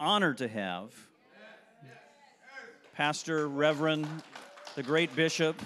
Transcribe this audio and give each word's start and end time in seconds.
honored 0.00 0.38
to 0.38 0.48
have 0.48 0.94
Pastor 2.94 3.48
Reverend, 3.48 4.08
the 4.74 4.82
great 4.82 5.14
Bishop 5.14 5.60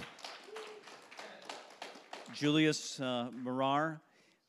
Julius 2.32 2.98
uh, 2.98 3.28
Morar. 3.32 4.00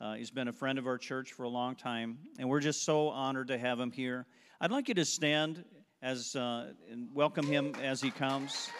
Uh, 0.02 0.16
he's 0.16 0.32
been 0.32 0.48
a 0.48 0.54
friend 0.54 0.80
of 0.80 0.88
our 0.88 0.98
church 0.98 1.34
for 1.34 1.44
a 1.44 1.50
long 1.50 1.76
time, 1.76 2.18
and 2.40 2.50
we're 2.50 2.62
just 2.62 2.84
so 2.84 3.10
honored 3.10 3.48
to 3.50 3.60
have 3.60 3.80
him 3.80 3.92
here. 3.92 4.26
I'd 4.60 4.72
like 4.72 4.88
you 4.88 4.96
to 4.96 5.06
stand 5.06 5.64
as 6.02 6.36
uh, 6.36 6.72
and 6.92 7.08
welcome 7.14 7.46
him 7.46 7.76
as 7.84 8.02
he 8.02 8.10
comes. 8.10 8.72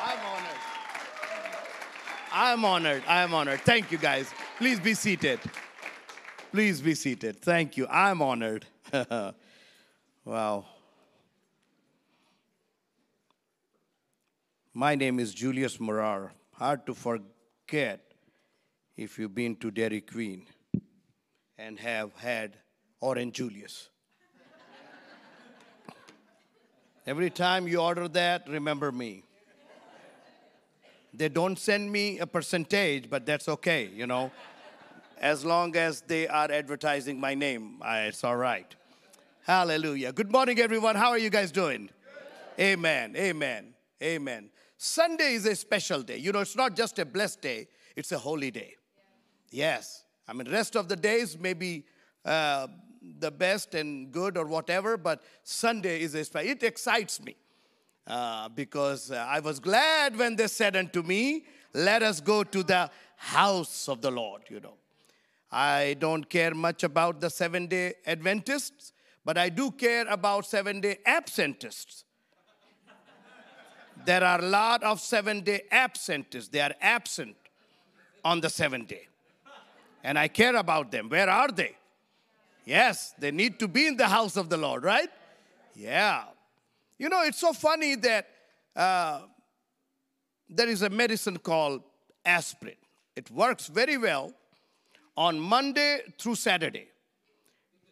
I'm 0.00 0.18
honored. 0.24 0.56
I'm 2.32 2.64
honored. 2.64 3.02
I'm 3.08 3.34
honored. 3.34 3.60
Thank 3.62 3.90
you, 3.90 3.98
guys. 3.98 4.32
Please 4.58 4.78
be 4.78 4.94
seated. 4.94 5.40
Please 6.54 6.80
be 6.80 6.94
seated. 6.94 7.40
Thank 7.40 7.76
you. 7.76 7.84
I'm 7.90 8.22
honored. 8.22 8.64
wow. 10.24 10.64
My 14.72 14.94
name 14.94 15.18
is 15.18 15.34
Julius 15.34 15.80
Morar. 15.80 16.32
Hard 16.52 16.86
to 16.86 16.94
forget 16.94 18.02
if 18.96 19.18
you've 19.18 19.34
been 19.34 19.56
to 19.56 19.72
Dairy 19.72 20.00
Queen 20.00 20.46
and 21.58 21.76
have 21.80 22.14
had 22.14 22.56
Orange 23.00 23.34
Julius. 23.34 23.88
Every 27.04 27.30
time 27.30 27.66
you 27.66 27.80
order 27.80 28.06
that, 28.06 28.48
remember 28.48 28.92
me. 28.92 29.24
They 31.12 31.28
don't 31.28 31.58
send 31.58 31.90
me 31.90 32.20
a 32.20 32.28
percentage, 32.28 33.10
but 33.10 33.26
that's 33.26 33.48
okay, 33.48 33.90
you 33.92 34.06
know. 34.06 34.30
As 35.24 35.42
long 35.42 35.74
as 35.74 36.02
they 36.02 36.28
are 36.28 36.52
advertising 36.52 37.18
my 37.18 37.34
name, 37.34 37.80
it's 37.82 38.22
all 38.24 38.36
right. 38.36 38.66
Hallelujah. 39.44 40.12
Good 40.12 40.30
morning, 40.30 40.58
everyone. 40.58 40.96
How 40.96 41.08
are 41.08 41.18
you 41.18 41.30
guys 41.30 41.50
doing? 41.50 41.88
Amen. 42.60 43.16
Amen. 43.16 43.72
Amen. 44.02 44.50
Sunday 44.76 45.32
is 45.32 45.46
a 45.46 45.56
special 45.56 46.02
day. 46.02 46.18
You 46.18 46.30
know, 46.30 46.40
it's 46.40 46.54
not 46.54 46.76
just 46.76 46.98
a 46.98 47.06
blessed 47.06 47.40
day, 47.40 47.68
it's 47.96 48.12
a 48.12 48.18
holy 48.18 48.50
day. 48.50 48.74
Yes. 49.50 50.04
I 50.28 50.34
mean, 50.34 50.52
rest 50.52 50.76
of 50.76 50.88
the 50.88 50.96
days 50.96 51.38
may 51.38 51.54
be 51.54 51.86
uh, 52.26 52.66
the 53.18 53.30
best 53.30 53.74
and 53.74 54.12
good 54.12 54.36
or 54.36 54.44
whatever, 54.44 54.98
but 54.98 55.22
Sunday 55.42 56.02
is 56.02 56.14
a 56.14 56.26
special. 56.26 56.50
It 56.50 56.62
excites 56.62 57.18
me 57.22 57.34
uh, 58.06 58.50
because 58.50 59.10
uh, 59.10 59.26
I 59.26 59.40
was 59.40 59.58
glad 59.58 60.18
when 60.18 60.36
they 60.36 60.48
said 60.48 60.76
unto 60.76 61.00
me, 61.00 61.46
Let 61.72 62.02
us 62.02 62.20
go 62.20 62.44
to 62.44 62.62
the 62.62 62.90
house 63.16 63.88
of 63.88 64.02
the 64.02 64.10
Lord, 64.10 64.42
you 64.50 64.60
know. 64.60 64.74
I 65.54 65.94
don't 66.00 66.28
care 66.28 66.52
much 66.52 66.82
about 66.82 67.20
the 67.20 67.30
seven 67.30 67.68
day 67.68 67.94
Adventists, 68.06 68.92
but 69.24 69.38
I 69.38 69.50
do 69.50 69.70
care 69.70 70.04
about 70.08 70.46
seven 70.46 70.80
day 70.80 70.98
absentists. 71.06 72.02
there 74.04 74.24
are 74.24 74.40
a 74.40 74.48
lot 74.48 74.82
of 74.82 75.00
seven 75.00 75.42
day 75.42 75.62
absentists, 75.70 76.48
they 76.48 76.60
are 76.60 76.74
absent 76.80 77.36
on 78.24 78.40
the 78.40 78.50
seventh 78.50 78.88
day. 78.88 79.06
And 80.02 80.18
I 80.18 80.26
care 80.26 80.56
about 80.56 80.90
them. 80.90 81.08
Where 81.08 81.30
are 81.30 81.52
they? 81.52 81.76
Yes, 82.64 83.14
they 83.16 83.30
need 83.30 83.60
to 83.60 83.68
be 83.68 83.86
in 83.86 83.96
the 83.96 84.08
house 84.08 84.36
of 84.36 84.48
the 84.50 84.56
Lord, 84.56 84.82
right? 84.82 85.08
Yeah. 85.76 86.24
You 86.98 87.08
know, 87.08 87.22
it's 87.22 87.38
so 87.38 87.52
funny 87.52 87.94
that 87.94 88.26
uh, 88.74 89.20
there 90.48 90.68
is 90.68 90.82
a 90.82 90.90
medicine 90.90 91.36
called 91.36 91.82
aspirin. 92.24 92.74
It 93.14 93.30
works 93.30 93.68
very 93.68 93.96
well 93.98 94.34
on 95.16 95.38
Monday 95.38 96.00
through 96.18 96.34
Saturday. 96.34 96.88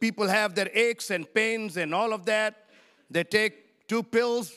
People 0.00 0.26
have 0.28 0.54
their 0.54 0.70
aches 0.74 1.10
and 1.10 1.32
pains 1.32 1.76
and 1.76 1.94
all 1.94 2.12
of 2.12 2.26
that. 2.26 2.66
They 3.10 3.24
take 3.24 3.86
two 3.86 4.02
pills, 4.02 4.52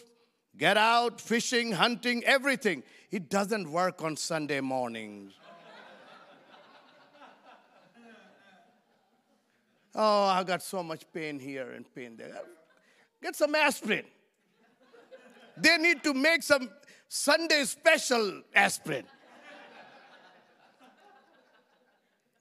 get 0.57 0.77
out, 0.77 1.21
fishing, 1.21 1.73
hunting, 1.73 2.23
everything. 2.23 2.83
It 3.11 3.29
doesn't 3.29 3.71
work 3.71 4.03
on 4.03 4.17
Sunday 4.17 4.61
mornings. 4.61 5.33
oh, 9.95 10.23
I 10.23 10.43
got 10.43 10.63
so 10.63 10.81
much 10.81 11.03
pain 11.13 11.37
here 11.39 11.71
and 11.71 11.85
pain 11.93 12.17
there. 12.17 12.41
Get 13.21 13.35
some 13.35 13.53
aspirin. 13.55 14.05
They 15.57 15.77
need 15.77 16.03
to 16.03 16.13
make 16.13 16.43
some 16.43 16.69
Sunday 17.07 17.63
special 17.63 18.41
aspirin. 18.53 19.05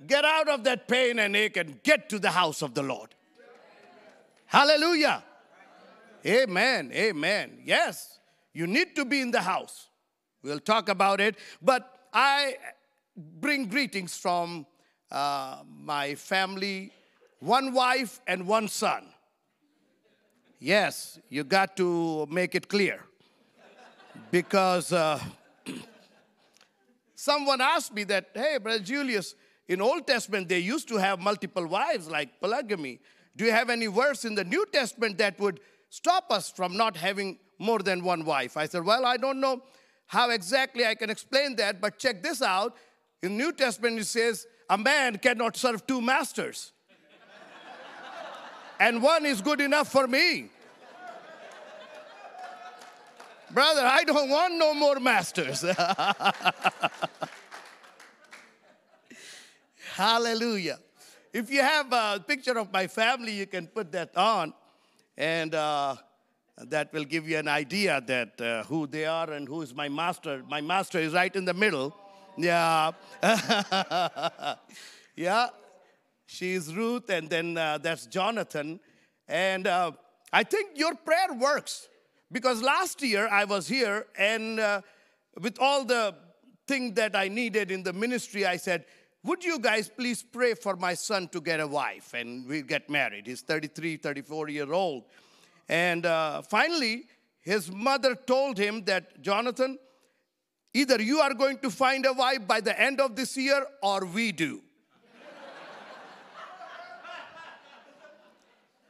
Get 0.07 0.25
out 0.25 0.49
of 0.49 0.65
that 0.65 0.89
pain 0.89 1.19
and 1.19 1.37
ache 1.37 1.57
and 1.57 1.83
get 1.83 2.09
to 2.11 2.19
the 2.19 2.31
house 2.31 2.63
of 2.63 2.75
the 2.75 2.83
Lord. 2.83 3.15
Hallelujah. 4.47 5.23
Amen. 6.27 6.91
Amen. 6.93 7.59
Yes, 7.65 8.19
you 8.53 8.67
need 8.67 8.97
to 8.97 9.05
be 9.05 9.21
in 9.21 9.31
the 9.31 9.41
house. 9.41 9.89
We'll 10.43 10.61
talk 10.61 10.89
about 10.89 11.21
it. 11.21 11.37
But 11.61 12.09
I 12.13 12.57
bring 13.17 13.67
greetings 13.67 14.17
from 14.17 14.67
uh, 15.11 15.59
my 15.67 16.15
family, 16.15 16.93
one 17.41 17.73
wife 17.73 18.21
and 18.27 18.47
one 18.47 18.69
son. 18.69 19.07
Yes, 20.59 21.19
you 21.29 21.45
got 21.45 21.77
to 21.77 22.27
make 22.31 22.55
it 22.55 22.69
clear. 22.69 23.01
Because 24.31 24.93
uh, 24.93 25.21
someone 27.15 27.61
asked 27.61 27.93
me 27.93 28.05
that, 28.05 28.31
hey, 28.35 28.59
Brother 28.59 28.83
Julius, 28.83 29.35
in 29.69 29.81
Old 29.81 30.07
Testament 30.07 30.49
they 30.49 30.59
used 30.59 30.89
to 30.89 30.97
have 30.97 31.21
multiple 31.21 31.67
wives 31.67 32.09
like 32.09 32.41
polygamy. 32.41 33.01
Do 33.37 33.45
you 33.45 33.51
have 33.51 33.71
any 33.71 33.87
verse 33.87 34.25
in 34.25 34.35
the 34.35 34.45
New 34.45 34.67
Testament 34.73 35.19
that 35.19 35.39
would 35.41 35.61
stop 35.89 36.31
us 36.31 36.51
from 36.51 36.77
not 36.77 36.97
having 36.97 37.39
more 37.59 37.81
than 37.81 38.05
one 38.05 38.25
wife? 38.25 38.57
I 38.57 38.67
said, 38.67 38.85
well, 38.85 39.05
I 39.05 39.17
don't 39.17 39.41
know 39.41 39.63
how 40.07 40.31
exactly 40.31 40.87
I 40.87 40.95
can 40.95 41.11
explain 41.11 41.57
that, 41.57 41.81
but 41.81 41.99
check 41.99 42.23
this 42.23 42.43
out. 42.43 42.77
In 43.23 43.37
New 43.37 43.53
Testament 43.53 43.99
it 43.99 44.07
says, 44.07 44.47
a 44.69 44.79
man 44.79 45.19
cannot 45.19 45.57
serve 45.57 45.87
two 45.87 46.01
masters. 46.01 46.73
and 48.81 49.03
one 49.03 49.27
is 49.27 49.41
good 49.41 49.61
enough 49.61 49.91
for 49.91 50.07
me. 50.07 50.51
Brother, 53.51 53.83
I 53.83 54.03
don't 54.05 54.29
want 54.29 54.55
no 54.55 54.75
more 54.75 54.99
masters. 54.99 55.65
Hallelujah. 59.95 60.81
If 61.33 61.53
you 61.53 61.63
have 61.63 61.93
a 61.93 62.19
picture 62.19 62.59
of 62.59 62.73
my 62.73 62.89
family, 62.89 63.31
you 63.31 63.47
can 63.47 63.69
put 63.69 63.93
that 63.93 64.17
on, 64.17 64.53
and 65.17 65.55
uh, 65.55 65.95
that 66.59 66.93
will 66.93 67.05
give 67.05 67.29
you 67.29 67.39
an 67.39 67.47
idea 67.47 68.03
that 68.05 68.41
uh, 68.41 68.65
who 68.65 68.89
they 68.89 69.05
are 69.07 69.31
and 69.31 69.47
who 69.47 69.63
is 69.63 69.73
my 69.73 69.89
master. 69.89 70.43
My 70.49 70.61
master 70.61 70.99
is 70.99 71.13
right 71.13 71.35
in 71.37 71.45
the 71.45 71.55
middle. 71.55 71.97
Yeah. 72.37 72.91
yeah. 75.15 75.51
She's 76.27 76.75
Ruth, 76.75 77.09
and 77.09 77.31
then 77.31 77.57
uh, 77.57 77.79
that's 77.79 78.07
Jonathan. 78.07 78.81
And 79.29 79.69
uh, 79.69 79.93
I 80.33 80.43
think 80.43 80.77
your 80.77 80.97
prayer 80.97 81.33
works 81.39 81.89
because 82.33 82.61
last 82.63 83.01
year 83.01 83.29
I 83.29 83.45
was 83.45 83.69
here, 83.69 84.07
and 84.19 84.59
uh, 84.59 84.81
with 85.41 85.57
all 85.61 85.85
the 85.85 86.17
thing 86.67 86.95
that 86.95 87.15
I 87.15 87.29
needed 87.29 87.71
in 87.71 87.85
the 87.85 87.93
ministry, 87.93 88.45
I 88.45 88.57
said, 88.57 88.87
would 89.25 89.43
you 89.43 89.59
guys 89.59 89.89
please 89.89 90.23
pray 90.23 90.53
for 90.53 90.77
my 90.77 90.93
son 90.93 91.29
to 91.29 91.41
get 91.41 91.59
a 91.59 91.67
wife 91.67 92.13
and 92.13 92.47
we 92.47 92.61
get 92.61 92.91
married? 92.91 93.27
He's 93.27 93.41
33, 93.41 93.97
34 93.97 94.51
year 94.51 94.71
old. 94.71 95.05
And 95.67 96.05
uh, 96.05 96.43
finally, 96.43 97.07
his 97.41 97.73
mother 97.73 98.15
told 98.15 98.59
him 98.59 98.85
that, 98.85 99.23
Jonathan, 99.23 99.79
either 100.75 101.01
you 101.01 101.21
are 101.21 101.33
going 101.33 101.59
to 101.61 101.71
find 101.71 102.05
a 102.05 102.13
wife 102.13 102.47
by 102.47 102.61
the 102.61 102.79
end 102.79 103.01
of 103.01 103.17
this 103.17 103.35
year 103.37 103.65
or 103.83 104.05
we 104.05 104.31
do. 104.31 104.61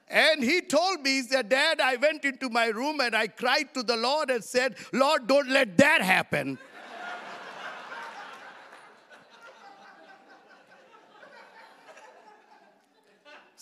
and 0.08 0.42
he 0.42 0.60
told 0.62 1.00
me, 1.02 1.10
he 1.10 1.22
said, 1.22 1.48
Dad, 1.48 1.80
I 1.80 1.94
went 1.94 2.24
into 2.24 2.50
my 2.50 2.66
room 2.66 3.00
and 3.00 3.14
I 3.14 3.28
cried 3.28 3.72
to 3.74 3.84
the 3.84 3.96
Lord 3.96 4.30
and 4.30 4.42
said, 4.42 4.74
Lord, 4.92 5.28
don't 5.28 5.48
let 5.48 5.76
that 5.78 6.02
happen. 6.02 6.58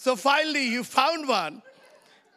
So 0.03 0.17
finally, 0.17 0.67
you 0.67 0.83
found 0.83 1.29
one. 1.29 1.63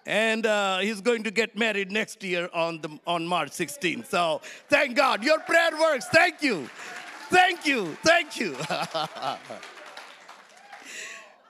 And 0.06 0.46
uh, 0.46 0.78
he's 0.78 1.02
going 1.02 1.24
to 1.24 1.32
get 1.32 1.58
married 1.58 1.92
next 1.92 2.24
year 2.24 2.48
on, 2.54 2.80
the, 2.80 3.00
on 3.08 3.26
March 3.26 3.54
16th. 3.54 4.06
So 4.06 4.42
thank 4.70 4.96
God. 4.96 5.24
Your 5.24 5.40
prayer 5.40 5.72
works. 5.72 6.06
Thank 6.14 6.44
you. 6.44 6.70
Thank 7.32 7.66
you. 7.66 7.98
Thank 8.04 8.40
you. 8.40 8.56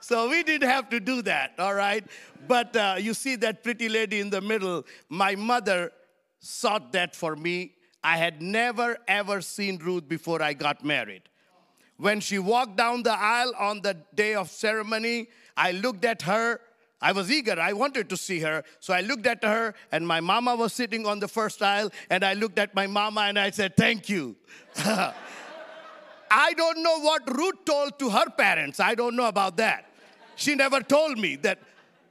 so 0.00 0.30
we 0.30 0.42
didn't 0.42 0.70
have 0.70 0.88
to 0.88 1.00
do 1.00 1.20
that, 1.20 1.52
all 1.58 1.74
right? 1.74 2.02
But 2.48 2.74
uh, 2.74 2.96
you 2.98 3.12
see 3.12 3.36
that 3.36 3.62
pretty 3.62 3.90
lady 3.90 4.20
in 4.20 4.30
the 4.30 4.40
middle. 4.40 4.86
My 5.10 5.34
mother 5.34 5.92
sought 6.40 6.92
that 6.92 7.14
for 7.14 7.36
me. 7.36 7.72
I 8.02 8.16
had 8.16 8.40
never, 8.40 8.96
ever 9.06 9.42
seen 9.42 9.76
Ruth 9.76 10.08
before 10.08 10.40
I 10.40 10.54
got 10.54 10.82
married. 10.82 11.24
When 11.98 12.20
she 12.20 12.38
walked 12.38 12.78
down 12.78 13.02
the 13.02 13.12
aisle 13.12 13.52
on 13.58 13.82
the 13.82 13.98
day 14.14 14.34
of 14.34 14.50
ceremony, 14.50 15.28
I 15.56 15.72
looked 15.72 16.04
at 16.04 16.22
her. 16.22 16.60
I 17.00 17.12
was 17.12 17.30
eager. 17.30 17.58
I 17.60 17.72
wanted 17.72 18.08
to 18.08 18.16
see 18.16 18.40
her. 18.40 18.64
So 18.80 18.94
I 18.94 19.00
looked 19.00 19.26
at 19.26 19.44
her, 19.44 19.74
and 19.92 20.06
my 20.06 20.20
mama 20.20 20.56
was 20.56 20.72
sitting 20.72 21.06
on 21.06 21.20
the 21.20 21.28
first 21.28 21.62
aisle, 21.62 21.90
and 22.10 22.24
I 22.24 22.34
looked 22.34 22.58
at 22.58 22.74
my 22.74 22.86
mama 22.86 23.22
and 23.22 23.38
I 23.38 23.50
said, 23.50 23.76
Thank 23.76 24.08
you. 24.08 24.36
I 26.28 26.54
don't 26.54 26.82
know 26.82 27.00
what 27.00 27.36
Ruth 27.36 27.64
told 27.64 27.98
to 27.98 28.10
her 28.10 28.28
parents. 28.30 28.80
I 28.80 28.94
don't 28.94 29.14
know 29.14 29.26
about 29.26 29.56
that. 29.58 29.86
She 30.34 30.54
never 30.54 30.80
told 30.80 31.18
me 31.18 31.36
that, 31.36 31.58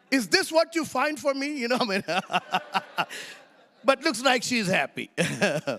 is 0.10 0.28
this 0.28 0.52
what 0.52 0.76
you 0.76 0.86
find 0.86 1.20
for 1.20 1.34
me? 1.34 1.58
You 1.66 1.68
know, 1.68 1.78
I 1.82 1.86
mean, 1.86 2.04
but 3.84 4.04
looks 4.04 4.22
like 4.22 4.44
she's 4.44 4.68
happy. 4.68 5.10
uh, 5.18 5.78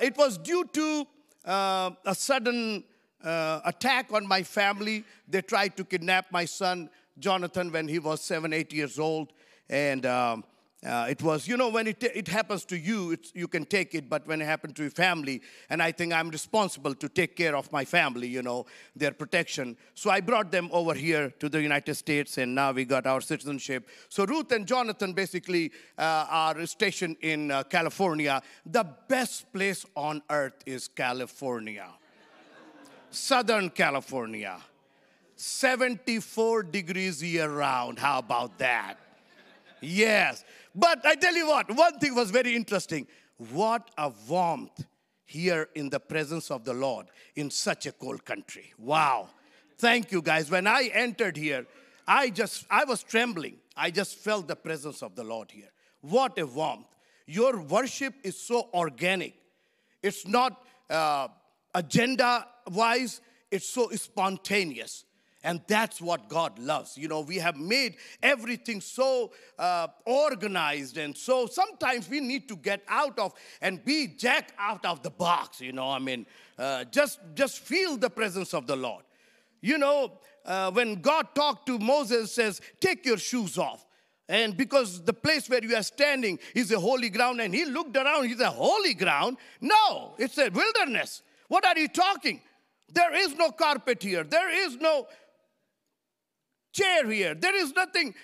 it 0.00 0.16
was 0.16 0.38
due 0.38 0.64
to 0.72 1.06
uh, 1.44 1.90
a 2.04 2.14
sudden 2.14 2.84
uh, 3.24 3.60
attack 3.64 4.12
on 4.12 4.26
my 4.26 4.42
family. 4.42 5.04
They 5.28 5.42
tried 5.42 5.76
to 5.76 5.84
kidnap 5.84 6.30
my 6.30 6.44
son, 6.44 6.90
Jonathan, 7.18 7.72
when 7.72 7.88
he 7.88 7.98
was 7.98 8.20
seven, 8.20 8.52
eight 8.52 8.72
years 8.72 8.98
old. 8.98 9.32
And 9.68 10.04
um, 10.06 10.44
uh, 10.84 11.06
it 11.08 11.22
was, 11.22 11.46
you 11.46 11.56
know, 11.56 11.68
when 11.68 11.86
it, 11.86 12.02
it 12.02 12.26
happens 12.26 12.64
to 12.64 12.76
you, 12.76 13.16
you 13.34 13.46
can 13.46 13.64
take 13.64 13.94
it, 13.94 14.10
but 14.10 14.26
when 14.26 14.42
it 14.42 14.46
happened 14.46 14.74
to 14.74 14.82
your 14.82 14.90
family, 14.90 15.40
and 15.70 15.80
I 15.80 15.92
think 15.92 16.12
I'm 16.12 16.28
responsible 16.28 16.92
to 16.96 17.08
take 17.08 17.36
care 17.36 17.54
of 17.54 17.70
my 17.70 17.84
family, 17.84 18.26
you 18.26 18.42
know, 18.42 18.66
their 18.96 19.12
protection. 19.12 19.76
So 19.94 20.10
I 20.10 20.20
brought 20.20 20.50
them 20.50 20.68
over 20.72 20.92
here 20.92 21.30
to 21.38 21.48
the 21.48 21.62
United 21.62 21.94
States, 21.94 22.36
and 22.36 22.56
now 22.56 22.72
we 22.72 22.84
got 22.84 23.06
our 23.06 23.20
citizenship. 23.20 23.88
So 24.08 24.24
Ruth 24.26 24.50
and 24.50 24.66
Jonathan 24.66 25.12
basically 25.12 25.70
uh, 25.96 26.26
are 26.28 26.66
stationed 26.66 27.16
in 27.20 27.52
uh, 27.52 27.62
California. 27.62 28.42
The 28.66 28.84
best 29.06 29.52
place 29.52 29.86
on 29.94 30.20
earth 30.30 30.64
is 30.66 30.88
California, 30.88 31.86
Southern 33.14 33.70
California. 33.70 34.58
74 35.36 36.62
degrees 36.64 37.22
year 37.22 37.50
round. 37.50 37.98
How 37.98 38.18
about 38.18 38.58
that? 38.58 38.96
Yes. 39.80 40.44
But 40.74 41.04
I 41.04 41.16
tell 41.16 41.34
you 41.34 41.48
what, 41.48 41.74
one 41.74 41.98
thing 41.98 42.14
was 42.14 42.30
very 42.30 42.54
interesting. 42.54 43.06
What 43.50 43.90
a 43.98 44.12
warmth 44.28 44.84
here 45.24 45.68
in 45.74 45.90
the 45.90 45.98
presence 45.98 46.50
of 46.50 46.64
the 46.64 46.74
Lord 46.74 47.06
in 47.34 47.50
such 47.50 47.86
a 47.86 47.92
cold 47.92 48.24
country. 48.24 48.72
Wow. 48.78 49.28
Thank 49.78 50.12
you 50.12 50.22
guys. 50.22 50.50
When 50.50 50.66
I 50.66 50.90
entered 50.92 51.36
here, 51.36 51.66
I 52.06 52.30
just 52.30 52.66
I 52.70 52.84
was 52.84 53.02
trembling. 53.02 53.56
I 53.76 53.90
just 53.90 54.16
felt 54.16 54.46
the 54.46 54.56
presence 54.56 55.02
of 55.02 55.16
the 55.16 55.24
Lord 55.24 55.50
here. 55.50 55.70
What 56.02 56.38
a 56.38 56.46
warmth. 56.46 56.86
Your 57.26 57.60
worship 57.60 58.14
is 58.22 58.38
so 58.38 58.68
organic. 58.74 59.34
It's 60.02 60.26
not 60.26 60.62
uh, 60.90 61.28
agenda 61.74 62.46
wise, 62.70 63.20
it's 63.50 63.68
so 63.68 63.90
spontaneous. 63.90 65.04
And 65.44 65.60
that's 65.66 66.00
what 66.00 66.28
God 66.28 66.56
loves. 66.58 66.96
You 66.96 67.08
know, 67.08 67.20
we 67.20 67.36
have 67.38 67.56
made 67.56 67.96
everything 68.22 68.80
so 68.80 69.32
uh, 69.58 69.88
organized, 70.06 70.98
and 70.98 71.16
so 71.16 71.46
sometimes 71.46 72.08
we 72.08 72.20
need 72.20 72.48
to 72.48 72.54
get 72.54 72.82
out 72.86 73.18
of 73.18 73.32
and 73.60 73.84
be 73.84 74.06
jack 74.06 74.52
out 74.56 74.86
of 74.86 75.02
the 75.02 75.10
box. 75.10 75.60
You 75.60 75.72
know, 75.72 75.90
I 75.90 75.98
mean, 75.98 76.26
uh, 76.56 76.84
just 76.84 77.18
just 77.34 77.58
feel 77.58 77.96
the 77.96 78.08
presence 78.08 78.54
of 78.54 78.68
the 78.68 78.76
Lord. 78.76 79.02
You 79.60 79.78
know, 79.78 80.12
uh, 80.44 80.70
when 80.70 81.02
God 81.02 81.34
talked 81.34 81.66
to 81.66 81.78
Moses, 81.80 82.32
says, 82.32 82.60
"Take 82.78 83.04
your 83.04 83.18
shoes 83.18 83.58
off." 83.58 83.84
And 84.28 84.56
because 84.56 85.02
the 85.02 85.12
place 85.12 85.48
where 85.50 85.62
you 85.62 85.74
are 85.76 85.82
standing 85.82 86.38
is 86.54 86.70
a 86.72 86.78
holy 86.78 87.10
ground, 87.10 87.40
and 87.40 87.54
he 87.54 87.64
looked 87.64 87.96
around, 87.96 88.28
he 88.28 88.34
said, 88.34 88.48
Holy 88.48 88.94
ground? 88.94 89.36
No, 89.60 90.14
it's 90.16 90.38
a 90.38 90.48
wilderness. 90.48 91.22
What 91.48 91.66
are 91.66 91.78
you 91.78 91.88
talking? 91.88 92.40
There 92.92 93.14
is 93.14 93.34
no 93.36 93.50
carpet 93.50 94.02
here. 94.02 94.24
There 94.24 94.50
is 94.66 94.76
no 94.76 95.06
chair 96.72 97.08
here. 97.10 97.34
There 97.34 97.54
is 97.54 97.72
nothing. 97.74 98.14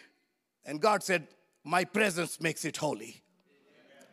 And 0.64 0.80
God 0.80 1.02
said, 1.02 1.28
My 1.64 1.84
presence 1.84 2.40
makes 2.40 2.64
it 2.64 2.76
holy. 2.76 3.22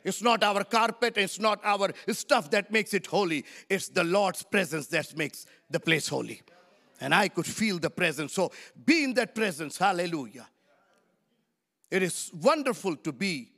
It's 0.04 0.22
not 0.22 0.44
our 0.44 0.64
carpet, 0.64 1.18
it's 1.18 1.40
not 1.40 1.60
our 1.64 1.90
stuff 2.10 2.52
that 2.52 2.72
makes 2.72 2.94
it 2.94 3.08
holy. 3.08 3.44
It's 3.68 3.88
the 3.90 4.04
Lord's 4.04 4.44
presence 4.44 4.86
that 4.88 5.18
makes 5.18 5.48
the 5.70 5.80
place 5.80 6.08
holy. 6.08 6.44
And 7.02 7.14
I 7.14 7.28
could 7.28 7.48
feel 7.48 7.80
the 7.80 7.90
presence. 7.90 8.34
So 8.34 8.52
be 8.86 9.04
in 9.04 9.16
that 9.16 9.34
presence. 9.34 9.78
Hallelujah. 9.80 10.48
It 11.90 12.04
is 12.04 12.32
wonderful 12.34 12.96
to 12.98 13.12
be 13.12 13.50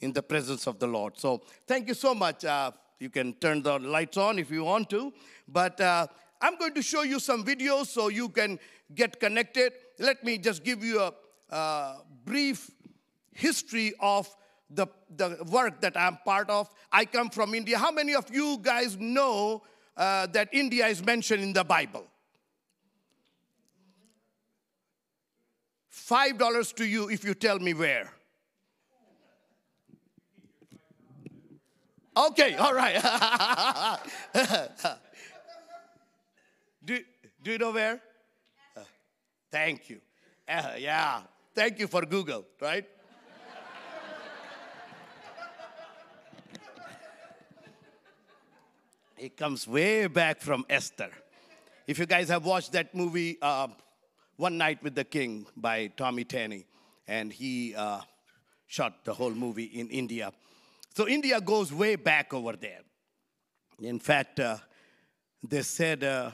in 0.00 0.12
the 0.12 0.22
presence 0.22 0.66
of 0.66 0.78
the 0.78 0.86
Lord. 0.86 1.18
So 1.18 1.42
thank 1.66 1.88
you 1.88 1.94
so 1.94 2.14
much. 2.14 2.44
Uh, 2.44 2.70
you 3.00 3.10
can 3.10 3.34
turn 3.34 3.62
the 3.62 3.78
lights 3.78 4.16
on 4.16 4.38
if 4.38 4.50
you 4.50 4.64
want 4.64 4.88
to. 4.90 5.12
But 5.48 5.80
uh, 5.80 6.06
I'm 6.40 6.56
going 6.58 6.74
to 6.74 6.82
show 6.82 7.02
you 7.02 7.18
some 7.20 7.44
videos 7.44 7.86
so 7.86 8.08
you 8.08 8.28
can 8.28 8.58
get 8.94 9.18
connected 9.18 9.72
let 9.98 10.24
me 10.24 10.38
just 10.38 10.64
give 10.64 10.82
you 10.84 11.00
a, 11.00 11.12
a 11.50 11.96
brief 12.24 12.70
history 13.32 13.94
of 14.00 14.28
the, 14.70 14.86
the 15.16 15.38
work 15.50 15.80
that 15.80 15.96
I'm 15.96 16.18
part 16.24 16.50
of. 16.50 16.68
I 16.90 17.04
come 17.04 17.30
from 17.30 17.54
India. 17.54 17.78
How 17.78 17.92
many 17.92 18.14
of 18.14 18.32
you 18.34 18.58
guys 18.60 18.96
know 18.98 19.62
uh, 19.96 20.26
that 20.28 20.48
India 20.52 20.86
is 20.86 21.04
mentioned 21.04 21.42
in 21.42 21.52
the 21.52 21.64
Bible? 21.64 22.06
Five 25.88 26.38
dollars 26.38 26.72
to 26.74 26.84
you 26.86 27.10
if 27.10 27.24
you 27.24 27.34
tell 27.34 27.58
me 27.58 27.74
where. 27.74 28.12
Okay, 32.16 32.54
all 32.54 32.72
right. 32.72 33.02
do, 37.46 37.52
you 37.52 37.58
know 37.58 37.70
where? 37.70 38.00
Thank 39.52 39.88
you. 39.88 40.00
Uh, 40.48 40.72
yeah. 40.78 41.20
Thank 41.54 41.78
you 41.78 41.86
for 41.86 42.04
Google, 42.04 42.44
right? 42.60 42.84
it 49.16 49.36
comes 49.36 49.68
way 49.68 50.08
back 50.08 50.40
from 50.40 50.66
Esther. 50.68 51.10
If 51.86 52.00
you 52.00 52.06
guys 52.06 52.30
have 52.30 52.44
watched 52.44 52.72
that 52.72 52.92
movie, 52.96 53.38
uh, 53.40 53.68
One 54.36 54.58
Night 54.58 54.82
with 54.82 54.96
the 54.96 55.04
King 55.04 55.46
by 55.56 55.86
Tommy 55.96 56.24
Tenney, 56.24 56.66
and 57.06 57.32
he 57.32 57.76
uh, 57.76 58.00
shot 58.66 59.04
the 59.04 59.14
whole 59.14 59.30
movie 59.30 59.66
in 59.66 59.88
India. 59.90 60.32
So 60.96 61.06
India 61.06 61.40
goes 61.40 61.72
way 61.72 61.94
back 61.94 62.34
over 62.34 62.56
there. 62.56 62.80
In 63.80 64.00
fact, 64.00 64.40
uh, 64.40 64.56
they 65.48 65.62
said 65.62 66.02
uh, 66.02 66.32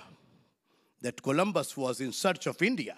that 1.02 1.22
Columbus 1.22 1.76
was 1.76 2.00
in 2.00 2.12
search 2.12 2.46
of 2.46 2.62
India 2.62 2.96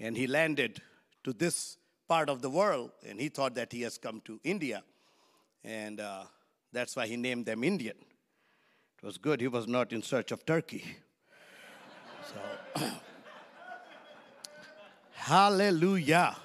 and 0.00 0.16
he 0.16 0.26
landed 0.26 0.80
to 1.24 1.32
this 1.32 1.76
part 2.08 2.30
of 2.30 2.40
the 2.40 2.48
world, 2.48 2.90
and 3.06 3.20
he 3.20 3.28
thought 3.28 3.54
that 3.54 3.72
he 3.72 3.82
has 3.82 3.98
come 3.98 4.22
to 4.24 4.40
India. 4.42 4.82
And 5.62 6.00
uh, 6.00 6.24
that's 6.72 6.96
why 6.96 7.06
he 7.06 7.16
named 7.16 7.46
them 7.46 7.62
Indian. 7.62 7.96
It 9.02 9.06
was 9.06 9.18
good 9.18 9.40
he 9.40 9.48
was 9.48 9.66
not 9.66 9.92
in 9.92 10.02
search 10.02 10.32
of 10.32 10.46
Turkey. 10.46 10.84
So, 12.76 12.82
hallelujah. 15.12 16.36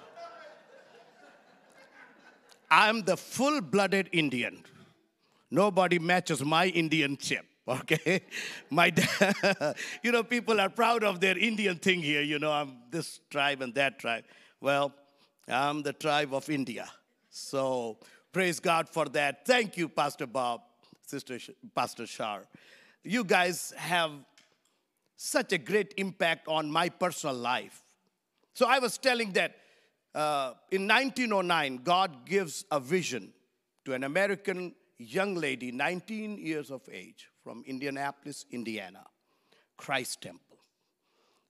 I'm 2.69 3.03
the 3.03 3.15
full 3.15 3.61
blooded 3.61 4.09
Indian. 4.11 4.63
Nobody 5.51 5.99
matches 5.99 6.43
my 6.43 6.67
Indian 6.67 7.17
chip. 7.17 7.45
Okay, 7.67 8.21
my 8.69 8.89
dad, 8.89 9.75
you 10.03 10.11
know, 10.11 10.23
people 10.23 10.59
are 10.59 10.69
proud 10.69 11.03
of 11.03 11.19
their 11.19 11.37
Indian 11.37 11.77
thing 11.77 12.01
here. 12.01 12.21
You 12.21 12.39
know, 12.39 12.51
I'm 12.51 12.77
this 12.91 13.21
tribe 13.29 13.61
and 13.61 13.73
that 13.75 13.99
tribe. 13.99 14.25
Well, 14.59 14.93
I'm 15.47 15.81
the 15.81 15.93
tribe 15.93 16.33
of 16.33 16.49
India. 16.49 16.89
So 17.29 17.97
praise 18.31 18.59
God 18.59 18.89
for 18.89 19.05
that. 19.09 19.45
Thank 19.45 19.77
you, 19.77 19.87
Pastor 19.87 20.27
Bob, 20.27 20.61
Sister 21.05 21.39
Pastor 21.73 22.05
Shar. 22.05 22.43
You 23.03 23.23
guys 23.23 23.73
have 23.77 24.11
such 25.15 25.53
a 25.53 25.57
great 25.57 25.93
impact 25.97 26.47
on 26.47 26.69
my 26.69 26.89
personal 26.89 27.35
life. 27.35 27.81
So 28.53 28.67
I 28.67 28.79
was 28.79 28.97
telling 28.97 29.31
that 29.33 29.55
uh, 30.13 30.53
in 30.69 30.87
1909, 30.87 31.81
God 31.83 32.25
gives 32.25 32.65
a 32.69 32.79
vision 32.79 33.33
to 33.85 33.93
an 33.93 34.03
American 34.03 34.75
young 34.97 35.35
lady, 35.35 35.71
19 35.71 36.37
years 36.37 36.71
of 36.71 36.81
age, 36.91 37.29
from 37.43 37.63
Indianapolis, 37.67 38.45
Indiana, 38.51 39.05
Christ 39.77 40.21
Temple. 40.21 40.57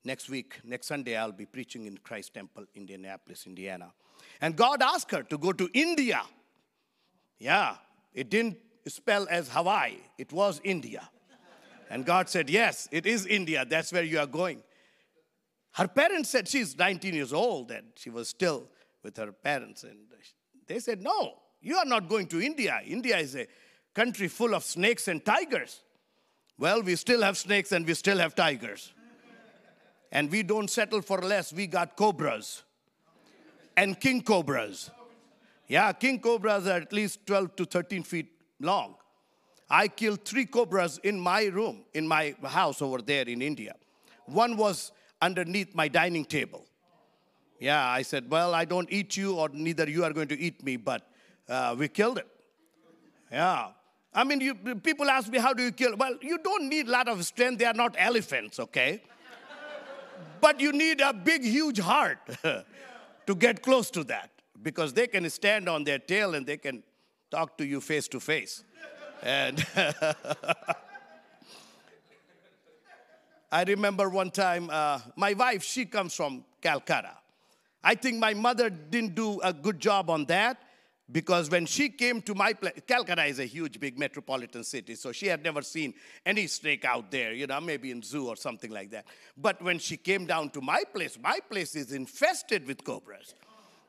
Next 0.03 0.29
week, 0.29 0.59
next 0.63 0.87
Sunday, 0.87 1.15
I'll 1.15 1.31
be 1.31 1.45
preaching 1.45 1.85
in 1.85 1.97
Christ 1.97 2.33
Temple, 2.33 2.65
Indianapolis, 2.75 3.45
Indiana. 3.45 3.93
And 4.41 4.55
God 4.55 4.81
asked 4.81 5.11
her 5.11 5.23
to 5.23 5.37
go 5.37 5.53
to 5.53 5.69
India. 5.73 6.21
Yeah, 7.39 7.75
it 8.13 8.29
didn't 8.29 8.57
spell 8.87 9.27
as 9.29 9.49
Hawaii, 9.49 9.97
it 10.17 10.33
was 10.33 10.59
India. 10.63 11.09
And 11.89 12.05
God 12.05 12.27
said, 12.27 12.49
Yes, 12.49 12.87
it 12.91 13.05
is 13.05 13.25
India. 13.25 13.65
That's 13.69 13.93
where 13.93 14.03
you 14.03 14.19
are 14.19 14.27
going. 14.27 14.63
Her 15.73 15.87
parents 15.87 16.29
said 16.29 16.47
she's 16.47 16.77
19 16.77 17.13
years 17.13 17.33
old 17.33 17.71
and 17.71 17.87
she 17.95 18.09
was 18.09 18.29
still 18.29 18.67
with 19.03 19.17
her 19.17 19.31
parents. 19.31 19.83
And 19.83 19.99
they 20.67 20.79
said, 20.79 21.01
No, 21.01 21.33
you 21.61 21.77
are 21.77 21.85
not 21.85 22.09
going 22.09 22.27
to 22.27 22.41
India. 22.41 22.79
India 22.85 23.17
is 23.17 23.35
a 23.35 23.47
country 23.93 24.27
full 24.27 24.53
of 24.55 24.63
snakes 24.63 25.07
and 25.07 25.23
tigers. 25.23 25.81
Well, 26.57 26.81
we 26.81 26.95
still 26.95 27.21
have 27.21 27.37
snakes 27.37 27.71
and 27.71 27.85
we 27.85 27.93
still 27.93 28.17
have 28.19 28.35
tigers. 28.35 28.93
And 30.11 30.29
we 30.29 30.43
don't 30.43 30.69
settle 30.69 31.01
for 31.01 31.21
less. 31.21 31.51
We 31.51 31.67
got 31.67 31.95
cobras 31.95 32.63
and 33.75 33.99
king 33.99 34.21
cobras. 34.21 34.91
Yeah, 35.67 35.91
king 35.93 36.19
cobras 36.19 36.67
are 36.67 36.81
at 36.81 36.93
least 36.93 37.25
12 37.25 37.55
to 37.57 37.65
13 37.65 38.03
feet 38.03 38.27
long. 38.59 38.95
I 39.69 39.87
killed 39.87 40.23
three 40.25 40.45
cobras 40.45 40.99
in 41.03 41.19
my 41.19 41.45
room, 41.45 41.83
in 41.93 42.07
my 42.07 42.35
house 42.43 42.81
over 42.81 43.01
there 43.01 43.23
in 43.23 43.41
India. 43.41 43.75
One 44.25 44.55
was 44.57 44.91
underneath 45.21 45.73
my 45.73 45.87
dining 45.87 46.25
table. 46.25 46.65
Yeah, 47.59 47.87
I 47.87 48.01
said, 48.01 48.29
Well, 48.29 48.53
I 48.53 48.65
don't 48.65 48.91
eat 48.91 49.15
you, 49.17 49.35
or 49.35 49.49
neither 49.49 49.89
you 49.89 50.03
are 50.03 50.13
going 50.13 50.27
to 50.27 50.39
eat 50.39 50.63
me, 50.63 50.75
but 50.77 51.07
uh, 51.49 51.75
we 51.77 51.87
killed 51.87 52.17
it. 52.17 52.27
Yeah. 53.31 53.69
I 54.15 54.23
mean, 54.23 54.41
you, 54.41 54.53
people 54.55 55.09
ask 55.09 55.29
me, 55.29 55.39
How 55.39 55.53
do 55.53 55.63
you 55.63 55.71
kill? 55.71 55.95
Well, 55.95 56.17
you 56.21 56.37
don't 56.37 56.69
need 56.69 56.87
a 56.87 56.91
lot 56.91 57.07
of 57.07 57.25
strength. 57.25 57.59
They 57.59 57.65
are 57.65 57.73
not 57.73 57.95
elephants, 57.97 58.59
okay? 58.59 59.01
but 60.43 60.59
you 60.59 60.73
need 60.73 60.99
a 60.99 61.13
big, 61.13 61.41
huge 61.41 61.79
heart 61.79 62.19
to 63.27 63.35
get 63.35 63.61
close 63.61 63.89
to 63.91 64.03
that 64.03 64.29
because 64.61 64.91
they 64.91 65.07
can 65.07 65.29
stand 65.29 65.69
on 65.69 65.85
their 65.85 65.99
tail 65.99 66.35
and 66.35 66.45
they 66.45 66.57
can 66.57 66.83
talk 67.31 67.57
to 67.57 67.65
you 67.65 67.79
face 67.79 68.09
to 68.09 68.19
face. 68.19 68.65
And 69.21 69.65
I 73.51 73.63
remember 73.63 74.09
one 74.09 74.31
time, 74.31 74.69
uh, 74.69 74.99
my 75.15 75.31
wife, 75.33 75.63
she 75.63 75.85
comes 75.85 76.13
from 76.13 76.43
Calcutta. 76.61 77.17
I 77.81 77.95
think 77.95 78.17
my 78.17 78.33
mother 78.33 78.69
didn't 78.69 79.15
do 79.15 79.39
a 79.41 79.53
good 79.53 79.79
job 79.79 80.09
on 80.09 80.25
that 80.25 80.61
because 81.11 81.49
when 81.49 81.65
she 81.65 81.89
came 81.89 82.21
to 82.21 82.33
my 82.33 82.53
place, 82.53 82.73
Calcutta 82.87 83.25
is 83.25 83.39
a 83.39 83.45
huge, 83.45 83.79
big 83.79 83.99
metropolitan 83.99 84.63
city, 84.63 84.95
so 84.95 85.11
she 85.11 85.27
had 85.27 85.43
never 85.43 85.61
seen 85.61 85.93
any 86.25 86.47
snake 86.47 86.85
out 86.85 87.11
there, 87.11 87.33
you 87.33 87.45
know, 87.45 87.59
maybe 87.59 87.91
in 87.91 88.01
zoo 88.01 88.27
or 88.27 88.35
something 88.35 88.71
like 88.71 88.89
that. 88.91 89.05
But 89.37 89.61
when 89.61 89.79
she 89.79 89.97
came 89.97 90.25
down 90.25 90.49
to 90.51 90.61
my 90.61 90.83
place, 90.93 91.17
my 91.21 91.39
place 91.49 91.75
is 91.75 91.91
infested 91.91 92.65
with 92.65 92.83
cobras. 92.83 93.35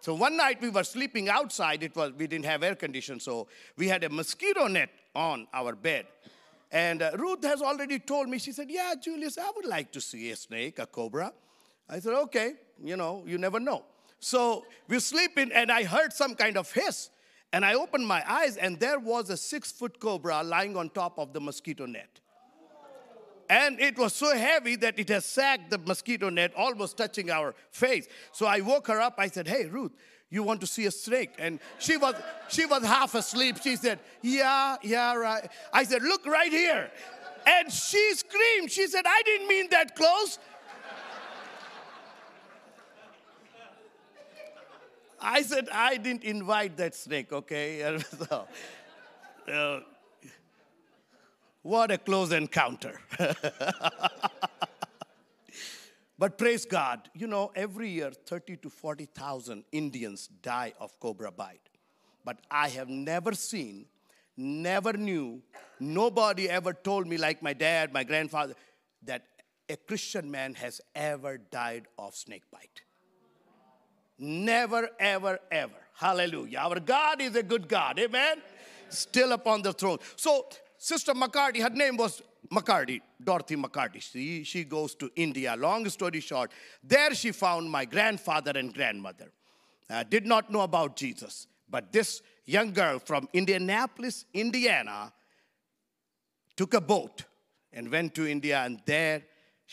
So 0.01 0.15
one 0.15 0.37
night 0.37 0.61
we 0.61 0.69
were 0.69 0.85
sleeping 0.85 1.29
outside. 1.29 1.83
It 1.83 1.97
was 1.97 2.13
we 2.13 2.27
didn't 2.27 2.45
have 2.45 2.63
air 2.63 2.75
conditioning, 2.75 3.21
so 3.21 3.47
we 3.79 3.89
had 3.89 4.05
a 4.05 4.11
mosquito 4.11 4.67
net 4.67 4.91
on 5.15 5.47
our 5.55 5.75
bed. 5.75 6.07
And 6.71 7.01
uh, 7.01 7.13
Ruth 7.17 7.45
has 7.45 7.63
already 7.63 8.01
told 8.01 8.29
me. 8.29 8.39
She 8.39 8.53
said, 8.53 8.69
"Yeah, 8.69 8.95
Julius, 9.01 9.39
I 9.39 9.51
would 9.55 9.65
like 9.65 9.93
to 9.93 10.01
see 10.01 10.31
a 10.31 10.37
snake, 10.37 10.79
a 10.79 10.87
cobra." 10.87 11.33
I 11.89 12.01
said, 12.01 12.13
"Okay, 12.13 12.55
you 12.83 12.97
know, 12.97 13.23
you 13.27 13.39
never 13.39 13.61
know." 13.61 13.85
So 14.25 14.65
we're 14.89 15.01
sleeping, 15.01 15.53
and 15.53 15.71
I 15.71 15.85
heard 15.85 16.15
some 16.15 16.35
kind 16.35 16.57
of 16.57 16.73
hiss, 16.73 17.11
and 17.53 17.63
I 17.63 17.75
opened 17.75 18.07
my 18.07 18.25
eyes, 18.27 18.57
and 18.57 18.81
there 18.81 18.99
was 18.99 19.29
a 19.29 19.37
six-foot 19.37 20.01
cobra 20.01 20.43
lying 20.43 20.79
on 20.79 20.89
top 20.89 21.19
of 21.19 21.35
the 21.35 21.41
mosquito 21.43 21.85
net. 21.85 22.21
And 23.51 23.79
it 23.79 23.99
was 23.99 24.15
so 24.15 24.35
heavy 24.35 24.77
that 24.77 24.99
it 24.99 25.11
has 25.11 25.27
sagged 25.27 25.69
the 25.69 25.77
mosquito 25.77 26.31
net, 26.31 26.55
almost 26.57 26.97
touching 26.97 27.31
our 27.31 27.55
face. 27.71 28.09
So 28.33 28.47
I 28.47 28.63
woke 28.63 28.87
her 28.89 28.99
up. 28.99 29.17
I 29.19 29.27
said, 29.27 29.47
Hey, 29.47 29.67
Ruth, 29.67 29.93
you 30.31 30.43
want 30.43 30.63
to 30.63 30.67
see 30.67 30.87
a 30.87 30.91
snake? 30.91 31.35
And 31.39 31.61
she 31.79 31.99
was, 31.99 32.15
she 32.49 32.65
was 32.65 32.83
half 32.83 33.15
asleep. 33.15 33.59
She 33.63 33.77
said, 33.77 33.99
Yeah, 34.23 34.77
yeah, 34.83 35.15
right. 35.15 35.47
I 35.71 35.85
said, 35.85 36.03
Look 36.03 36.25
right 36.25 36.51
here. 36.51 36.91
And 37.47 37.71
she 37.71 38.15
screamed. 38.15 38.71
She 38.71 38.87
said, 38.87 39.05
I 39.07 39.21
didn't 39.27 39.49
mean 39.49 39.69
that 39.71 39.95
close. 39.95 40.39
I 45.25 45.43
said, 45.43 45.69
I 45.73 45.97
didn't 45.97 46.23
invite 46.25 46.77
that 46.77 46.95
snake, 46.95 47.33
okay? 47.33 47.99
so, 48.29 48.47
uh, 49.51 49.81
what 51.63 51.91
a 51.91 51.97
close 51.99 52.31
encounter. 52.31 53.01
but 56.19 56.37
praise 56.37 56.67
God, 56.67 57.09
you 57.15 57.27
know, 57.27 57.51
every 57.57 57.89
year 57.89 58.11
30 58.11 58.59
to 58.59 58.69
40,000 58.69 59.65
Indians 59.73 60.29
die 60.43 60.75
of 60.79 61.01
cobra 61.01 61.33
bite. 61.33 61.71
But 62.23 62.41
I 62.51 62.69
have 62.69 62.91
never 62.91 63.33
seen, 63.33 63.87
never 64.37 64.93
knew, 64.93 65.43
nobody 65.81 66.51
ever 66.51 66.75
told 66.75 67.07
me, 67.07 67.17
like 67.17 67.43
my 67.43 67.55
dad, 67.55 67.95
my 67.95 68.05
grandfather, 68.05 68.55
that 69.05 69.25
a 69.71 69.77
Christian 69.77 70.31
man 70.31 70.55
has 70.55 70.83
ever 70.95 71.39
died 71.39 71.87
of 71.99 72.15
snake 72.15 72.45
bite. 72.53 72.83
Never, 74.25 74.89
ever, 74.99 75.39
ever. 75.51 75.75
Hallelujah. 75.95 76.59
Our 76.59 76.81
God 76.81 77.21
is 77.21 77.37
a 77.37 77.43
good 77.43 77.69
God. 77.69 77.99
Amen. 77.99 78.39
Still 78.89 79.33
upon 79.33 79.63
the 79.63 79.73
throne. 79.73 79.99
So 80.17 80.47
Sister 80.79 81.13
McCarty, 81.15 81.61
her 81.63 81.71
name 81.71 81.97
was 81.97 82.23
McCarty, 82.51 83.01
Dorothy 83.23 83.57
McCarty. 83.57 84.01
She, 84.01 84.45
she 84.45 84.65
goes 84.65 84.95
to 84.97 85.11
India. 85.17 85.55
Long 85.57 85.89
story 85.89 86.21
short, 86.21 86.51
there 86.83 87.15
she 87.15 87.33
found 87.33 87.71
my 87.71 87.85
grandfather 87.85 88.53
and 88.55 88.73
grandmother. 88.73 89.31
Uh, 89.89 90.03
did 90.03 90.27
not 90.27 90.51
know 90.51 90.63
about 90.63 90.97
Jesus. 90.97 91.47
But 91.69 91.93
this 91.93 92.23
young 92.45 92.73
girl 92.73 92.99
from 92.99 93.29
Indianapolis, 93.33 94.25
Indiana, 94.33 95.13
took 96.57 96.75
a 96.75 96.81
boat 96.81 97.25
and 97.73 97.91
went 97.91 98.15
to 98.15 98.27
India, 98.27 98.63
and 98.65 98.81
there 98.87 99.23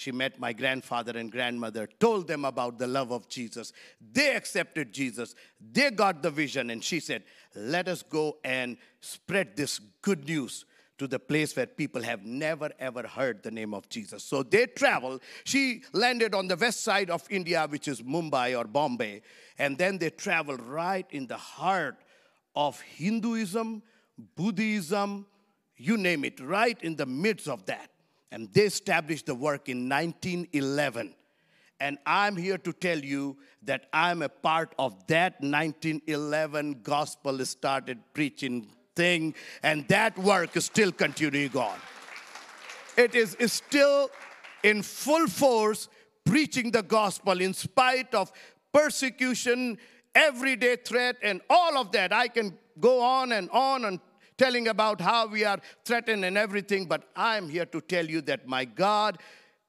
she 0.02 0.12
met 0.12 0.40
my 0.40 0.52
grandfather 0.52 1.16
and 1.16 1.32
grandmother, 1.32 1.88
told 2.00 2.28
them 2.28 2.44
about 2.44 2.80
the 2.80 2.88
love 2.88 3.12
of 3.12 3.30
Jesus. 3.30 3.72
They 4.02 4.36
accepted 4.36 4.92
Jesus. 4.92 5.36
They 5.60 5.92
got 5.92 6.24
the 6.24 6.32
vision, 6.32 6.72
and 6.72 6.84
she 6.84 7.00
said, 7.00 7.22
Let 7.56 7.88
us 7.88 8.02
go 8.02 8.38
and 8.44 8.78
spread 9.00 9.56
this 9.56 9.78
good 10.02 10.28
news 10.28 10.66
to 10.98 11.06
the 11.06 11.20
place 11.20 11.56
where 11.56 11.68
people 11.68 12.02
have 12.02 12.26
never 12.26 12.72
ever 12.80 13.04
heard 13.06 13.44
the 13.44 13.52
name 13.52 13.76
of 13.76 13.90
Jesus. 13.90 14.24
So 14.24 14.42
they 14.42 14.66
traveled. 14.66 15.22
She 15.44 15.84
landed 15.94 16.34
on 16.34 16.48
the 16.48 16.56
west 16.56 16.84
side 16.84 17.12
of 17.12 17.24
India, 17.30 17.68
which 17.70 17.88
is 17.88 18.02
Mumbai 18.02 18.58
or 18.58 18.66
Bombay, 18.66 19.22
and 19.60 19.78
then 19.78 20.00
they 20.00 20.10
traveled 20.10 20.62
right 20.62 21.06
in 21.12 21.28
the 21.28 21.38
heart 21.38 21.98
of 22.56 22.82
Hinduism, 22.82 23.84
Buddhism, 24.36 25.28
you 25.78 25.96
name 25.96 26.26
it, 26.26 26.40
right 26.40 26.82
in 26.82 26.96
the 26.96 27.06
midst 27.06 27.48
of 27.48 27.68
that. 27.68 27.92
And 28.32 28.52
they 28.54 28.62
established 28.62 29.26
the 29.26 29.36
work 29.36 29.68
in 29.68 29.90
1911. 29.90 31.14
And 31.80 31.98
I'm 32.06 32.38
here 32.38 32.58
to 32.60 32.74
tell 32.74 33.00
you 33.00 33.38
that 33.64 33.88
I'm 33.92 34.22
a 34.22 34.30
part 34.30 34.74
of 34.78 35.08
that 35.08 35.42
1911 35.42 36.82
gospel 36.84 37.44
started 37.46 37.98
preaching 38.14 38.68
thing, 38.96 39.34
and 39.64 39.88
that 39.88 40.18
work 40.18 40.56
is 40.56 40.66
still 40.66 40.92
continuing 40.92 41.56
on. 41.58 41.78
It 42.98 43.16
is, 43.16 43.36
still 43.52 44.10
in 44.64 44.84
full 44.84 45.28
force 45.28 45.88
preaching 46.24 46.72
the 46.72 46.84
gospel 46.84 47.42
in 47.42 47.54
spite 47.54 48.14
of 48.14 48.32
persecution, 48.72 49.78
everyday 50.14 50.76
threat, 50.76 51.16
and 51.24 51.42
all 51.50 51.78
of 51.78 51.92
that. 51.94 52.14
I 52.14 52.28
can 52.28 52.58
go 52.80 53.02
on 53.02 53.32
and 53.32 53.50
on 53.50 53.86
and 53.86 54.00
telling 54.42 54.68
about 54.70 55.00
how 55.00 55.28
we 55.28 55.46
are 55.46 55.60
threatened 55.86 56.26
and 56.26 56.36
everything, 56.36 56.88
but 56.88 57.04
I'm 57.16 57.48
here 57.48 57.68
to 57.68 57.80
tell 57.80 58.06
you 58.06 58.22
that 58.22 58.48
my 58.48 58.66
God 58.66 59.20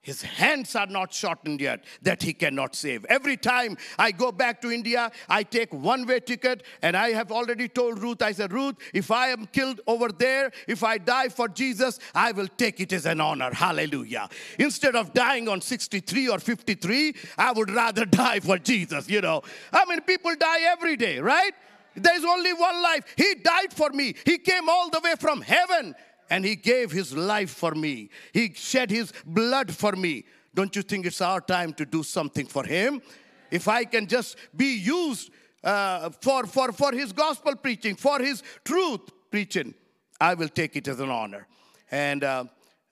his 0.02 0.20
hands 0.20 0.74
are 0.74 0.88
not 0.88 1.14
shortened 1.14 1.60
yet 1.60 1.84
that 2.02 2.24
he 2.24 2.32
cannot 2.32 2.74
save. 2.74 3.04
Every 3.04 3.36
time 3.36 3.76
I 3.96 4.10
go 4.10 4.32
back 4.32 4.60
to 4.62 4.70
India, 4.72 5.12
I 5.28 5.44
take 5.44 5.72
one 5.72 6.04
way 6.06 6.18
ticket, 6.18 6.64
and 6.82 6.96
I 6.96 7.10
have 7.10 7.30
already 7.30 7.68
told 7.68 8.02
Ruth, 8.02 8.20
I 8.20 8.32
said, 8.32 8.52
Ruth, 8.52 8.74
if 8.92 9.12
I 9.12 9.28
am 9.28 9.46
killed 9.46 9.80
over 9.86 10.08
there, 10.08 10.50
if 10.66 10.82
I 10.82 10.98
die 10.98 11.28
for 11.28 11.46
Jesus, 11.46 12.00
I 12.16 12.32
will 12.32 12.48
take 12.48 12.80
it 12.80 12.92
as 12.92 13.06
an 13.06 13.20
honor. 13.20 13.54
Hallelujah. 13.54 14.28
Instead 14.58 14.96
of 14.96 15.14
dying 15.14 15.48
on 15.48 15.60
63 15.60 16.28
or 16.28 16.40
53, 16.40 17.14
I 17.38 17.52
would 17.52 17.70
rather 17.70 18.04
die 18.24 18.40
for 18.40 18.58
Jesus, 18.58 19.08
you 19.08 19.20
know. 19.20 19.42
I 19.72 19.84
mean, 19.84 20.00
people 20.00 20.34
die 20.34 20.62
every 20.62 20.96
day, 20.96 21.20
right? 21.20 21.52
There's 21.94 22.24
only 22.24 22.52
one 22.52 22.82
life. 22.82 23.04
He 23.16 23.34
died 23.34 23.72
for 23.72 23.90
me, 23.90 24.14
He 24.24 24.38
came 24.38 24.68
all 24.68 24.90
the 24.90 25.00
way 25.00 25.14
from 25.18 25.40
heaven 25.40 25.94
and 26.32 26.46
he 26.46 26.56
gave 26.56 26.90
his 26.90 27.14
life 27.14 27.50
for 27.50 27.72
me. 27.72 28.08
He 28.32 28.54
shed 28.54 28.90
his 28.90 29.12
blood 29.26 29.70
for 29.70 29.92
me. 29.92 30.24
Don't 30.54 30.74
you 30.74 30.80
think 30.80 31.04
it's 31.04 31.20
our 31.20 31.42
time 31.42 31.74
to 31.74 31.84
do 31.84 32.02
something 32.02 32.46
for 32.46 32.64
him? 32.64 33.02
If 33.50 33.68
I 33.68 33.84
can 33.84 34.06
just 34.06 34.38
be 34.56 34.78
used 34.78 35.30
uh, 35.62 36.08
for, 36.22 36.46
for, 36.46 36.72
for 36.72 36.92
his 36.92 37.12
gospel 37.12 37.54
preaching, 37.54 37.96
for 37.96 38.18
his 38.18 38.42
truth 38.64 39.00
preaching, 39.30 39.74
I 40.18 40.32
will 40.32 40.48
take 40.48 40.74
it 40.74 40.88
as 40.88 41.00
an 41.00 41.10
honor. 41.10 41.46
And 41.90 42.24
uh, 42.24 42.44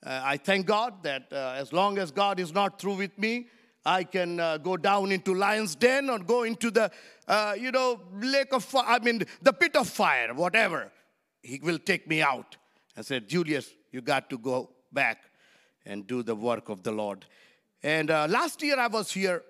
uh, 0.04 0.20
I 0.22 0.36
thank 0.36 0.66
God 0.66 1.02
that 1.04 1.32
uh, 1.32 1.54
as 1.56 1.72
long 1.72 1.96
as 1.96 2.10
God 2.10 2.40
is 2.40 2.52
not 2.52 2.78
through 2.78 2.96
with 2.96 3.18
me, 3.18 3.46
I 3.86 4.04
can 4.04 4.38
uh, 4.38 4.58
go 4.58 4.76
down 4.76 5.12
into 5.12 5.34
lion's 5.34 5.74
den 5.74 6.10
or 6.10 6.18
go 6.18 6.42
into 6.42 6.70
the, 6.70 6.90
uh, 7.30 7.54
you 7.56 7.70
know, 7.70 8.00
lake 8.12 8.52
of 8.52 8.64
fire, 8.64 8.84
I 8.88 8.98
mean, 8.98 9.22
the 9.40 9.52
pit 9.52 9.76
of 9.76 9.88
fire, 9.88 10.34
whatever. 10.34 10.90
He 11.42 11.60
will 11.62 11.78
take 11.78 12.08
me 12.08 12.20
out. 12.22 12.56
I 12.96 13.02
said, 13.02 13.28
Julius, 13.28 13.70
you 13.92 14.00
got 14.00 14.28
to 14.30 14.36
go 14.36 14.70
back 14.92 15.22
and 15.86 16.06
do 16.08 16.24
the 16.24 16.34
work 16.34 16.68
of 16.68 16.82
the 16.82 16.90
Lord. 16.90 17.24
And 17.84 18.10
uh, 18.10 18.26
last 18.28 18.60
year 18.62 18.78
I 18.78 18.88
was 18.88 19.12
here. 19.12 19.44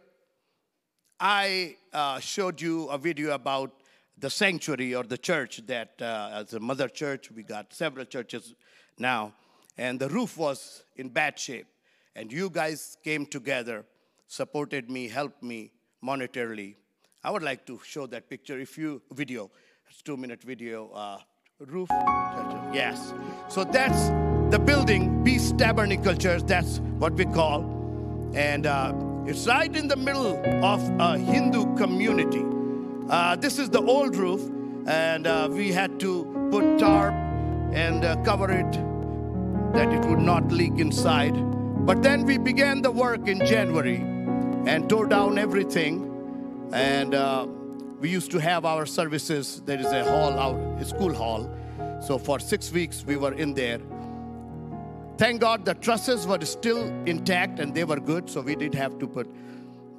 I 1.19 1.77
uh, 1.95 2.21
showed 2.21 2.61
you 2.61 2.87
a 2.89 2.99
video 2.99 3.33
about 3.33 3.73
the 4.19 4.29
sanctuary 4.29 4.95
or 4.95 5.03
the 5.03 5.17
church 5.17 5.63
that, 5.67 5.95
uh, 6.03 6.31
as 6.35 6.53
a 6.53 6.61
mother 6.61 6.87
church, 6.89 7.31
we 7.31 7.43
got 7.43 7.73
several 7.73 8.05
churches 8.05 8.55
now. 8.99 9.33
and 9.79 9.99
the 9.99 10.11
roof 10.11 10.37
was 10.37 10.85
in 10.97 11.09
bad 11.09 11.39
shape. 11.39 11.67
And 12.15 12.31
you 12.31 12.51
guys 12.51 12.99
came 13.03 13.25
together, 13.25 13.87
supported 14.27 14.91
me, 14.91 15.09
helped 15.09 15.43
me 15.43 15.73
monetarily. 16.05 16.75
I 17.23 17.31
would 17.31 17.43
like 17.43 17.67
to 17.67 17.79
show 17.85 18.07
that 18.07 18.31
picture 18.31 18.59
if 18.59 18.79
you 18.79 19.03
video. 19.13 19.51
It's 19.91 20.01
two 20.01 20.17
minute 20.17 20.43
video. 20.43 20.91
Uh, 20.91 21.19
roof. 21.59 21.89
Yes. 22.73 23.13
So 23.49 23.65
that's 23.65 24.09
the 24.51 24.59
building, 24.59 25.23
Peace 25.23 25.53
Tabernacle 25.53 26.15
Church. 26.15 26.43
That's 26.47 26.79
what 26.99 27.13
we 27.13 27.27
call. 27.27 27.63
And 28.35 28.67
uh, 28.67 28.95
it's 29.27 29.47
right 29.47 29.75
in 29.75 29.87
the 29.87 29.97
middle 29.97 30.41
of 30.65 30.81
a 30.99 31.19
Hindu 31.19 31.77
community. 31.77 32.45
Uh, 33.11 33.37
this 33.37 33.59
is 33.59 33.69
the 33.69 33.83
old 33.83 34.17
roof, 34.17 34.41
and 34.87 35.27
uh, 35.27 35.49
we 35.51 35.73
had 35.73 36.01
to 36.01 36.49
put 36.51 36.79
tarp 36.79 37.13
and 37.75 38.05
uh, 38.05 38.17
cover 38.23 38.51
it 38.51 38.73
that 39.75 39.93
it 39.93 40.05
would 40.07 40.21
not 40.21 40.51
leak 40.51 40.79
inside. 40.79 41.35
But 41.85 42.03
then 42.03 42.25
we 42.25 42.39
began 42.39 42.81
the 42.81 42.91
work 42.91 43.29
in 43.29 43.45
January 43.45 43.97
and 44.67 44.89
tore 44.89 45.07
down 45.07 45.39
everything. 45.39 46.10
And 46.73 47.15
uh, 47.15 47.47
we 47.99 48.09
used 48.09 48.31
to 48.31 48.39
have 48.39 48.65
our 48.65 48.87
services. 48.87 49.63
There 49.67 49.79
is 49.79 49.87
a 49.87 50.05
hall, 50.05 50.39
our 50.39 50.85
school 50.85 51.13
hall. 51.13 51.51
So 52.01 52.19
for 52.19 52.39
six 52.39 52.73
weeks 52.73 53.05
we 53.05 53.17
were 53.17 53.35
in 53.35 53.55
there. 53.55 53.81
Thank 55.19 55.43
God 55.43 55.67
the 55.67 55.75
trusses 55.75 56.27
were 56.27 56.43
still 56.45 56.87
intact 57.05 57.61
and 57.61 57.75
they 57.75 57.85
were 57.85 58.01
good, 58.01 58.31
so 58.31 58.41
we 58.41 58.57
did 58.57 58.75
have 58.75 58.99
to 59.01 59.07
put. 59.07 59.29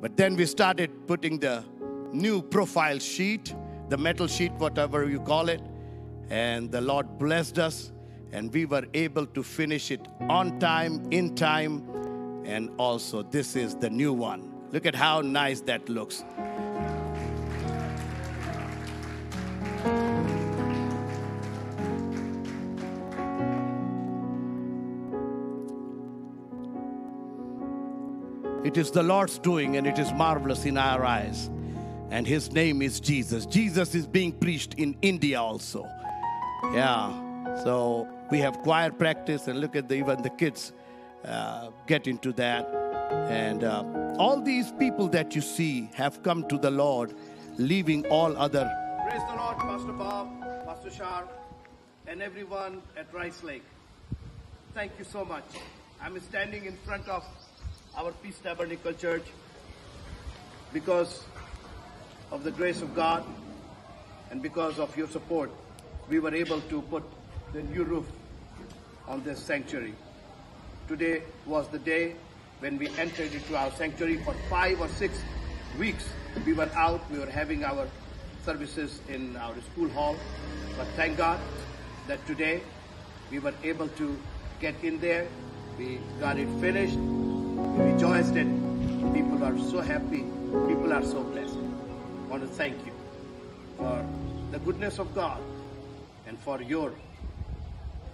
But 0.02 0.18
then 0.18 0.36
we 0.36 0.48
started 0.48 1.06
putting 1.06 1.38
the 1.38 1.64
new 2.12 2.42
profile 2.42 2.98
sheet, 2.98 3.54
the 3.90 3.98
metal 3.98 4.26
sheet, 4.28 4.52
whatever 4.54 5.08
you 5.08 5.20
call 5.20 5.50
it. 5.50 5.62
And 6.30 6.72
the 6.72 6.82
Lord 6.82 7.20
blessed 7.20 7.60
us, 7.60 7.92
and 8.32 8.52
we 8.52 8.66
were 8.66 8.86
able 8.96 9.28
to 9.28 9.44
finish 9.44 9.92
it 9.92 10.08
on 10.22 10.58
time, 10.60 11.06
in 11.12 11.36
time. 11.36 11.88
And 12.46 12.72
also, 12.78 13.22
this 13.22 13.56
is 13.56 13.76
the 13.76 13.90
new 13.90 14.14
one. 14.14 14.61
Look 14.72 14.86
at 14.86 14.96
how 14.96 15.22
nice 15.22 15.60
that 15.62 15.90
looks. 15.90 16.24
It 28.64 28.78
is 28.78 28.92
the 28.92 29.04
Lord's 29.04 29.38
doing, 29.40 29.76
and 29.76 29.86
it 29.86 30.00
is 30.00 30.14
marvelous 30.14 30.66
in 30.66 30.78
our 30.78 31.04
eyes. 31.04 31.50
And 32.10 32.26
His 32.26 32.54
name 32.54 32.82
is 32.82 33.02
Jesus. 33.02 33.46
Jesus 33.46 33.94
is 33.94 34.08
being 34.08 34.32
preached 34.32 34.76
in 34.76 34.96
India 35.02 35.42
also. 35.42 35.86
Yeah. 36.74 37.12
So 37.64 38.08
we 38.30 38.40
have 38.40 38.60
choir 38.60 38.92
practice, 38.92 39.48
and 39.48 39.60
look 39.60 39.76
at 39.76 39.90
the, 39.90 39.96
even 39.96 40.22
the 40.22 40.30
kids 40.30 40.72
uh, 41.26 41.72
get 41.88 42.08
into 42.08 42.32
that. 42.34 42.81
And 43.12 43.64
uh, 43.64 43.84
all 44.18 44.42
these 44.42 44.72
people 44.74 45.08
that 45.10 45.36
you 45.36 45.42
see 45.42 45.90
have 45.94 46.24
come 46.24 46.48
to 46.48 46.58
the 46.58 46.72
Lord, 46.72 47.14
leaving 47.58 48.06
all 48.08 48.36
other. 48.38 48.70
Praise 49.10 49.22
the 49.30 49.36
Lord, 49.36 49.58
Pastor 49.58 49.92
Bob, 49.92 50.66
Pastor 50.66 50.92
Shar, 50.92 51.28
and 52.08 52.22
everyone 52.22 52.82
at 52.98 53.14
Rice 53.14 53.44
Lake. 53.44 53.64
Thank 54.74 54.94
you 54.98 55.06
so 55.06 55.26
much. 55.26 55.44
I'm 56.02 56.20
standing 56.22 56.66
in 56.66 56.78
front 56.78 57.08
of 57.08 57.26
our 57.98 58.12
Peace 58.24 58.40
Tabernacle 58.40 58.94
Church 58.94 59.26
because 60.72 61.24
of 62.32 62.44
the 62.44 62.52
grace 62.52 62.82
of 62.82 62.96
God 62.96 63.24
and 64.32 64.42
because 64.42 64.80
of 64.80 64.96
your 64.96 65.08
support, 65.08 65.52
we 66.10 66.20
were 66.20 66.34
able 66.34 66.62
to 66.62 66.82
put 66.84 67.04
the 67.54 67.62
new 67.64 67.84
roof 67.84 68.06
on 69.08 69.22
this 69.24 69.40
sanctuary. 69.40 69.94
Today 70.88 71.24
was 71.46 71.68
the 71.68 71.80
day 71.80 72.16
when 72.62 72.78
we 72.78 72.88
entered 73.00 73.34
into 73.34 73.58
our 73.58 73.72
sanctuary 73.72 74.18
for 74.18 74.34
five 74.50 74.80
or 74.80 74.88
six 74.88 75.20
weeks. 75.80 76.06
We 76.46 76.54
were 76.54 76.70
out, 76.76 77.02
we 77.12 77.18
were 77.18 77.30
having 77.30 77.64
our 77.64 77.88
services 78.46 79.02
in 79.10 79.36
our 79.36 79.56
school 79.72 79.90
hall, 79.90 80.16
but 80.78 80.88
thank 80.96 81.18
God 81.18 81.40
that 82.08 82.26
today 82.28 82.62
we 83.32 83.40
were 83.40 83.54
able 83.64 83.88
to 83.90 84.18
get 84.60 84.76
in 84.84 85.00
there. 85.00 85.28
We 85.78 86.00
got 86.20 86.38
it 86.38 86.48
finished 86.60 86.98
We 86.98 87.94
rejoiced 87.94 88.36
it. 88.36 88.48
people 89.14 89.44
are 89.44 89.58
so 89.58 89.82
happy. 89.82 90.24
People 90.68 90.94
are 90.94 91.04
so 91.04 91.24
blessed. 91.24 91.58
I 91.58 92.30
want 92.30 92.44
to 92.44 92.48
thank 92.48 92.86
you 92.86 92.94
for 93.78 94.06
the 94.52 94.60
goodness 94.60 95.00
of 95.00 95.14
God 95.16 95.42
and 96.28 96.38
for 96.40 96.62
your 96.62 96.94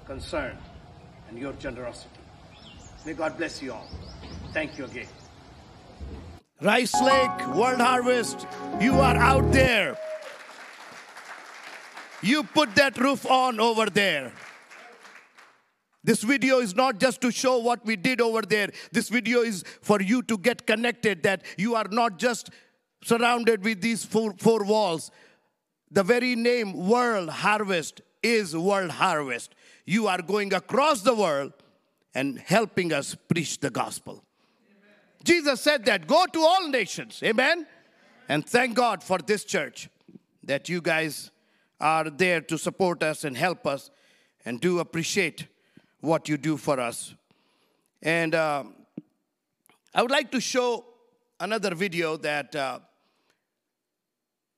concern 0.06 0.58
and 1.30 1.38
your 1.38 1.54
generosity. 1.54 2.16
May 3.08 3.13
God 3.13 3.38
bless 3.38 3.62
you 3.62 3.72
all. 3.72 3.88
Thank 4.52 4.78
you 4.78 4.84
again. 4.84 5.08
Rice 6.62 6.93
Lake, 7.02 7.48
World 7.56 7.80
Harvest, 7.80 8.46
you 8.82 9.00
are 9.00 9.15
out 9.15 9.50
there. 9.54 9.98
You 12.22 12.43
put 12.43 12.76
that 12.76 12.98
roof 12.98 13.26
on 13.26 13.62
over 13.62 13.86
there. 13.86 14.34
This 16.04 16.22
video 16.22 16.60
is 16.60 16.76
not 16.76 17.00
just 17.00 17.22
to 17.22 17.32
show 17.32 17.60
what 17.60 17.86
we 17.86 17.96
did 17.96 18.20
over 18.20 18.41
there. 18.41 18.72
This 18.91 19.08
video 19.08 19.39
is 19.39 19.63
for 19.82 20.02
you 20.02 20.22
to 20.24 20.38
get 20.38 20.67
connected 20.67 21.24
that 21.24 21.43
you 21.58 21.76
are 21.76 21.88
not 21.89 22.20
just 22.20 22.50
surrounded 23.06 23.63
with 23.63 23.80
these 23.80 24.04
four, 24.04 24.34
four 24.38 24.65
walls. 24.65 25.12
The 25.91 26.04
very 26.04 26.36
name 26.36 26.89
World 26.89 27.30
Harvest 27.30 28.02
is 28.22 28.54
World 28.54 28.91
Harvest. 28.91 29.56
You 29.86 30.08
are 30.08 30.22
going 30.22 30.54
across 30.54 31.04
the 31.04 31.15
world 31.15 31.54
and 32.17 32.39
helping 32.39 32.91
us 32.91 33.13
preach 33.13 33.60
the 33.60 33.69
gospel. 33.69 34.13
Amen. 34.13 34.95
Jesus 35.23 35.62
said 35.62 35.86
that 35.86 36.08
go 36.08 36.25
to 36.25 36.39
all 36.39 36.67
nations. 36.67 37.21
Amen? 37.23 37.60
Amen. 37.60 37.67
And 38.27 38.43
thank 38.43 38.75
God 38.75 39.03
for 39.03 39.19
this 39.19 39.45
church 39.45 39.88
that 40.43 40.67
you 40.67 40.82
guys 40.82 41.30
are 41.80 42.10
there 42.10 42.41
to 42.41 42.58
support 42.58 43.03
us 43.03 43.23
and 43.23 43.38
help 43.38 43.67
us 43.67 43.91
and 44.45 44.60
do 44.60 44.80
appreciate 44.80 45.45
what 45.99 46.27
you 46.27 46.38
do 46.38 46.58
for 46.58 46.80
us. 46.80 47.13
And 48.01 48.34
uh, 48.34 48.63
I 49.93 50.01
would 50.01 50.10
like 50.10 50.32
to 50.32 50.41
show 50.41 50.86
another 51.39 51.75
video 51.75 52.17
that 52.17 52.56
uh, 52.56 52.80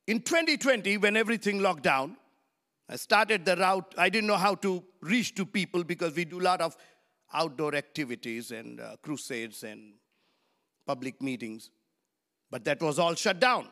in 0.07 0.21
2020, 0.21 0.97
when 0.97 1.17
everything 1.17 1.59
locked 1.59 1.83
down, 1.83 2.15
I 2.87 2.95
started 2.95 3.43
the 3.43 3.57
route. 3.57 3.95
I 3.97 4.07
didn't 4.07 4.27
know 4.27 4.37
how 4.37 4.55
to 4.55 4.81
reach 5.01 5.35
to 5.35 5.45
people 5.45 5.83
because 5.83 6.15
we 6.15 6.23
do 6.23 6.39
a 6.39 6.45
lot 6.51 6.61
of 6.61 6.77
outdoor 7.33 7.75
activities 7.75 8.51
and 8.51 8.79
uh, 8.79 8.95
crusades 9.01 9.63
and 9.63 9.93
public 10.85 11.21
meetings. 11.21 11.71
But 12.49 12.65
that 12.65 12.81
was 12.81 12.97
all 12.97 13.15
shut 13.15 13.39
down. 13.39 13.67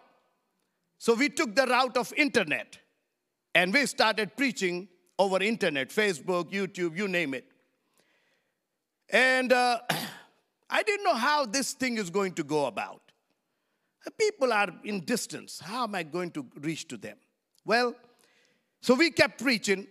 So 0.99 1.13
we 1.13 1.29
took 1.29 1.55
the 1.55 1.65
route 1.65 1.97
of 1.97 2.13
internet 2.15 2.77
and 3.53 3.73
we 3.73 3.85
started 3.85 4.35
preaching 4.35 4.87
over 5.19 5.41
internet, 5.41 5.89
Facebook, 5.89 6.51
YouTube, 6.51 6.97
you 6.97 7.07
name 7.07 7.33
it. 7.33 7.45
And 9.09 9.51
uh, 9.53 9.79
I 10.69 10.83
didn't 10.83 11.05
know 11.05 11.15
how 11.15 11.45
this 11.45 11.73
thing 11.73 11.97
is 11.97 12.09
going 12.09 12.33
to 12.33 12.43
go 12.43 12.65
about. 12.65 13.01
People 14.17 14.53
are 14.53 14.69
in 14.85 15.01
distance. 15.01 15.59
How 15.59 15.83
am 15.83 15.95
I 15.95 16.03
going 16.03 16.31
to 16.31 16.45
reach 16.61 16.87
to 16.89 16.97
them? 16.97 17.17
Well, 17.65 17.93
so 18.81 18.93
we 18.93 19.11
kept 19.11 19.41
preaching, 19.41 19.87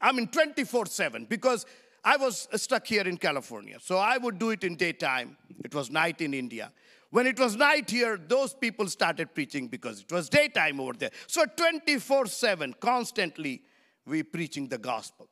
I 0.00 0.12
mean, 0.12 0.28
24 0.28 0.86
7, 0.86 1.26
because 1.26 1.64
I 2.06 2.16
was 2.16 2.46
uh, 2.52 2.56
stuck 2.56 2.86
here 2.86 3.02
in 3.02 3.16
California. 3.16 3.78
So 3.80 3.98
I 3.98 4.16
would 4.16 4.38
do 4.38 4.50
it 4.50 4.62
in 4.62 4.76
daytime. 4.76 5.36
It 5.64 5.74
was 5.74 5.90
night 5.90 6.20
in 6.20 6.34
India. 6.34 6.72
When 7.10 7.26
it 7.26 7.36
was 7.36 7.56
night 7.56 7.90
here, 7.90 8.16
those 8.16 8.54
people 8.54 8.88
started 8.88 9.34
preaching 9.34 9.66
because 9.66 10.02
it 10.02 10.12
was 10.12 10.28
daytime 10.28 10.78
over 10.78 10.92
there. 10.92 11.10
So 11.26 11.44
24 11.44 12.26
7, 12.26 12.74
constantly, 12.78 13.62
we 14.06 14.22
preaching 14.22 14.68
the 14.68 14.78
gospel. 14.78 15.28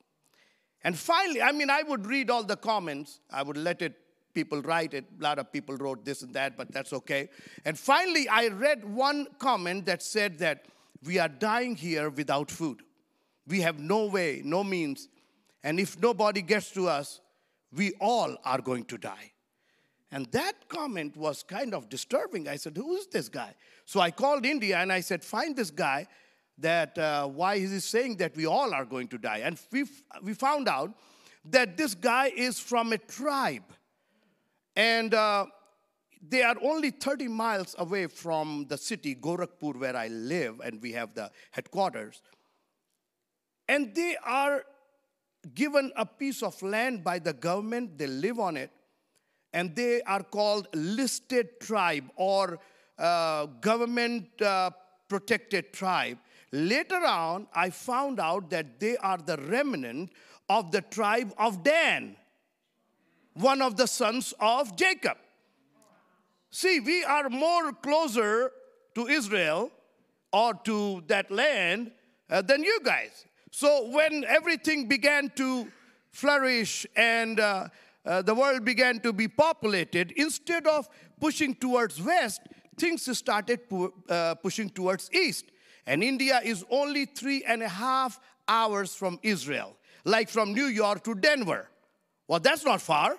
And 0.82 0.98
finally, 0.98 1.40
I 1.40 1.52
mean, 1.52 1.70
I 1.70 1.82
would 1.82 2.06
read 2.06 2.28
all 2.28 2.42
the 2.42 2.56
comments. 2.56 3.20
I 3.30 3.44
would 3.44 3.56
let 3.56 3.80
it, 3.80 3.94
people 4.34 4.60
write 4.60 4.94
it. 4.94 5.04
A 5.20 5.22
lot 5.22 5.38
of 5.38 5.52
people 5.52 5.76
wrote 5.76 6.04
this 6.04 6.22
and 6.22 6.34
that, 6.34 6.56
but 6.56 6.72
that's 6.72 6.92
okay. 6.92 7.28
And 7.64 7.78
finally, 7.78 8.28
I 8.28 8.48
read 8.48 8.84
one 8.84 9.28
comment 9.38 9.86
that 9.86 10.02
said 10.02 10.38
that 10.40 10.66
we 11.04 11.20
are 11.20 11.28
dying 11.28 11.76
here 11.76 12.10
without 12.10 12.50
food. 12.50 12.82
We 13.46 13.60
have 13.60 13.78
no 13.78 14.06
way, 14.06 14.42
no 14.44 14.64
means. 14.64 15.08
And 15.64 15.80
if 15.80 15.98
nobody 15.98 16.42
gets 16.42 16.70
to 16.72 16.88
us, 16.88 17.20
we 17.72 17.92
all 17.98 18.36
are 18.44 18.60
going 18.60 18.84
to 18.84 18.98
die. 18.98 19.32
And 20.12 20.26
that 20.26 20.68
comment 20.68 21.16
was 21.16 21.42
kind 21.42 21.74
of 21.74 21.88
disturbing. 21.88 22.46
I 22.46 22.56
said, 22.56 22.76
Who 22.76 22.94
is 22.94 23.08
this 23.08 23.28
guy? 23.28 23.54
So 23.86 23.98
I 23.98 24.12
called 24.12 24.46
India 24.46 24.78
and 24.78 24.92
I 24.92 25.00
said, 25.00 25.24
Find 25.24 25.56
this 25.56 25.70
guy 25.70 26.06
that 26.58 26.96
uh, 26.98 27.26
why 27.26 27.56
is 27.56 27.72
he 27.72 27.80
saying 27.80 28.18
that 28.18 28.36
we 28.36 28.46
all 28.46 28.72
are 28.72 28.84
going 28.84 29.08
to 29.08 29.18
die? 29.18 29.38
And 29.38 29.58
we, 29.72 29.86
we 30.22 30.34
found 30.34 30.68
out 30.68 30.92
that 31.46 31.76
this 31.76 31.94
guy 31.94 32.30
is 32.36 32.60
from 32.60 32.92
a 32.92 32.98
tribe. 32.98 33.64
And 34.76 35.14
uh, 35.14 35.46
they 36.26 36.42
are 36.42 36.56
only 36.62 36.90
30 36.90 37.28
miles 37.28 37.74
away 37.78 38.06
from 38.06 38.66
the 38.68 38.78
city, 38.78 39.14
Gorakhpur, 39.14 39.80
where 39.80 39.96
I 39.96 40.08
live, 40.08 40.60
and 40.64 40.80
we 40.80 40.92
have 40.92 41.14
the 41.14 41.30
headquarters. 41.50 42.22
And 43.68 43.94
they 43.94 44.16
are 44.24 44.64
given 45.54 45.92
a 45.96 46.06
piece 46.06 46.42
of 46.42 46.60
land 46.62 47.04
by 47.04 47.18
the 47.18 47.32
government, 47.32 47.98
they 47.98 48.06
live 48.06 48.38
on 48.38 48.56
it, 48.56 48.70
and 49.52 49.74
they 49.74 50.02
are 50.02 50.22
called 50.22 50.68
listed 50.74 51.60
tribe 51.60 52.04
or 52.16 52.58
uh, 52.98 53.46
government 53.60 54.26
uh, 54.40 54.70
protected 55.08 55.72
tribe. 55.72 56.18
Later 56.52 57.04
on, 57.04 57.46
I 57.54 57.70
found 57.70 58.20
out 58.20 58.50
that 58.50 58.78
they 58.78 58.96
are 58.98 59.18
the 59.18 59.36
remnant 59.36 60.10
of 60.48 60.70
the 60.70 60.82
tribe 60.82 61.32
of 61.38 61.62
Dan, 61.62 62.16
one 63.34 63.60
of 63.60 63.76
the 63.76 63.86
sons 63.86 64.34
of 64.38 64.76
Jacob. 64.76 65.16
See, 66.50 66.78
we 66.78 67.02
are 67.04 67.28
more 67.28 67.72
closer 67.72 68.52
to 68.94 69.06
Israel 69.08 69.72
or 70.32 70.54
to 70.64 71.02
that 71.08 71.30
land 71.30 71.90
uh, 72.30 72.42
than 72.42 72.62
you 72.62 72.78
guys. 72.84 73.24
So 73.56 73.88
when 73.88 74.24
everything 74.24 74.88
began 74.88 75.30
to 75.36 75.68
flourish 76.10 76.88
and 76.96 77.38
uh, 77.38 77.68
uh, 78.04 78.20
the 78.20 78.34
world 78.34 78.64
began 78.64 78.98
to 79.02 79.12
be 79.12 79.28
populated, 79.28 80.10
instead 80.16 80.66
of 80.66 80.88
pushing 81.20 81.54
towards 81.54 82.02
west, 82.02 82.40
things 82.76 83.16
started 83.16 83.68
pu- 83.68 83.94
uh, 84.08 84.34
pushing 84.34 84.70
towards 84.70 85.08
east. 85.12 85.52
And 85.86 86.02
India 86.02 86.40
is 86.42 86.64
only 86.68 87.04
three 87.04 87.44
and 87.44 87.62
a 87.62 87.68
half 87.68 88.18
hours 88.48 88.92
from 88.92 89.20
Israel, 89.22 89.76
like 90.04 90.28
from 90.28 90.52
New 90.52 90.66
York 90.66 91.04
to 91.04 91.14
Denver. 91.14 91.68
Well, 92.26 92.40
that's 92.40 92.64
not 92.64 92.80
far. 92.80 93.18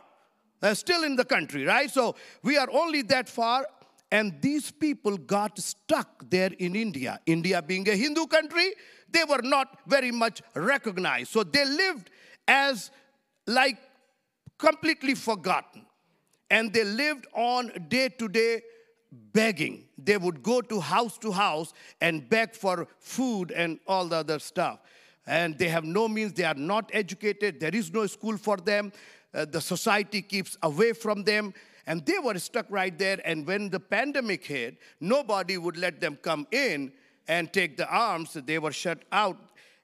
Uh, 0.62 0.74
still 0.74 1.06
in 1.06 1.16
the 1.16 1.24
country, 1.24 1.64
right? 1.64 1.90
So 1.90 2.18
we 2.44 2.58
are 2.58 2.68
only 2.74 3.04
that 3.04 3.30
far. 3.30 3.66
And 4.12 4.42
these 4.42 4.70
people 4.70 5.18
got 5.18 5.58
stuck 5.60 6.30
there 6.30 6.52
in 6.60 6.76
India. 6.76 7.22
India 7.26 7.62
being 7.62 7.88
a 7.88 7.96
Hindu 7.96 8.28
country, 8.28 8.74
they 9.16 9.24
were 9.24 9.42
not 9.42 9.80
very 9.88 10.12
much 10.12 10.42
recognized. 10.56 11.32
So 11.32 11.44
they 11.44 11.64
lived 11.64 12.10
as 12.48 12.92
like 13.48 13.78
completely 14.58 15.16
forgotten. 15.16 15.86
And 16.50 16.74
they 16.74 16.84
lived 16.84 17.26
on 17.34 17.72
day 17.88 18.10
to 18.10 18.28
day 18.28 18.62
begging. 19.12 19.86
They 19.98 20.18
would 20.18 20.44
go 20.44 20.60
to 20.62 20.80
house 20.82 21.18
to 21.20 21.32
house 21.32 21.74
and 22.02 22.30
beg 22.30 22.54
for 22.54 22.88
food 23.00 23.52
and 23.52 23.80
all 23.88 24.06
the 24.06 24.18
other 24.18 24.40
stuff. 24.40 24.80
And 25.26 25.58
they 25.58 25.70
have 25.70 25.86
no 25.86 26.08
means, 26.08 26.34
they 26.34 26.44
are 26.44 26.54
not 26.54 26.92
educated, 26.94 27.60
there 27.60 27.74
is 27.74 27.92
no 27.92 28.06
school 28.08 28.38
for 28.38 28.58
them. 28.58 28.92
Uh, 29.34 29.46
the 29.46 29.62
society 29.62 30.22
keeps 30.22 30.58
away 30.62 30.92
from 30.94 31.24
them 31.24 31.54
and 31.88 32.06
they 32.06 32.20
were 32.20 32.38
stuck 32.38 32.66
right 32.70 32.96
there. 32.98 33.20
And 33.26 33.48
when 33.48 33.70
the 33.70 33.80
pandemic 33.80 34.46
hit, 34.46 34.78
nobody 35.00 35.58
would 35.58 35.78
let 35.78 36.00
them 36.02 36.18
come 36.22 36.48
in 36.52 36.92
and 37.28 37.52
take 37.52 37.78
the 37.78 37.88
arms. 37.88 38.34
They 38.34 38.60
were 38.60 38.72
shut 38.72 39.04
out. 39.12 39.38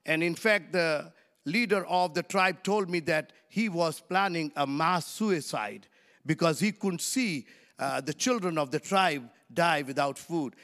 And 0.06 0.24
in 0.24 0.36
fact, 0.36 0.74
the 0.74 1.12
leader 1.46 1.86
of 1.86 2.14
the 2.14 2.24
tribe 2.24 2.64
told 2.64 2.90
me 2.90 3.00
that 3.02 3.34
he 3.50 3.70
was 3.70 4.00
planning 4.00 4.52
a 4.56 4.66
mass 4.66 5.06
suicide 5.06 5.88
because 6.26 6.60
he 6.60 6.72
couldn't 6.72 7.02
see 7.02 7.46
uh, 7.80 8.02
the 8.02 8.14
children 8.14 8.58
of 8.58 8.72
the 8.72 8.80
tribe 8.80 9.30
die 9.54 9.82
without 9.82 10.18
food. 10.18 10.56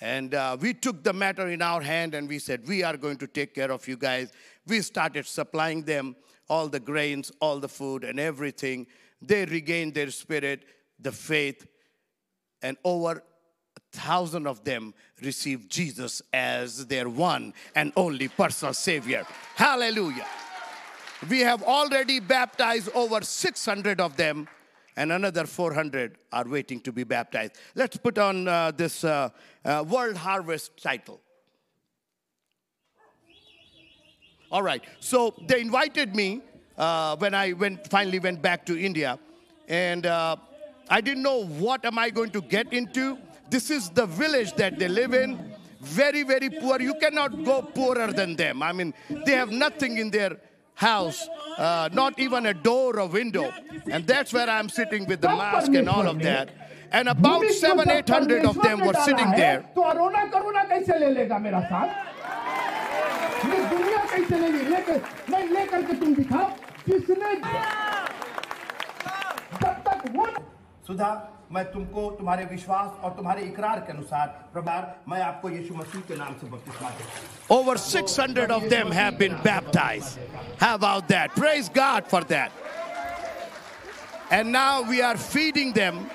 And 0.00 0.34
uh, 0.34 0.56
we 0.60 0.74
took 0.74 1.02
the 1.02 1.12
matter 1.12 1.48
in 1.48 1.62
our 1.62 1.80
hand 1.80 2.14
and 2.14 2.28
we 2.28 2.38
said, 2.38 2.66
We 2.66 2.82
are 2.82 2.96
going 2.96 3.16
to 3.18 3.26
take 3.26 3.54
care 3.54 3.70
of 3.70 3.86
you 3.88 3.96
guys. 3.96 4.30
We 4.66 4.80
started 4.82 5.26
supplying 5.26 5.82
them 5.82 6.16
all 6.48 6.68
the 6.68 6.80
grains, 6.80 7.32
all 7.40 7.60
the 7.60 7.68
food, 7.68 8.04
and 8.04 8.20
everything. 8.20 8.86
They 9.22 9.46
regained 9.46 9.94
their 9.94 10.10
spirit, 10.10 10.64
the 10.98 11.12
faith, 11.12 11.66
and 12.62 12.76
over 12.84 13.22
thousand 13.92 14.46
of 14.46 14.64
them 14.64 14.94
received 15.22 15.70
Jesus 15.70 16.22
as 16.32 16.86
their 16.86 17.08
one 17.08 17.54
and 17.74 17.92
only 17.96 18.28
personal 18.28 18.74
Savior. 18.74 19.26
Hallelujah. 19.54 20.26
We 21.30 21.40
have 21.40 21.62
already 21.62 22.20
baptized 22.20 22.90
over 22.94 23.22
600 23.22 24.00
of 24.00 24.16
them, 24.16 24.48
and 24.96 25.10
another 25.10 25.46
400 25.46 26.18
are 26.32 26.46
waiting 26.46 26.80
to 26.80 26.92
be 26.92 27.04
baptized. 27.04 27.52
Let's 27.74 27.96
put 27.96 28.18
on 28.18 28.46
uh, 28.46 28.72
this 28.72 29.02
uh, 29.02 29.30
uh, 29.64 29.84
World 29.88 30.16
Harvest 30.16 30.82
title. 30.82 31.20
All 34.52 34.62
right, 34.62 34.82
so 35.00 35.34
they 35.48 35.60
invited 35.60 36.14
me 36.14 36.42
uh, 36.78 37.16
when 37.16 37.34
I 37.34 37.52
went, 37.52 37.88
finally 37.88 38.20
went 38.20 38.42
back 38.42 38.64
to 38.66 38.78
India, 38.78 39.18
and 39.68 40.06
uh, 40.06 40.36
I 40.88 41.00
didn't 41.00 41.22
know 41.22 41.46
what 41.46 41.84
am 41.84 41.98
I 41.98 42.10
going 42.10 42.30
to 42.30 42.40
get 42.40 42.72
into. 42.72 43.18
This 43.49 43.69
is 43.69 43.89
the 43.89 44.05
village 44.05 44.53
that 44.53 44.79
they 44.79 44.87
live 44.87 45.13
in. 45.13 45.37
Very, 45.81 46.23
very 46.23 46.49
poor. 46.49 46.79
You 46.79 46.93
cannot 46.95 47.43
go 47.43 47.61
poorer 47.61 48.11
than 48.13 48.35
them. 48.35 48.61
I 48.61 48.71
mean, 48.71 48.93
they 49.25 49.33
have 49.33 49.51
nothing 49.51 49.97
in 49.97 50.11
their 50.11 50.37
house, 50.75 51.27
uh, 51.57 51.89
not 51.91 52.19
even 52.19 52.45
a 52.45 52.53
door 52.53 52.99
or 52.99 53.07
window. 53.07 53.51
And 53.89 54.05
that's 54.05 54.31
where 54.33 54.49
I'm 54.49 54.69
sitting 54.69 55.05
with 55.07 55.21
the 55.21 55.27
mask 55.29 55.73
and 55.73 55.89
all 55.89 56.07
of 56.07 56.19
that. 56.19 56.49
And 56.91 57.07
about 57.07 57.45
seven, 57.51 57.89
eight 57.89 58.09
hundred 58.09 58.45
of 58.45 58.61
them 58.61 58.81
were 58.85 58.93
sitting 59.05 59.31
there. 59.31 59.63
तो 59.75 59.81
अरोना 59.81 60.25
करुणा 60.31 60.63
कैसे 60.69 60.99
ले 60.99 61.09
लेगा 61.15 61.37
मेरा 61.39 61.61
साथ 61.71 61.89
ये 63.47 63.57
दुनिया 63.71 64.01
कैसे 64.11 64.39
ले 64.41 64.49
ली 64.55 64.63
लेकर 64.69 64.97
नहीं 65.31 65.47
लेकर 65.55 65.81
के 65.87 65.93
तुम 66.01 66.15
दिखाओ 66.15 66.47
किसने 66.85 67.31
जब 69.61 69.75
तक 69.87 69.99
वो 70.15 70.25
सुधा 70.87 71.11
मैं 71.51 71.63
तुमको 71.71 72.09
तुम्हारे 72.17 72.43
विश्वास 72.51 73.03
और 73.03 73.11
तुम्हारे 73.15 73.41
इकरार 73.43 73.79
के 73.87 73.91
अनुसार 73.91 74.27
प्रभार 74.53 74.95
मैं 75.09 75.21
आपको 75.21 75.49
यीशु 75.49 75.73
मसीह 75.75 76.01
के 76.07 76.15
नाम 76.17 76.33
से 76.41 76.47
बपतिस्मा 76.47 76.89
देता 76.89 77.19
हूं 77.19 77.59
Over 77.59 77.77
600 77.77 78.51
of 78.51 78.69
them 78.69 78.91
have 78.91 79.17
been 79.17 79.35
baptized. 79.43 80.19
How 80.59 80.75
about 80.75 81.09
that? 81.09 81.35
Praise 81.35 81.67
God 81.69 82.07
for 82.07 82.23
that. 82.33 82.51
And 84.31 84.53
now 84.53 84.81
we 84.83 85.01
are 85.01 85.17
feeding 85.17 85.73
them. 85.73 86.09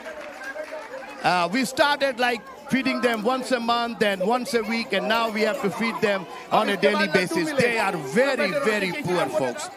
Uh, 1.23 1.49
we 1.53 1.65
started 1.67 2.19
like 2.19 2.41
feeding 2.71 3.03
them 3.03 3.23
once 3.23 3.53
a 3.53 3.61
month, 3.61 3.99
then 3.99 4.27
once 4.27 4.55
a 4.55 4.63
week, 4.63 4.95
and 4.95 5.07
now 5.07 5.29
we 5.29 5.43
have 5.43 5.61
to 5.63 5.71
feed 5.71 6.01
them 6.01 6.25
on 6.51 6.71
a 6.71 6.77
daily 6.79 7.09
basis. 7.09 7.53
They 7.53 7.79
are 7.79 7.97
very, 7.97 8.51
very 8.65 8.93
poor 9.03 9.27
folks. 9.27 9.69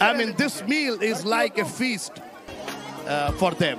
I 0.00 0.12
mean, 0.16 0.34
this 0.36 0.62
meal 0.64 1.00
is 1.02 1.24
like 1.24 1.56
a 1.58 1.64
feast 1.64 2.12
uh, 3.06 3.32
for 3.32 3.52
them. 3.52 3.78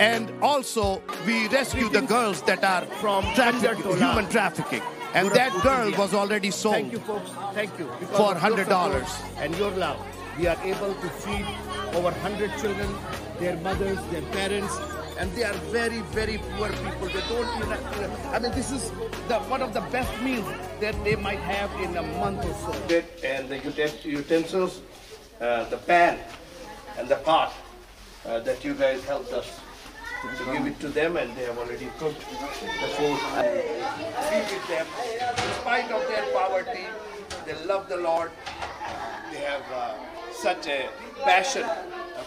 And 0.00 0.32
also, 0.42 1.02
we 1.24 1.46
rescue 1.48 1.88
the 1.88 2.00
girls 2.00 2.42
that 2.42 2.64
are 2.64 2.84
from 3.00 3.22
traffic, 3.34 3.76
human 3.78 4.28
trafficking. 4.28 4.82
And 5.14 5.30
that 5.30 5.52
girl 5.62 5.92
was 5.96 6.12
already 6.12 6.50
sold 6.50 6.74
Thank 6.74 6.92
you, 6.92 6.98
folks. 6.98 7.30
Thank 7.54 7.78
you. 7.78 7.88
Because 8.00 8.16
for 8.16 8.34
hundred 8.34 8.68
dollars. 8.68 9.06
And 9.38 9.56
your 9.56 9.70
love, 9.70 10.00
we 10.36 10.48
are 10.48 10.60
able 10.64 10.92
to 10.94 11.08
feed 11.22 11.46
over 11.94 12.10
100 12.10 12.50
children, 12.58 12.92
their 13.38 13.56
mothers, 13.58 13.98
their 14.10 14.22
parents, 14.32 14.76
and 15.16 15.30
they 15.34 15.44
are 15.44 15.54
very, 15.70 16.00
very 16.10 16.38
poor 16.56 16.68
people. 16.68 17.06
They 17.06 17.22
don't 17.28 17.46
even. 17.62 18.10
I 18.34 18.40
mean, 18.40 18.50
this 18.50 18.72
is 18.72 18.90
the 19.28 19.38
one 19.46 19.62
of 19.62 19.72
the 19.72 19.82
best 19.92 20.10
meals 20.20 20.46
that 20.80 20.96
they 21.04 21.14
might 21.14 21.38
have 21.38 21.70
in 21.80 21.96
a 21.96 22.02
month 22.18 22.44
or 22.44 22.54
so. 22.54 23.02
And 23.22 23.48
the 23.48 23.58
utensils, 24.02 24.80
uh, 25.40 25.68
the 25.70 25.76
pan, 25.76 26.18
and 26.98 27.08
the 27.08 27.16
pot 27.16 27.54
uh, 28.26 28.40
that 28.40 28.64
you 28.64 28.74
guys 28.74 29.04
helped 29.04 29.32
us 29.32 29.60
to 30.38 30.44
give 30.52 30.66
it 30.66 30.80
to 30.80 30.88
them, 30.88 31.16
and 31.16 31.34
they 31.36 31.44
have 31.44 31.58
already 31.58 31.88
cooked 31.98 32.20
the 32.20 32.88
food. 32.96 33.18
Feed 34.28 34.56
it 34.56 34.68
them. 34.68 34.86
In 35.36 35.52
spite 35.60 35.90
of 35.90 36.06
their 36.08 36.24
poverty, 36.32 36.86
they 37.46 37.54
love 37.64 37.88
the 37.88 37.96
Lord. 37.96 38.30
They 39.32 39.38
have 39.38 39.64
uh, 39.72 39.94
such 40.32 40.66
a 40.66 40.88
passion 41.24 41.66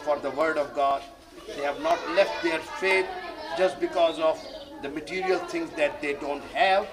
for 0.03 0.17
the 0.19 0.31
Word 0.31 0.57
of 0.57 0.73
God. 0.73 1.01
They 1.47 1.63
have 1.63 1.81
not 1.81 1.99
left 2.12 2.43
their 2.43 2.60
faith 2.60 3.07
just 3.57 3.79
because 3.79 4.19
of 4.19 4.41
the 4.81 4.89
material 4.89 5.39
things 5.39 5.69
that 5.71 6.01
they 6.01 6.13
don't 6.13 6.43
have. 6.53 6.88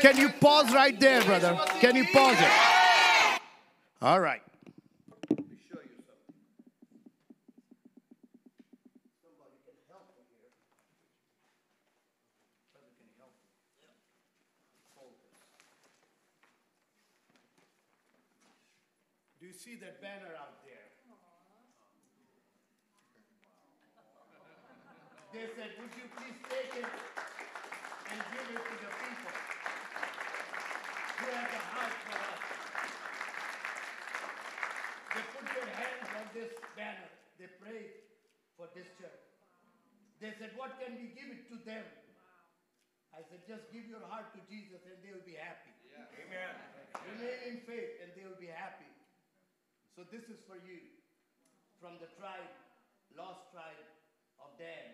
Can 0.00 0.16
you 0.18 0.28
pause 0.28 0.72
right 0.72 0.98
there, 1.00 1.22
brother? 1.22 1.58
Can 1.80 1.96
you 1.96 2.06
pause 2.12 2.36
it? 2.38 3.40
All 4.02 4.20
right. 4.20 4.42
Do 19.35 19.35
you 19.46 19.54
see 19.54 19.78
that 19.78 20.02
banner 20.02 20.34
out 20.42 20.58
there? 20.66 20.90
They 25.30 25.46
said, 25.54 25.70
Would 25.78 25.94
you 25.94 26.06
please 26.18 26.38
take 26.50 26.74
it 26.82 26.90
and 28.10 28.18
give 28.34 28.46
it 28.50 28.62
to 28.66 28.74
the 28.74 28.90
people 28.90 29.34
who 31.14 31.26
have 31.30 31.52
a 31.54 31.62
house 31.62 31.98
for 32.10 32.18
us? 32.18 32.42
They 35.14 35.22
put 35.30 35.46
their 35.46 35.70
hands 35.78 36.08
on 36.10 36.26
this 36.34 36.50
banner. 36.74 37.10
They 37.38 37.46
prayed 37.62 38.02
for 38.58 38.66
this 38.74 38.90
church. 38.98 39.22
They 40.18 40.34
said, 40.42 40.58
What 40.58 40.74
can 40.82 40.98
we 40.98 41.14
give 41.14 41.30
it 41.30 41.46
to 41.54 41.56
them? 41.62 41.86
I 43.14 43.22
said, 43.30 43.40
just 43.48 43.64
give 43.72 43.88
your 43.88 44.04
heart 44.12 44.28
to 44.36 44.40
Jesus 44.44 44.82
and 44.84 44.98
they 45.00 45.08
will 45.08 45.24
be 45.24 45.40
happy. 45.40 45.72
Amen. 45.96 46.52
Remain 47.16 47.40
in 47.48 47.56
faith 47.64 47.96
and 48.04 48.12
they 48.12 48.28
will 48.28 48.36
be 48.36 48.52
happy. 48.52 48.95
So 49.96 50.02
this 50.12 50.28
is 50.28 50.36
for 50.46 50.56
you 50.60 50.76
from 51.80 51.96
the 51.96 52.08
tribe, 52.20 52.52
lost 53.16 53.48
tribe 53.50 53.80
of 54.36 54.52
Dan, 54.60 54.92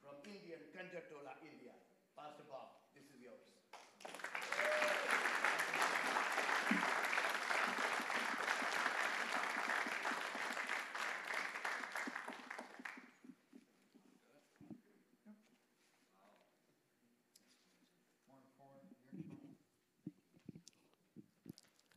from 0.00 0.16
Indian, 0.24 0.56
Kanjatola, 0.72 1.36
India. 1.44 1.76
Pastor 2.16 2.40
Bob, 2.48 2.80
this 2.96 3.04
is 3.12 3.20
yours. 3.20 3.44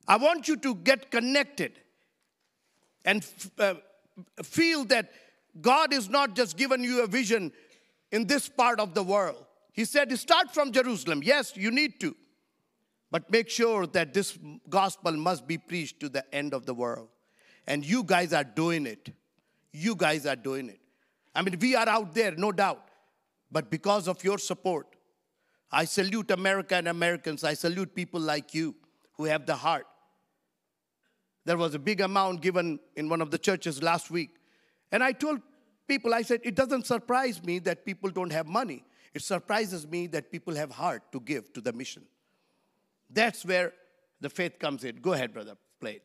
I 0.06 0.17
want 0.17 0.50
you 0.50 0.58
to 0.58 0.76
get 0.76 1.10
connected 1.12 1.85
and 3.06 3.26
uh, 3.60 3.76
feel 4.44 4.84
that 4.86 5.12
God 5.62 5.94
is 5.94 6.10
not 6.10 6.36
just 6.36 6.58
given 6.58 6.84
you 6.84 7.04
a 7.04 7.08
vision 7.08 7.52
in 8.12 8.28
this 8.28 8.50
part 8.50 8.80
of 8.80 8.94
the 8.94 9.04
world. 9.04 9.46
He 9.72 9.86
said, 9.86 10.18
start 10.18 10.54
from 10.54 10.72
Jerusalem. 10.72 11.22
Yes, 11.24 11.56
you 11.56 11.72
need 11.72 12.00
to. 12.00 12.15
But 13.12 13.32
make 13.32 13.50
sure 13.50 13.88
that 13.88 14.13
this 14.13 14.38
gospel 14.70 15.13
must 15.13 15.48
be 15.48 15.58
preached 15.58 16.00
to 16.02 16.10
the 16.10 16.24
end 16.34 16.54
of 16.54 16.65
the 16.65 16.74
world. 16.74 17.10
And 17.68 17.86
you 17.86 18.04
guys 18.04 18.34
are 18.34 18.44
doing 18.44 18.86
it. 18.86 19.10
You 19.72 19.96
guys 19.96 20.26
are 20.26 20.36
doing 20.36 20.70
it. 20.70 20.80
I 21.34 21.41
mean, 21.41 21.58
we 21.60 21.76
are 21.76 21.88
out 21.88 22.13
there, 22.13 22.32
no 22.32 22.52
doubt. 22.52 22.88
But 23.52 23.70
because 23.70 24.08
of 24.08 24.24
your 24.24 24.38
support, 24.38 24.88
I 25.72 25.86
salute 25.86 26.32
America 26.32 26.76
and 26.76 26.88
Americans. 26.88 27.44
I 27.44 27.54
salute 27.54 27.94
people 27.96 28.20
like 28.20 28.54
you 28.54 28.76
who 29.13 29.26
have 29.26 29.46
the 29.46 29.56
heart. 29.56 29.88
There 31.46 31.58
was 31.58 31.76
a 31.76 31.80
big 31.80 32.02
amount 32.02 32.42
given 32.42 32.80
in 32.96 33.08
one 33.08 33.22
of 33.22 33.32
the 33.32 33.38
churches 33.38 33.82
last 33.82 34.10
week. 34.10 34.32
And 34.92 35.04
I 35.04 35.12
told 35.12 35.42
people, 35.88 36.14
I 36.14 36.24
said, 36.24 36.42
it 36.44 36.56
doesn't 36.56 36.88
surprise 36.88 37.44
me 37.44 37.60
that 37.60 37.86
people 37.86 38.10
don't 38.10 38.32
have 38.32 38.48
money. 38.48 38.84
It 39.14 39.22
surprises 39.22 39.88
me 39.88 40.08
that 40.08 40.32
people 40.32 40.56
have 40.56 40.72
heart 40.72 41.12
to 41.12 41.20
give 41.20 41.54
to 41.54 41.62
the 41.62 41.72
mission. 41.72 42.04
That's 43.10 43.46
where 43.46 43.74
the 44.20 44.30
faith 44.30 44.60
comes 44.60 44.84
in. 44.84 44.98
Go 44.98 45.14
ahead, 45.14 45.34
brother, 45.34 45.56
play 45.80 45.94
it. 45.94 46.04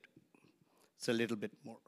It's 0.96 1.09
a 1.09 1.12
little 1.12 1.37
bit 1.37 1.53
more. 1.64 1.79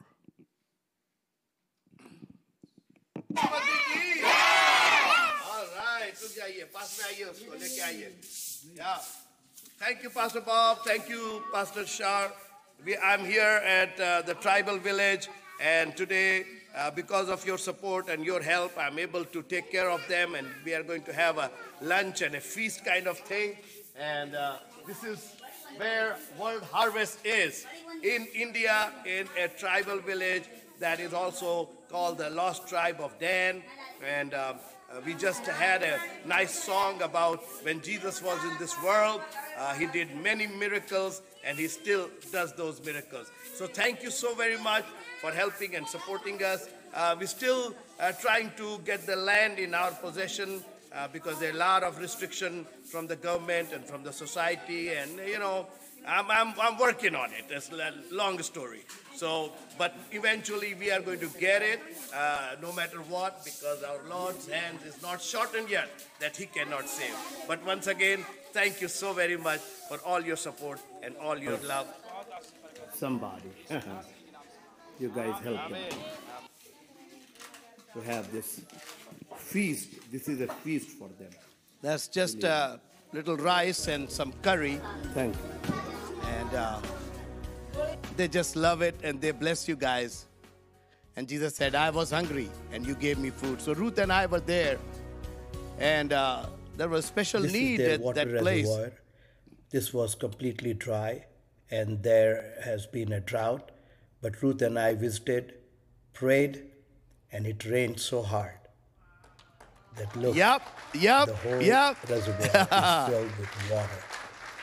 Thank 9.78 10.02
you, 10.02 10.10
Pastor 10.10 10.40
Bob. 10.40 10.78
Thank 10.84 11.08
you, 11.08 11.42
Pastor 11.52 11.86
Shah. 11.86 12.28
We, 12.84 12.96
I'm 12.96 13.24
here 13.24 13.62
at 13.64 14.00
uh, 14.00 14.22
the 14.22 14.34
tribal 14.34 14.76
village, 14.76 15.28
and 15.60 15.96
today, 15.96 16.44
uh, 16.76 16.90
because 16.90 17.28
of 17.28 17.46
your 17.46 17.56
support 17.56 18.08
and 18.08 18.24
your 18.24 18.42
help, 18.42 18.72
I'm 18.76 18.98
able 18.98 19.24
to 19.24 19.42
take 19.42 19.70
care 19.70 19.88
of 19.88 20.00
them, 20.08 20.34
and 20.34 20.48
we 20.64 20.74
are 20.74 20.82
going 20.82 21.02
to 21.04 21.12
have 21.12 21.38
a 21.38 21.48
lunch 21.80 22.22
and 22.22 22.34
a 22.34 22.40
feast 22.40 22.84
kind 22.84 23.06
of 23.06 23.18
thing. 23.18 23.56
And 23.96 24.34
uh, 24.34 24.56
this 24.84 25.04
is 25.04 25.36
where 25.76 26.16
World 26.40 26.64
Harvest 26.72 27.24
is 27.24 27.66
in 28.02 28.26
India, 28.34 28.90
in 29.06 29.28
a 29.38 29.46
tribal 29.46 29.98
village 29.98 30.44
that 30.80 30.98
is 30.98 31.12
also 31.12 31.68
called 31.88 32.18
the 32.18 32.30
Lost 32.30 32.66
Tribe 32.66 32.96
of 32.98 33.16
Dan. 33.20 33.62
And 34.04 34.34
um, 34.34 34.56
uh, 34.90 35.00
we 35.06 35.14
just 35.14 35.46
had 35.46 35.84
a 35.84 36.00
nice 36.26 36.64
song 36.64 37.00
about 37.00 37.44
when 37.62 37.80
Jesus 37.80 38.20
was 38.20 38.42
in 38.42 38.58
this 38.58 38.74
world. 38.82 39.20
Uh, 39.56 39.72
he 39.74 39.86
did 39.86 40.16
many 40.16 40.48
miracles 40.48 41.22
and 41.44 41.58
he 41.58 41.68
still 41.68 42.08
does 42.30 42.52
those 42.52 42.84
miracles. 42.84 43.30
So 43.54 43.66
thank 43.66 44.02
you 44.02 44.10
so 44.10 44.34
very 44.34 44.58
much 44.58 44.84
for 45.20 45.30
helping 45.30 45.74
and 45.74 45.86
supporting 45.86 46.42
us. 46.42 46.68
Uh, 46.94 47.16
we're 47.18 47.26
still 47.26 47.74
uh, 48.00 48.12
trying 48.12 48.52
to 48.56 48.78
get 48.84 49.06
the 49.06 49.16
land 49.16 49.58
in 49.58 49.74
our 49.74 49.92
possession 49.92 50.62
uh, 50.94 51.08
because 51.08 51.38
there 51.38 51.50
are 51.50 51.54
a 51.54 51.58
lot 51.58 51.82
of 51.82 51.98
restriction 51.98 52.66
from 52.84 53.06
the 53.06 53.16
government 53.16 53.70
and 53.72 53.84
from 53.84 54.02
the 54.02 54.12
society 54.12 54.90
and 54.90 55.10
you 55.26 55.38
know 55.38 55.66
I'm, 56.06 56.30
I'm, 56.30 56.54
I'm 56.60 56.78
working 56.78 57.14
on 57.14 57.30
it. 57.30 57.44
It's 57.48 57.70
a 57.70 57.92
long 58.10 58.42
story. 58.42 58.80
So, 59.14 59.52
but 59.78 59.94
eventually 60.10 60.74
we 60.74 60.90
are 60.90 61.00
going 61.00 61.20
to 61.20 61.28
get 61.38 61.62
it, 61.62 61.80
uh, 62.12 62.56
no 62.60 62.72
matter 62.72 62.98
what, 62.98 63.44
because 63.44 63.84
our 63.84 64.00
Lord's 64.08 64.48
hand 64.48 64.78
is 64.84 65.00
not 65.00 65.22
shortened 65.22 65.70
yet 65.70 65.88
that 66.18 66.36
He 66.36 66.46
cannot 66.46 66.88
save. 66.88 67.14
But 67.46 67.64
once 67.64 67.86
again, 67.86 68.24
thank 68.52 68.80
you 68.80 68.88
so 68.88 69.12
very 69.12 69.36
much 69.36 69.60
for 69.60 69.98
all 69.98 70.20
your 70.20 70.36
support 70.36 70.80
and 71.02 71.16
all 71.16 71.38
your 71.38 71.58
love. 71.68 71.86
Somebody, 72.94 73.50
you 75.00 75.08
guys 75.08 75.34
help 75.42 75.68
them 75.70 75.98
to 77.94 78.00
have 78.02 78.30
this 78.32 78.60
feast. 79.36 79.88
This 80.12 80.28
is 80.28 80.40
a 80.40 80.46
feast 80.46 80.90
for 80.90 81.08
them. 81.18 81.30
That's 81.82 82.06
just 82.08 82.44
a 82.44 82.80
little 83.12 83.36
rice 83.36 83.88
and 83.88 84.08
some 84.08 84.32
curry. 84.42 84.80
Thank 85.14 85.34
you. 85.34 85.74
And 86.28 86.54
uh, 86.54 86.80
they 88.16 88.28
just 88.28 88.54
love 88.56 88.82
it 88.82 88.94
and 89.02 89.20
they 89.20 89.32
bless 89.32 89.66
you 89.66 89.74
guys. 89.76 90.26
And 91.16 91.28
Jesus 91.28 91.56
said, 91.56 91.74
I 91.74 91.90
was 91.90 92.10
hungry 92.10 92.48
and 92.72 92.86
you 92.86 92.94
gave 92.94 93.18
me 93.18 93.30
food. 93.30 93.60
So 93.60 93.74
Ruth 93.74 93.98
and 93.98 94.12
I 94.12 94.26
were 94.26 94.40
there. 94.40 94.78
And 95.78 96.12
uh, 96.12 96.46
there 96.76 96.88
was 96.88 97.04
special 97.04 97.42
This 97.42 97.52
need 97.52 97.80
at 97.80 98.14
that 98.14 98.38
place. 98.38 98.66
reservoir. 98.66 98.92
This 99.72 99.92
was 99.94 100.14
completely 100.14 100.74
dry, 100.74 101.24
and 101.70 102.02
there 102.02 102.54
has 102.64 102.86
been 102.86 103.12
a 103.12 103.20
drought. 103.20 103.70
But 104.20 104.40
Ruth 104.42 104.60
and 104.62 104.78
I 104.78 104.94
visited, 104.94 105.54
prayed, 106.12 106.64
and 107.32 107.46
it 107.46 107.64
rained 107.64 107.98
so 107.98 108.22
hard 108.22 108.58
that 109.96 110.14
look, 110.14 110.36
Yep, 110.36 110.62
yep, 110.94 111.26
the 111.26 111.34
whole 111.36 111.62
yep. 111.62 111.96
reservoir 112.08 112.46
is 112.46 113.08
filled 113.10 113.38
with 113.38 113.70
water. 113.70 114.04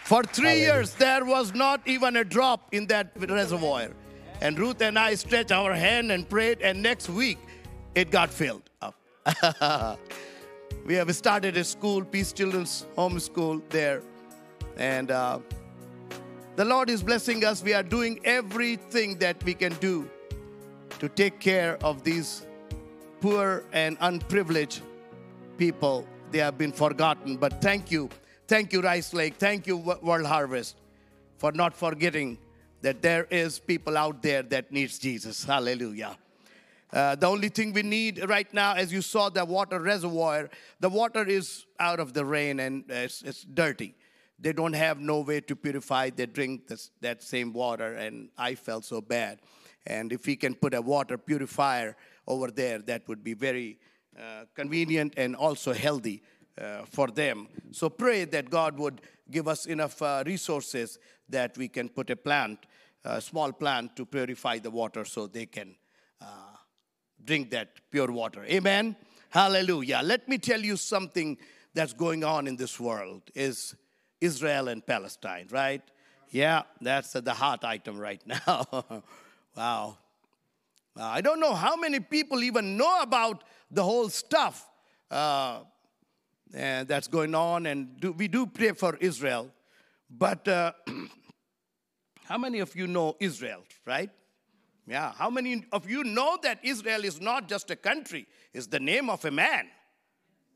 For 0.03 0.23
three 0.23 0.47
Hallelujah. 0.49 0.73
years, 0.73 0.93
there 0.95 1.25
was 1.25 1.53
not 1.53 1.81
even 1.85 2.15
a 2.15 2.23
drop 2.23 2.73
in 2.73 2.87
that 2.87 3.11
reservoir. 3.15 3.89
And 4.41 4.57
Ruth 4.57 4.81
and 4.81 4.97
I 4.97 5.15
stretched 5.15 5.51
our 5.51 5.73
hand 5.73 6.11
and 6.11 6.27
prayed, 6.29 6.61
and 6.61 6.81
next 6.81 7.09
week, 7.09 7.37
it 7.95 8.09
got 8.11 8.29
filled 8.29 8.69
up. 8.81 8.95
we 10.85 10.93
have 10.93 11.13
started 11.15 11.57
a 11.57 11.63
school, 11.63 12.03
Peace 12.05 12.31
Children's 12.31 12.85
Home 12.95 13.19
School 13.19 13.61
there. 13.69 14.01
And 14.79 15.11
uh, 15.11 15.39
the 16.55 16.63
Lord 16.63 16.89
is 16.89 17.03
blessing 17.03 17.43
us. 17.43 17.61
We 17.61 17.73
are 17.73 17.83
doing 17.83 18.21
everything 18.23 19.19
that 19.19 19.43
we 19.43 19.53
can 19.53 19.73
do 19.75 20.09
to 20.99 21.09
take 21.09 21.41
care 21.41 21.77
of 21.83 22.03
these 22.03 22.47
poor 23.19 23.65
and 23.73 23.97
unprivileged 23.99 24.81
people. 25.57 26.07
They 26.31 26.37
have 26.39 26.57
been 26.57 26.71
forgotten. 26.71 27.35
But 27.35 27.61
thank 27.61 27.91
you. 27.91 28.09
Thank 28.47 28.71
you, 28.71 28.79
Rice 28.81 29.13
Lake. 29.13 29.35
Thank 29.35 29.67
you, 29.67 29.75
World 29.75 30.25
Harvest, 30.25 30.77
for 31.37 31.51
not 31.51 31.75
forgetting 31.75 32.37
that 32.81 33.01
there 33.01 33.27
is 33.29 33.59
people 33.59 33.97
out 33.97 34.21
there 34.21 34.43
that 34.43 34.71
needs 34.71 34.97
Jesus. 34.97 35.43
Hallelujah. 35.43 36.17
Uh, 36.93 37.15
the 37.15 37.27
only 37.27 37.49
thing 37.49 37.73
we 37.73 37.83
need 37.83 38.23
right 38.29 38.51
now, 38.53 38.75
as 38.75 38.93
you 38.93 39.01
saw 39.01 39.27
the 39.27 39.43
water 39.43 39.79
reservoir, 39.79 40.49
the 40.79 40.89
water 40.89 41.25
is 41.25 41.65
out 41.81 41.99
of 41.99 42.13
the 42.13 42.23
rain 42.23 42.61
and 42.61 42.85
it's, 42.87 43.21
it's 43.23 43.43
dirty. 43.43 43.93
They 44.41 44.53
don't 44.53 44.73
have 44.73 44.99
no 44.99 45.19
way 45.19 45.41
to 45.41 45.55
purify. 45.55 46.09
They 46.11 46.25
drink 46.25 46.67
this, 46.67 46.91
that 47.01 47.21
same 47.21 47.51
water, 47.51 47.95
and 47.95 48.29
I 48.37 48.55
felt 48.55 48.85
so 48.85 49.01
bad. 49.01 49.39
And 49.85 50.13
if 50.13 50.25
we 50.25 50.35
can 50.35 50.55
put 50.55 50.73
a 50.73 50.81
water 50.81 51.17
purifier 51.17 51.95
over 52.27 52.51
there, 52.51 52.79
that 52.79 53.07
would 53.07 53.23
be 53.23 53.33
very 53.33 53.79
uh, 54.17 54.45
convenient 54.55 55.13
and 55.17 55.35
also 55.35 55.73
healthy 55.73 56.21
uh, 56.59 56.83
for 56.85 57.07
them. 57.07 57.47
So 57.71 57.89
pray 57.89 58.25
that 58.25 58.49
God 58.49 58.77
would 58.77 59.01
give 59.31 59.47
us 59.47 59.65
enough 59.65 60.01
uh, 60.01 60.23
resources 60.25 60.99
that 61.29 61.57
we 61.57 61.67
can 61.67 61.89
put 61.89 62.09
a 62.09 62.15
plant, 62.15 62.65
a 63.03 63.21
small 63.21 63.51
plant, 63.51 63.95
to 63.95 64.05
purify 64.05 64.59
the 64.59 64.71
water 64.71 65.05
so 65.05 65.27
they 65.27 65.45
can 65.45 65.75
uh, 66.21 66.55
drink 67.23 67.49
that 67.51 67.69
pure 67.91 68.11
water. 68.11 68.43
Amen. 68.45 68.95
Hallelujah. 69.29 70.01
Let 70.03 70.27
me 70.27 70.37
tell 70.37 70.59
you 70.59 70.75
something 70.75 71.37
that's 71.73 71.93
going 71.93 72.23
on 72.23 72.47
in 72.47 72.55
this 72.55 72.79
world 72.79 73.21
is 73.35 73.75
Israel 74.21 74.67
and 74.67 74.85
Palestine, 74.85 75.47
right? 75.51 75.81
Yeah, 76.31 76.63
that's 76.81 77.13
the 77.13 77.33
hot 77.33 77.63
item 77.63 77.97
right 77.97 78.21
now. 78.25 78.67
wow. 79.57 79.97
Uh, 80.97 81.03
I 81.03 81.21
don't 81.21 81.39
know 81.39 81.53
how 81.53 81.75
many 81.75 81.99
people 81.99 82.43
even 82.43 82.77
know 82.77 83.01
about 83.01 83.43
the 83.71 83.83
whole 83.83 84.09
stuff 84.09 84.67
uh, 85.09 85.59
that's 86.51 87.07
going 87.07 87.33
on, 87.33 87.65
and 87.65 87.99
do, 87.99 88.11
we 88.11 88.27
do 88.27 88.45
pray 88.45 88.71
for 88.73 88.95
Israel. 88.97 89.51
But 90.09 90.47
uh, 90.47 90.73
how 92.25 92.37
many 92.37 92.59
of 92.59 92.75
you 92.75 92.87
know 92.87 93.15
Israel, 93.19 93.63
right? 93.85 94.09
Yeah, 94.87 95.11
how 95.11 95.29
many 95.29 95.65
of 95.71 95.89
you 95.89 96.03
know 96.03 96.37
that 96.41 96.59
Israel 96.63 97.05
is 97.05 97.21
not 97.21 97.47
just 97.47 97.69
a 97.69 97.75
country, 97.75 98.27
it's 98.53 98.67
the 98.67 98.79
name 98.79 99.09
of 99.09 99.23
a 99.23 99.31
man 99.31 99.67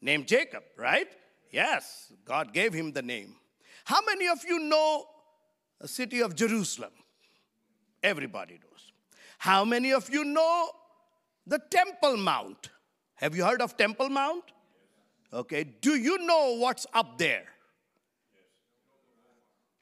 named 0.01 0.27
Jacob, 0.27 0.63
right? 0.75 1.07
Yes, 1.51 2.11
God 2.25 2.51
gave 2.51 2.73
him 2.73 2.91
the 2.93 3.03
name. 3.03 3.35
How 3.83 3.99
many 4.05 4.27
of 4.27 4.43
you 4.45 4.59
know 4.59 5.05
the 5.79 5.87
city 5.87 6.21
of 6.21 6.35
Jerusalem? 6.35 6.91
Everybody 8.01 8.53
knows. 8.53 8.91
How 9.37 9.65
many 9.65 9.91
of 9.91 10.09
you 10.09 10.23
know 10.23 10.69
the 11.45 11.59
Temple 11.59 12.17
Mount? 12.17 12.69
Have 13.15 13.35
you 13.35 13.43
heard 13.43 13.61
of 13.61 13.75
Temple 13.77 14.09
Mount? 14.09 14.43
Okay, 15.31 15.63
do 15.63 15.95
you 15.95 16.19
know 16.19 16.57
what's 16.57 16.85
up 16.93 17.17
there? 17.17 17.45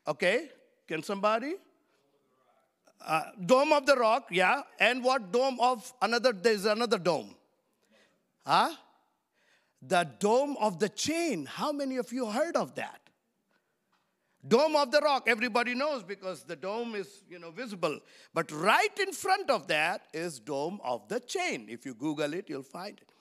Okay, 0.07 0.49
can 0.87 1.03
somebody? 1.03 1.55
Uh, 3.05 3.23
dome 3.45 3.73
of 3.73 3.85
the 3.85 3.95
rock, 3.95 4.27
yeah. 4.31 4.61
And 4.79 5.03
what 5.03 5.31
dome 5.31 5.59
of 5.59 5.91
another? 6.01 6.33
There's 6.33 6.65
another 6.65 6.97
dome. 6.97 7.35
Huh? 8.45 8.73
The 9.81 10.07
dome 10.19 10.55
of 10.59 10.79
the 10.79 10.89
chain. 10.89 11.45
How 11.45 11.71
many 11.71 11.97
of 11.97 12.11
you 12.11 12.27
heard 12.27 12.55
of 12.55 12.75
that? 12.75 13.01
Dome 14.47 14.75
of 14.75 14.91
the 14.91 14.99
rock, 15.01 15.25
everybody 15.27 15.75
knows 15.75 16.03
because 16.03 16.43
the 16.43 16.55
dome 16.55 16.95
is, 16.95 17.23
you 17.29 17.37
know, 17.37 17.51
visible. 17.51 17.99
But 18.33 18.51
right 18.51 18.99
in 18.99 19.13
front 19.13 19.49
of 19.51 19.67
that 19.67 20.07
is 20.13 20.39
dome 20.39 20.79
of 20.83 21.07
the 21.07 21.19
chain. 21.19 21.67
If 21.69 21.85
you 21.85 21.93
Google 21.93 22.33
it, 22.33 22.49
you'll 22.49 22.63
find 22.63 22.97
it. 22.99 23.11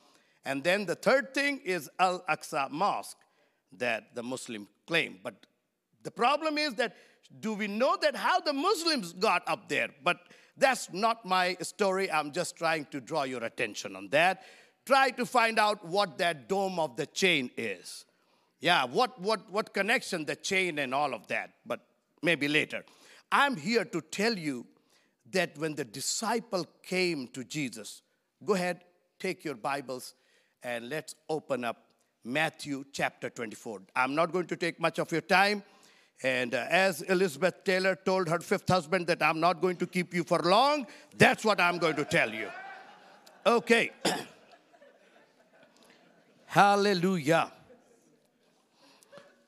And 0.44 0.64
then 0.64 0.86
the 0.86 0.94
third 0.94 1.34
thing 1.34 1.60
is 1.64 1.90
Al 1.98 2.24
Aqsa 2.28 2.70
Mosque 2.70 3.18
that 3.76 4.14
the 4.14 4.22
Muslim 4.22 4.66
claim. 4.86 5.18
But 5.22 5.34
the 6.02 6.10
problem 6.10 6.56
is 6.56 6.74
that 6.76 6.96
do 7.40 7.52
we 7.52 7.68
know 7.68 7.96
that 8.00 8.16
how 8.16 8.40
the 8.40 8.54
Muslims 8.54 9.12
got 9.12 9.42
up 9.46 9.68
there? 9.68 9.88
But 10.02 10.18
that's 10.56 10.90
not 10.92 11.24
my 11.24 11.56
story. 11.60 12.10
I'm 12.10 12.32
just 12.32 12.56
trying 12.56 12.86
to 12.86 13.00
draw 13.00 13.24
your 13.24 13.44
attention 13.44 13.94
on 13.94 14.08
that. 14.08 14.42
Try 14.86 15.10
to 15.10 15.26
find 15.26 15.58
out 15.58 15.84
what 15.86 16.18
that 16.18 16.48
dome 16.48 16.78
of 16.78 16.96
the 16.96 17.06
chain 17.06 17.50
is. 17.56 18.06
Yeah, 18.60 18.84
what, 18.84 19.18
what, 19.20 19.50
what 19.50 19.72
connection, 19.72 20.26
the 20.26 20.36
chain 20.36 20.78
and 20.78 20.94
all 20.94 21.14
of 21.14 21.26
that, 21.28 21.54
but 21.64 21.80
maybe 22.22 22.46
later. 22.46 22.84
I'm 23.32 23.56
here 23.56 23.84
to 23.86 24.00
tell 24.00 24.36
you 24.36 24.66
that 25.32 25.56
when 25.56 25.74
the 25.74 25.84
disciple 25.84 26.66
came 26.82 27.28
to 27.28 27.44
Jesus, 27.44 28.02
go 28.44 28.54
ahead, 28.54 28.82
take 29.18 29.44
your 29.44 29.54
Bibles, 29.54 30.14
and 30.62 30.90
let's 30.90 31.14
open 31.28 31.64
up 31.64 31.84
Matthew 32.24 32.84
chapter 32.92 33.30
24. 33.30 33.82
I'm 33.96 34.14
not 34.14 34.30
going 34.30 34.46
to 34.48 34.56
take 34.56 34.78
much 34.78 34.98
of 34.98 35.10
your 35.10 35.22
time. 35.22 35.62
And 36.22 36.54
uh, 36.54 36.66
as 36.68 37.00
Elizabeth 37.02 37.64
Taylor 37.64 37.96
told 37.96 38.28
her 38.28 38.40
fifth 38.40 38.68
husband 38.68 39.06
that 39.06 39.22
I'm 39.22 39.40
not 39.40 39.62
going 39.62 39.76
to 39.76 39.86
keep 39.86 40.12
you 40.12 40.22
for 40.22 40.38
long, 40.40 40.86
that's 41.16 41.46
what 41.46 41.60
I'm 41.60 41.78
going 41.78 41.96
to 41.96 42.04
tell 42.04 42.30
you. 42.30 42.48
Okay. 43.46 43.90
Hallelujah. 46.44 47.52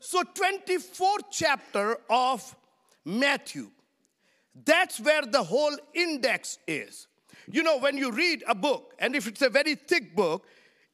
So 0.04 0.24
24th 0.24 1.30
chapter 1.30 1.96
of 2.10 2.56
Matthew. 3.04 3.70
That's 4.64 4.98
where 4.98 5.22
the 5.22 5.44
whole 5.44 5.76
index 5.94 6.58
is. 6.66 7.06
You 7.48 7.62
know, 7.62 7.78
when 7.78 7.96
you 7.96 8.10
read 8.10 8.42
a 8.48 8.54
book, 8.54 8.94
and 8.98 9.14
if 9.14 9.28
it's 9.28 9.42
a 9.42 9.48
very 9.48 9.76
thick 9.76 10.16
book, 10.16 10.44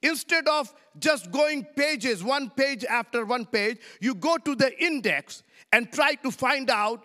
instead 0.03 0.47
of 0.47 0.75
just 0.99 1.31
going 1.31 1.65
pages, 1.75 2.23
one 2.23 2.51
page 2.51 2.85
after 2.85 3.25
one 3.25 3.47
page, 3.47 3.79
you 3.99 4.15
go 4.15 4.37
to 4.37 4.55
the 4.55 4.79
index 4.79 5.43
and 5.73 5.91
try 5.91 6.15
to 6.17 6.31
find 6.31 6.69
out 6.69 7.03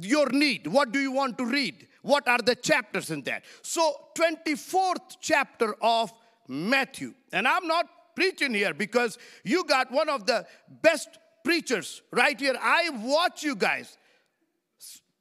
your 0.00 0.28
need. 0.28 0.68
What 0.68 0.92
do 0.92 1.00
you 1.00 1.10
want 1.10 1.36
to 1.38 1.44
read? 1.44 1.88
What 2.02 2.28
are 2.28 2.38
the 2.38 2.54
chapters 2.54 3.10
in 3.10 3.22
that? 3.22 3.42
So, 3.62 3.92
24th 4.16 5.16
chapter 5.20 5.74
of 5.82 6.12
Matthew. 6.46 7.12
And 7.32 7.48
I'm 7.48 7.66
not 7.66 7.88
preaching 8.14 8.54
here 8.54 8.74
because 8.74 9.18
you 9.44 9.64
got 9.64 9.90
one 9.90 10.08
of 10.08 10.26
the 10.26 10.46
best 10.82 11.08
preachers 11.44 12.02
right 12.10 12.38
here. 12.38 12.56
I 12.60 12.90
watch 12.90 13.42
you 13.42 13.54
guys. 13.54 13.96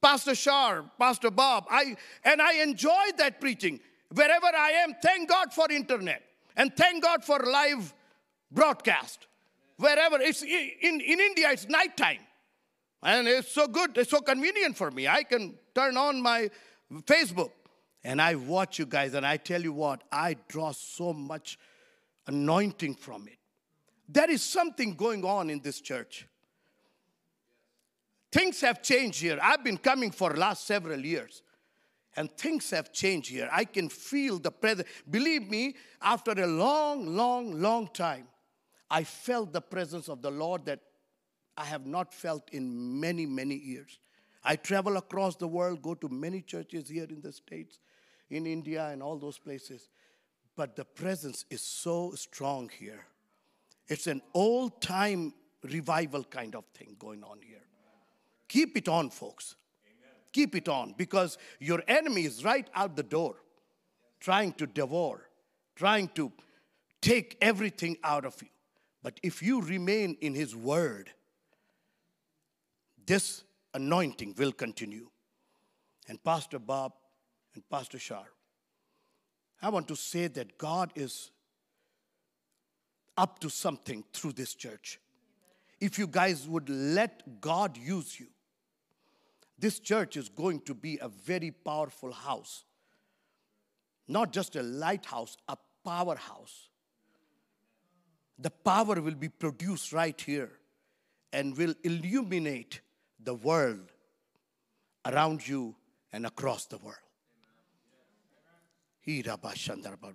Pastor 0.02 0.36
Shar, 0.36 0.86
Pastor 0.98 1.30
Bob, 1.30 1.66
I 1.70 1.96
and 2.24 2.42
I 2.42 2.64
enjoy 2.64 3.10
that 3.18 3.42
preaching. 3.42 3.80
Wherever 4.14 4.48
I 4.48 4.72
am, 4.84 4.96
thank 5.02 5.30
God 5.30 5.54
for 5.54 5.70
internet 5.70 6.22
and 6.56 6.76
thank 6.76 7.04
God 7.04 7.24
for 7.24 7.40
live 7.40 7.94
broadcast. 8.52 9.28
Wherever 9.78 10.20
it's 10.20 10.42
in, 10.42 10.72
in 10.82 11.20
India, 11.20 11.52
it's 11.52 11.68
nighttime. 11.68 12.20
And 13.02 13.28
it's 13.28 13.52
so 13.52 13.68
good, 13.68 13.98
it's 13.98 14.12
so 14.12 14.22
convenient 14.22 14.78
for 14.78 14.92
me. 14.92 15.08
I 15.08 15.24
can 15.24 15.56
turn 15.76 15.96
on 15.98 16.22
my 16.22 16.50
Facebook 17.04 17.52
and 18.04 18.22
I 18.22 18.36
watch 18.36 18.80
you 18.80 18.86
guys, 18.86 19.14
and 19.14 19.26
I 19.26 19.38
tell 19.38 19.62
you 19.62 19.74
what, 19.74 20.04
I 20.12 20.38
draw 20.48 20.72
so 20.72 21.12
much 21.12 21.60
anointing 22.28 22.96
from 22.96 23.28
it. 23.28 23.39
There 24.12 24.30
is 24.30 24.42
something 24.42 24.96
going 24.96 25.24
on 25.24 25.52
in 25.52 25.60
this 25.60 25.80
church. 25.80 26.28
Things 28.32 28.60
have 28.62 28.82
changed 28.82 29.22
here. 29.22 29.40
I've 29.42 29.64
been 29.64 29.78
coming 29.78 30.10
for 30.10 30.36
last 30.36 30.66
several 30.66 31.00
years. 31.00 31.44
And 32.16 32.32
things 32.32 32.72
have 32.72 32.92
changed 32.92 33.30
here. 33.30 33.48
I 33.52 33.66
can 33.66 33.88
feel 33.88 34.40
the 34.40 34.52
presence. 34.52 34.90
Believe 35.10 35.48
me, 35.48 35.76
after 36.02 36.32
a 36.32 36.48
long, 36.48 37.16
long, 37.16 37.62
long 37.62 37.88
time, 37.94 38.28
I 38.90 39.04
felt 39.04 39.54
the 39.54 39.62
presence 39.62 40.10
of 40.10 40.24
the 40.24 40.32
Lord 40.32 40.66
that 40.66 40.80
I 41.56 41.66
have 41.66 41.86
not 41.86 42.12
felt 42.12 42.50
in 42.52 43.00
many, 43.00 43.28
many 43.28 43.56
years. 43.56 44.00
I 44.44 44.56
travel 44.56 44.98
across 44.98 45.36
the 45.36 45.48
world, 45.48 45.84
go 45.84 45.94
to 45.94 46.10
many 46.10 46.42
churches 46.42 46.90
here 46.90 47.06
in 47.08 47.22
the 47.22 47.32
States, 47.32 47.80
in 48.32 48.48
India, 48.48 48.88
and 48.88 49.04
all 49.04 49.20
those 49.20 49.38
places. 49.38 49.90
But 50.56 50.76
the 50.76 50.86
presence 50.86 51.46
is 51.52 51.62
so 51.62 52.14
strong 52.16 52.70
here. 52.80 53.06
It's 53.90 54.06
an 54.08 54.22
old 54.34 54.82
time 54.82 55.34
revival 55.64 56.24
kind 56.24 56.56
of 56.56 56.66
thing 56.68 56.96
going 57.00 57.24
on 57.24 57.40
here. 57.42 57.58
Keep 58.48 58.78
it 58.78 58.88
on, 58.88 59.10
folks. 59.10 59.56
Amen. 59.86 60.16
Keep 60.32 60.56
it 60.56 60.70
on 60.70 60.94
because 60.98 61.38
your 61.60 61.84
enemy 61.88 62.24
is 62.24 62.44
right 62.44 62.68
out 62.76 62.96
the 62.96 63.04
door, 63.04 63.36
trying 64.20 64.54
to 64.54 64.68
devour, 64.68 65.30
trying 65.76 66.08
to 66.10 66.32
take 67.02 67.38
everything 67.42 67.98
out 68.04 68.26
of 68.26 68.40
you. 68.42 68.50
But 69.02 69.20
if 69.24 69.42
you 69.42 69.62
remain 69.62 70.18
in 70.22 70.36
his 70.36 70.56
word, 70.56 71.12
this 73.06 73.44
anointing 73.74 74.36
will 74.38 74.52
continue. 74.52 75.10
And 76.08 76.24
Pastor 76.24 76.60
Bob 76.60 76.94
and 77.54 77.68
Pastor 77.70 78.00
Shar, 78.00 78.26
I 79.62 79.70
want 79.70 79.88
to 79.88 79.96
say 79.96 80.28
that 80.28 80.58
God 80.58 80.92
is 80.96 81.32
up 83.20 83.40
to 83.40 83.50
something 83.50 84.06
through 84.14 84.32
this 84.32 84.56
church. 84.56 84.98
If 85.82 86.00
you 86.00 86.08
guys 86.08 86.48
would 86.48 86.70
let 86.70 87.42
God 87.42 87.78
use 87.78 88.18
you, 88.18 88.28
this 89.58 89.80
church 89.80 90.16
is 90.16 90.30
going 90.30 90.62
to 90.62 90.74
be 90.74 90.98
a 91.02 91.10
very 91.10 91.52
powerful 91.52 92.14
house. 92.14 92.64
Not 94.08 94.32
just 94.32 94.56
a 94.56 94.64
lighthouse, 94.64 95.36
a 95.50 95.58
powerhouse. 95.84 96.70
The 98.40 98.50
power 98.50 99.02
will 99.02 99.16
be 99.16 99.28
produced 99.28 99.92
right 99.92 100.20
here 100.20 100.52
and 101.34 101.58
will 101.58 101.76
illuminate 101.84 102.80
the 103.22 103.36
world 103.36 103.92
around 105.06 105.46
you 105.46 105.76
and 106.14 106.26
across 106.26 106.68
the 106.68 106.78
world. 106.78 106.96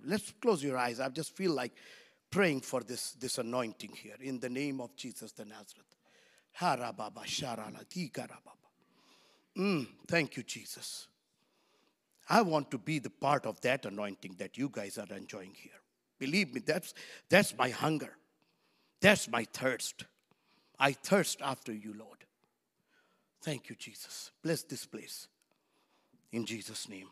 Let's 0.05 0.33
close 0.41 0.63
your 0.63 0.77
eyes. 0.77 0.99
I 0.99 1.09
just 1.09 1.35
feel 1.35 1.51
like 1.51 1.73
praying 2.35 2.59
for 2.59 2.81
this, 2.81 3.11
this 3.13 3.37
anointing 3.37 3.91
here 3.93 4.17
in 4.19 4.41
the 4.41 4.49
name 4.49 4.81
of 4.81 4.93
Jesus 4.97 5.31
the 5.31 5.45
Nazareth. 5.45 5.85
Mm, 9.57 9.87
thank 10.05 10.35
you, 10.35 10.43
Jesus. 10.43 11.07
I 12.29 12.41
want 12.41 12.69
to 12.71 12.77
be 12.77 12.99
the 12.99 13.09
part 13.09 13.45
of 13.45 13.61
that 13.61 13.85
anointing 13.85 14.35
that 14.39 14.57
you 14.57 14.67
guys 14.67 14.97
are 14.97 15.15
enjoying 15.15 15.53
here. 15.55 15.79
Believe 16.19 16.53
me, 16.53 16.59
that's, 16.59 16.93
that's 17.29 17.57
my 17.57 17.69
hunger. 17.69 18.17
That's 18.99 19.29
my 19.29 19.45
thirst. 19.53 20.03
I 20.77 20.91
thirst 20.91 21.41
after 21.41 21.71
you, 21.71 21.93
Lord. 21.97 22.25
Thank 23.43 23.69
you, 23.69 23.77
Jesus. 23.77 24.31
Bless 24.43 24.63
this 24.63 24.85
place. 24.85 25.29
In 26.33 26.45
Jesus' 26.45 26.89
name. 26.89 27.07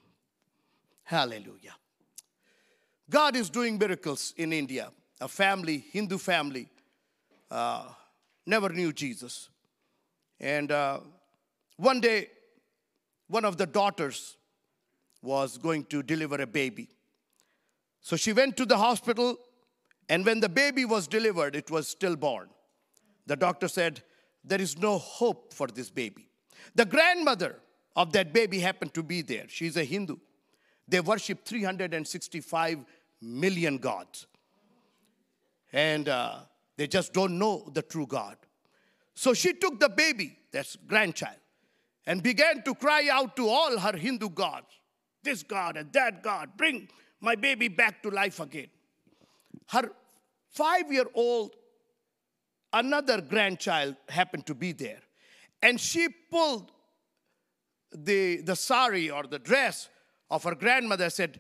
Hallelujah. 1.06 1.76
God 3.10 3.38
is 3.38 3.50
doing 3.50 3.78
miracles 3.78 4.34
in 4.36 4.52
India. 4.52 4.92
A 5.24 5.28
family, 5.30 5.86
Hindu 5.94 6.18
family, 6.18 6.68
uh, 7.50 7.86
never 8.46 8.68
knew 8.68 8.92
Jesus. 8.92 9.48
And 10.42 10.70
uh, 10.70 11.00
one 11.78 12.02
day, 12.02 12.28
one 13.28 13.46
of 13.46 13.56
the 13.56 13.66
daughters 13.66 14.36
was 15.22 15.58
going 15.58 15.86
to 15.86 16.04
deliver 16.04 16.42
a 16.42 16.46
baby. 16.46 16.90
So 18.02 18.18
she 18.18 18.34
went 18.34 18.58
to 18.58 18.66
the 18.66 18.76
hospital, 18.76 19.38
and 20.10 20.26
when 20.26 20.42
the 20.42 20.50
baby 20.50 20.84
was 20.84 21.08
delivered, 21.08 21.56
it 21.56 21.72
was 21.72 21.88
stillborn. 21.88 22.50
The 23.26 23.38
doctor 23.38 23.70
said, 23.70 24.04
There 24.44 24.60
is 24.60 24.78
no 24.78 24.98
hope 24.98 25.54
for 25.54 25.68
this 25.68 25.90
baby. 25.90 26.28
The 26.76 26.84
grandmother 26.84 27.56
of 27.96 28.12
that 28.12 28.34
baby 28.34 28.60
happened 28.60 28.94
to 28.96 29.04
be 29.04 29.22
there. 29.22 29.46
She's 29.48 29.78
a 29.78 29.86
Hindu. 29.86 30.18
They 30.86 31.00
worship 31.00 31.46
365 31.46 32.84
million 33.22 33.78
gods. 33.78 34.28
And 35.74 36.08
uh, 36.08 36.40
They 36.78 36.88
just 36.88 37.14
don't 37.14 37.38
know 37.38 37.70
the 37.74 37.82
true 37.82 38.08
God. 38.08 38.38
So 39.16 39.34
she 39.34 39.54
took 39.54 39.80
the 39.80 39.90
baby, 39.90 40.38
that's 40.52 40.76
grandchild, 40.88 41.38
and 42.06 42.24
began 42.24 42.64
to 42.64 42.74
cry 42.74 43.10
out 43.12 43.36
to 43.36 43.48
all 43.48 43.78
her 43.78 43.98
Hindu 43.98 44.30
gods 44.30 44.68
this 45.24 45.44
God 45.44 45.78
and 45.78 45.92
that 45.94 46.22
God, 46.22 46.50
bring 46.58 46.90
my 47.22 47.36
baby 47.36 47.70
back 47.70 48.04
to 48.04 48.10
life 48.10 48.40
again. 48.40 48.68
Her 49.68 49.92
five 50.52 50.92
year 50.92 51.06
old, 51.14 51.56
another 52.74 53.22
grandchild 53.22 53.96
happened 54.10 54.46
to 54.48 54.56
be 54.56 54.74
there, 54.74 55.00
and 55.62 55.80
she 55.80 56.10
pulled 56.30 56.72
the, 57.96 58.42
the 58.42 58.56
sari 58.56 59.10
or 59.10 59.24
the 59.24 59.40
dress 59.40 59.90
of 60.30 60.44
her 60.44 60.56
grandmother 60.56 61.10
said, 61.10 61.40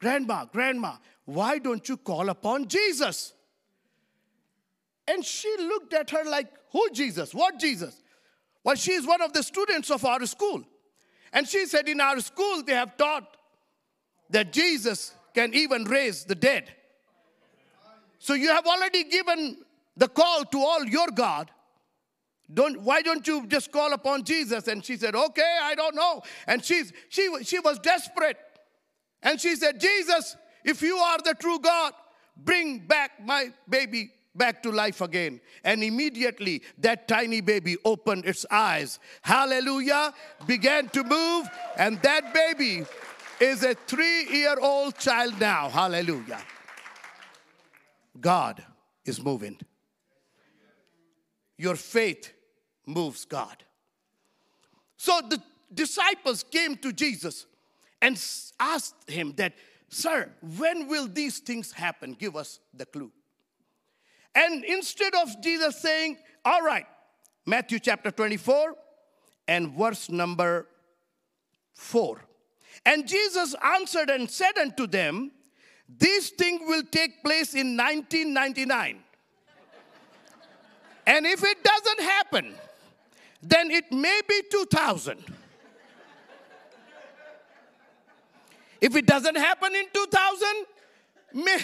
Grandma, 0.00 0.46
Grandma, 0.46 0.96
why 1.28 1.58
don't 1.58 1.86
you 1.86 1.98
call 1.98 2.30
upon 2.30 2.68
Jesus? 2.68 3.34
And 5.06 5.22
she 5.22 5.54
looked 5.58 5.92
at 5.92 6.08
her 6.08 6.24
like, 6.24 6.46
Who 6.72 6.88
Jesus? 6.90 7.34
What 7.34 7.58
Jesus? 7.58 8.02
Well, 8.64 8.76
she 8.76 8.92
is 8.92 9.06
one 9.06 9.20
of 9.20 9.34
the 9.34 9.42
students 9.42 9.90
of 9.90 10.06
our 10.06 10.24
school. 10.24 10.64
And 11.34 11.46
she 11.46 11.66
said, 11.66 11.86
In 11.86 12.00
our 12.00 12.18
school, 12.20 12.62
they 12.62 12.72
have 12.72 12.96
taught 12.96 13.36
that 14.30 14.54
Jesus 14.54 15.12
can 15.34 15.52
even 15.52 15.84
raise 15.84 16.24
the 16.24 16.34
dead. 16.34 16.72
So 18.18 18.32
you 18.32 18.48
have 18.48 18.66
already 18.66 19.04
given 19.04 19.58
the 19.98 20.08
call 20.08 20.46
to 20.46 20.58
all 20.58 20.82
your 20.86 21.08
God. 21.08 21.50
Don't, 22.50 22.80
why 22.80 23.02
don't 23.02 23.26
you 23.26 23.46
just 23.46 23.70
call 23.70 23.92
upon 23.92 24.24
Jesus? 24.24 24.66
And 24.66 24.82
she 24.82 24.96
said, 24.96 25.14
Okay, 25.14 25.58
I 25.62 25.74
don't 25.74 25.94
know. 25.94 26.22
And 26.46 26.64
she's, 26.64 26.90
she, 27.10 27.28
she 27.42 27.58
was 27.58 27.78
desperate. 27.80 28.38
And 29.22 29.38
she 29.38 29.56
said, 29.56 29.78
Jesus, 29.78 30.34
if 30.64 30.82
you 30.82 30.96
are 30.96 31.18
the 31.24 31.34
true 31.34 31.58
God, 31.58 31.92
bring 32.36 32.78
back 32.78 33.24
my 33.24 33.52
baby 33.68 34.12
back 34.34 34.62
to 34.62 34.70
life 34.70 35.00
again. 35.00 35.40
And 35.64 35.82
immediately 35.82 36.62
that 36.78 37.08
tiny 37.08 37.40
baby 37.40 37.76
opened 37.84 38.24
its 38.24 38.46
eyes. 38.50 39.00
Hallelujah. 39.22 40.14
Began 40.46 40.88
to 40.90 41.02
move. 41.02 41.48
And 41.76 42.00
that 42.02 42.32
baby 42.32 42.84
is 43.40 43.64
a 43.64 43.74
three 43.74 44.26
year 44.30 44.56
old 44.60 44.96
child 44.98 45.38
now. 45.40 45.68
Hallelujah. 45.68 46.40
God 48.20 48.64
is 49.04 49.22
moving. 49.22 49.58
Your 51.56 51.76
faith 51.76 52.32
moves 52.86 53.24
God. 53.24 53.64
So 54.96 55.20
the 55.28 55.40
disciples 55.72 56.44
came 56.44 56.76
to 56.76 56.92
Jesus 56.92 57.46
and 58.00 58.20
asked 58.58 59.08
him 59.08 59.34
that, 59.36 59.52
Sir, 59.88 60.30
when 60.42 60.86
will 60.88 61.08
these 61.08 61.38
things 61.38 61.72
happen? 61.72 62.14
Give 62.14 62.36
us 62.36 62.60
the 62.74 62.86
clue. 62.86 63.10
And 64.34 64.64
instead 64.64 65.14
of 65.14 65.28
Jesus 65.42 65.80
saying, 65.80 66.18
All 66.44 66.62
right, 66.62 66.86
Matthew 67.46 67.78
chapter 67.78 68.10
24 68.10 68.74
and 69.48 69.70
verse 69.70 70.10
number 70.10 70.66
4. 71.74 72.20
And 72.84 73.08
Jesus 73.08 73.54
answered 73.64 74.10
and 74.10 74.30
said 74.30 74.58
unto 74.58 74.86
them, 74.86 75.32
These 75.88 76.30
things 76.30 76.60
will 76.66 76.82
take 76.90 77.24
place 77.24 77.54
in 77.54 77.76
1999. 77.76 78.98
and 81.06 81.26
if 81.26 81.42
it 81.42 81.64
doesn't 81.64 82.00
happen, 82.02 82.54
then 83.42 83.70
it 83.70 83.90
may 83.90 84.20
be 84.28 84.42
2000. 84.50 85.24
If 88.80 88.94
it 88.94 89.06
doesn't 89.06 89.36
happen 89.36 89.74
in 89.74 89.84
2000, 89.92 90.48
may, 91.34 91.58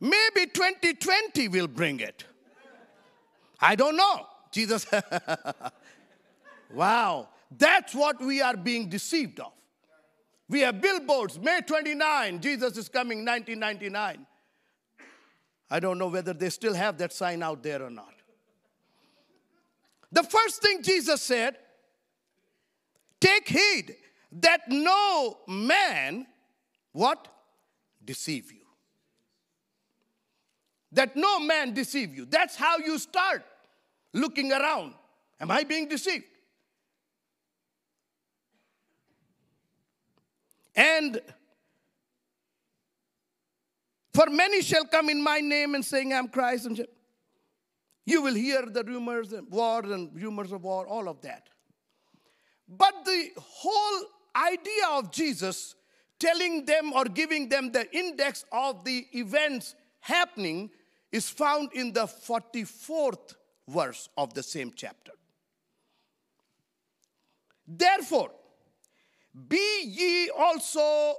maybe 0.00 0.50
2020 0.50 1.48
will 1.48 1.68
bring 1.68 2.00
it. 2.00 2.24
I 3.60 3.74
don't 3.74 3.96
know. 3.96 4.26
Jesus, 4.50 4.86
wow, 6.72 7.28
that's 7.56 7.94
what 7.94 8.20
we 8.20 8.40
are 8.40 8.56
being 8.56 8.88
deceived 8.88 9.40
of. 9.40 9.52
We 10.48 10.60
have 10.60 10.80
billboards, 10.80 11.38
May 11.38 11.60
29, 11.66 12.40
Jesus 12.40 12.76
is 12.76 12.88
coming, 12.88 13.24
1999. 13.24 14.26
I 15.68 15.80
don't 15.80 15.98
know 15.98 16.06
whether 16.06 16.32
they 16.32 16.48
still 16.50 16.74
have 16.74 16.98
that 16.98 17.12
sign 17.12 17.42
out 17.42 17.62
there 17.62 17.82
or 17.82 17.90
not. 17.90 18.14
The 20.12 20.22
first 20.22 20.62
thing 20.62 20.82
Jesus 20.82 21.20
said, 21.20 21.56
take 23.20 23.48
heed 23.48 23.96
that 24.32 24.62
no 24.68 25.38
man 25.46 26.26
what? 26.92 27.28
Deceive 28.04 28.52
you. 28.52 28.64
That 30.92 31.16
no 31.16 31.40
man 31.40 31.74
deceive 31.74 32.14
you. 32.14 32.24
That's 32.24 32.56
how 32.56 32.78
you 32.78 32.98
start 32.98 33.44
looking 34.12 34.52
around. 34.52 34.94
Am 35.40 35.50
i 35.50 35.64
being 35.64 35.88
deceived? 35.88 36.24
And 40.74 41.20
for 44.12 44.26
many 44.30 44.62
shall 44.62 44.84
come 44.86 45.10
in 45.10 45.22
my 45.22 45.40
name 45.40 45.74
and 45.74 45.84
saying 45.84 46.12
i'm 46.12 46.28
christ 46.28 46.66
and 46.66 46.86
you 48.06 48.22
will 48.22 48.34
hear 48.34 48.62
the 48.64 48.84
rumors 48.84 49.32
and 49.32 49.50
war 49.50 49.80
and 49.80 50.10
rumors 50.14 50.52
of 50.52 50.62
war 50.62 50.86
all 50.86 51.08
of 51.08 51.20
that. 51.22 51.48
But 52.68 53.04
the 53.04 53.30
whole 53.36 54.04
idea 54.36 54.88
of 54.92 55.10
Jesus 55.10 55.74
telling 56.18 56.64
them 56.64 56.92
or 56.92 57.04
giving 57.04 57.48
them 57.48 57.72
the 57.72 57.90
index 57.94 58.44
of 58.52 58.84
the 58.84 59.06
events 59.12 59.74
happening 60.00 60.70
is 61.12 61.28
found 61.28 61.70
in 61.72 61.92
the 61.92 62.06
44th 62.06 63.34
verse 63.68 64.08
of 64.16 64.34
the 64.34 64.42
same 64.42 64.72
chapter. 64.74 65.12
Therefore, 67.66 68.30
be 69.48 69.82
ye 69.84 70.30
also, 70.30 71.14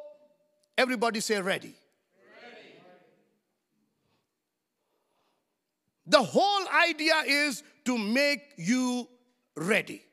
everybody 0.77 1.19
say 1.19 1.41
ready. 1.41 1.75
ready. 2.41 2.73
The 6.05 6.23
whole 6.23 6.67
idea 6.89 7.21
is 7.25 7.63
to 7.85 7.97
make 7.97 8.41
you 8.57 9.07
ready. 9.55 10.06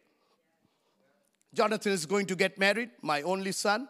Jonathan 1.55 1.93
is 1.93 2.05
going 2.05 2.27
to 2.27 2.37
get 2.37 2.59
married, 2.59 2.91
my 3.03 3.23
only 3.23 3.53
son. 3.53 3.89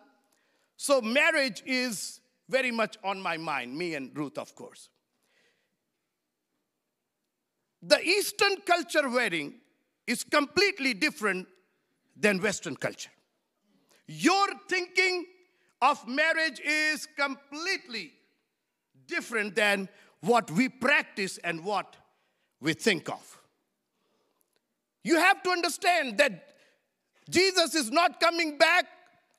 So, 0.77 1.01
marriage 1.01 1.62
is 1.67 2.21
very 2.49 2.71
much 2.71 2.97
on 3.03 3.21
my 3.21 3.37
mind, 3.37 3.77
me 3.77 3.95
and 3.95 4.17
Ruth, 4.17 4.39
of 4.39 4.55
course. 4.55 4.89
The 7.83 8.01
Eastern 8.03 8.57
culture 8.67 9.09
wedding 9.09 9.55
is 10.07 10.25
completely 10.25 10.95
different 10.95 11.47
than 12.17 12.41
Western 12.41 12.77
culture. 12.77 13.11
Your 14.07 14.47
thinking 14.69 15.27
of 15.81 16.07
marriage 16.07 16.61
is 16.65 17.07
completely 17.17 18.12
different 19.07 19.55
than 19.55 19.89
what 20.21 20.51
we 20.51 20.69
practice 20.69 21.39
and 21.39 21.65
what 21.65 21.97
we 22.61 22.73
think 22.73 23.09
of. 23.11 23.39
You 25.03 25.19
have 25.19 25.43
to 25.43 25.51
understand 25.51 26.19
that 26.19 26.54
Jesus 27.29 27.75
is 27.75 27.91
not 27.91 28.20
coming 28.20 28.59
back 28.59 28.87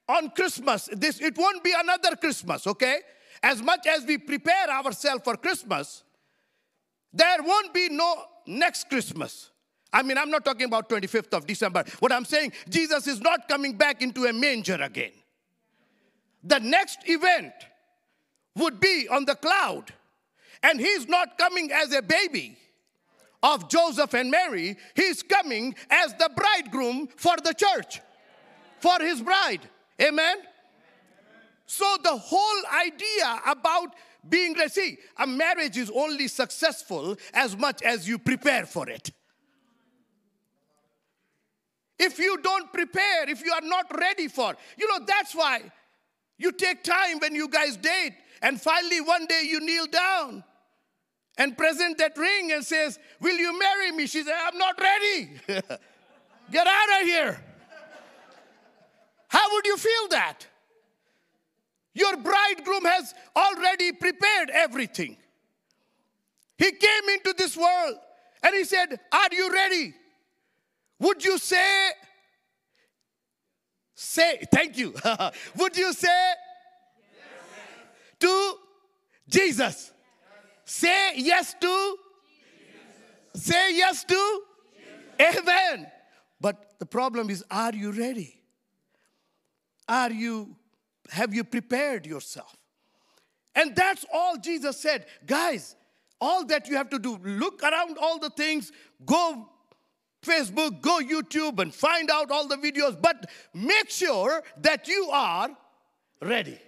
on 0.07 0.29
Christmas. 0.31 0.89
This 0.91 1.19
it 1.21 1.37
won't 1.37 1.63
be 1.63 1.73
another 1.77 2.15
Christmas, 2.15 2.65
okay? 2.67 2.99
As 3.43 3.61
much 3.61 3.85
as 3.87 4.05
we 4.05 4.17
prepare 4.17 4.69
ourselves 4.69 5.21
for 5.23 5.35
Christmas, 5.35 6.03
there 7.13 7.41
won't 7.43 7.73
be 7.73 7.89
no 7.89 8.23
next 8.47 8.89
Christmas. 8.89 9.51
I 9.93 10.03
mean, 10.03 10.17
I'm 10.17 10.29
not 10.29 10.43
talking 10.43 10.65
about 10.65 10.89
25th 10.89 11.33
of 11.33 11.47
December. 11.47 11.83
What 11.99 12.11
I'm 12.11 12.25
saying, 12.25 12.53
Jesus 12.67 13.07
is 13.07 13.21
not 13.21 13.47
coming 13.47 13.77
back 13.77 14.01
into 14.01 14.25
a 14.25 14.33
manger 14.33 14.75
again. 14.75 15.11
The 16.43 16.59
next 16.59 16.99
event 17.05 17.53
would 18.55 18.79
be 18.79 19.07
on 19.09 19.25
the 19.25 19.35
cloud, 19.35 19.93
and 20.63 20.79
he's 20.79 21.07
not 21.07 21.37
coming 21.37 21.71
as 21.71 21.93
a 21.93 22.01
baby 22.01 22.57
of 23.43 23.69
Joseph 23.69 24.13
and 24.13 24.31
Mary, 24.31 24.77
he's 24.95 25.21
coming 25.23 25.75
as 25.89 26.13
the 26.15 26.29
bridegroom 26.35 27.07
for 27.15 27.35
the 27.43 27.53
church, 27.53 28.01
for 28.79 28.97
his 28.99 29.21
bride. 29.21 29.61
Amen? 30.01 30.37
So 31.65 31.97
the 32.03 32.15
whole 32.15 32.63
idea 32.85 33.41
about 33.47 33.95
being, 34.27 34.55
see, 34.67 34.97
a 35.17 35.27
marriage 35.27 35.77
is 35.77 35.91
only 35.93 36.27
successful 36.27 37.15
as 37.33 37.55
much 37.55 37.81
as 37.81 38.07
you 38.07 38.17
prepare 38.17 38.65
for 38.65 38.89
it. 38.89 39.11
If 41.97 42.19
you 42.19 42.37
don't 42.41 42.73
prepare, 42.73 43.29
if 43.29 43.43
you 43.43 43.53
are 43.53 43.61
not 43.61 43.85
ready 43.97 44.27
for, 44.27 44.55
you 44.77 44.87
know, 44.87 45.05
that's 45.05 45.33
why 45.33 45.61
you 46.37 46.51
take 46.51 46.83
time 46.83 47.19
when 47.19 47.33
you 47.35 47.47
guys 47.47 47.77
date, 47.77 48.13
and 48.41 48.59
finally 48.59 48.99
one 49.01 49.25
day 49.27 49.43
you 49.45 49.59
kneel 49.61 49.85
down 49.85 50.43
and 51.37 51.57
present 51.57 51.97
that 51.97 52.17
ring 52.17 52.51
and 52.51 52.63
says, 52.63 52.99
Will 53.19 53.37
you 53.37 53.57
marry 53.57 53.91
me? 53.91 54.07
She 54.07 54.23
said, 54.23 54.35
I'm 54.37 54.57
not 54.57 54.79
ready. 54.79 55.29
Get 56.51 56.67
out 56.67 57.01
of 57.01 57.07
here. 57.07 57.43
How 59.27 59.53
would 59.53 59.65
you 59.65 59.77
feel 59.77 60.07
that? 60.11 60.45
Your 61.93 62.17
bridegroom 62.17 62.85
has 62.85 63.13
already 63.35 63.91
prepared 63.93 64.49
everything. 64.51 65.17
He 66.57 66.71
came 66.71 67.09
into 67.13 67.33
this 67.37 67.57
world 67.57 67.95
and 68.43 68.55
he 68.55 68.63
said, 68.63 68.99
Are 69.11 69.27
you 69.31 69.51
ready? 69.51 69.93
Would 70.99 71.23
you 71.25 71.37
say, 71.37 71.89
say, 73.93 74.39
thank 74.53 74.77
you. 74.77 74.93
Would 75.57 75.75
you 75.77 75.91
say 75.93 76.33
to 78.19 78.53
Jesus? 79.27 79.91
Say 80.65 81.13
yes 81.17 81.55
to? 81.61 81.97
Say 83.35 83.77
yes 83.77 84.03
to? 84.05 84.41
Amen. 85.21 85.87
But 86.41 86.79
the 86.79 86.85
problem 86.85 87.29
is, 87.29 87.43
are 87.49 87.73
you 87.73 87.91
ready? 87.91 88.41
Are 89.87 90.11
you, 90.11 90.55
have 91.11 91.33
you 91.33 91.43
prepared 91.43 92.05
yourself? 92.05 92.55
And 93.55 93.75
that's 93.75 94.05
all 94.13 94.37
Jesus 94.37 94.77
said. 94.79 95.05
Guys, 95.25 95.75
all 96.19 96.45
that 96.45 96.67
you 96.67 96.75
have 96.75 96.89
to 96.89 96.99
do, 96.99 97.17
look 97.23 97.61
around 97.63 97.97
all 97.99 98.19
the 98.19 98.31
things, 98.31 98.71
go 99.05 99.49
Facebook, 100.23 100.81
go 100.81 100.99
YouTube 100.99 101.59
and 101.59 101.73
find 101.73 102.09
out 102.09 102.31
all 102.31 102.47
the 102.47 102.57
videos, 102.57 102.99
but 102.99 103.29
make 103.53 103.89
sure 103.89 104.43
that 104.57 104.87
you 104.87 105.09
are 105.11 105.49
ready. 106.21 106.59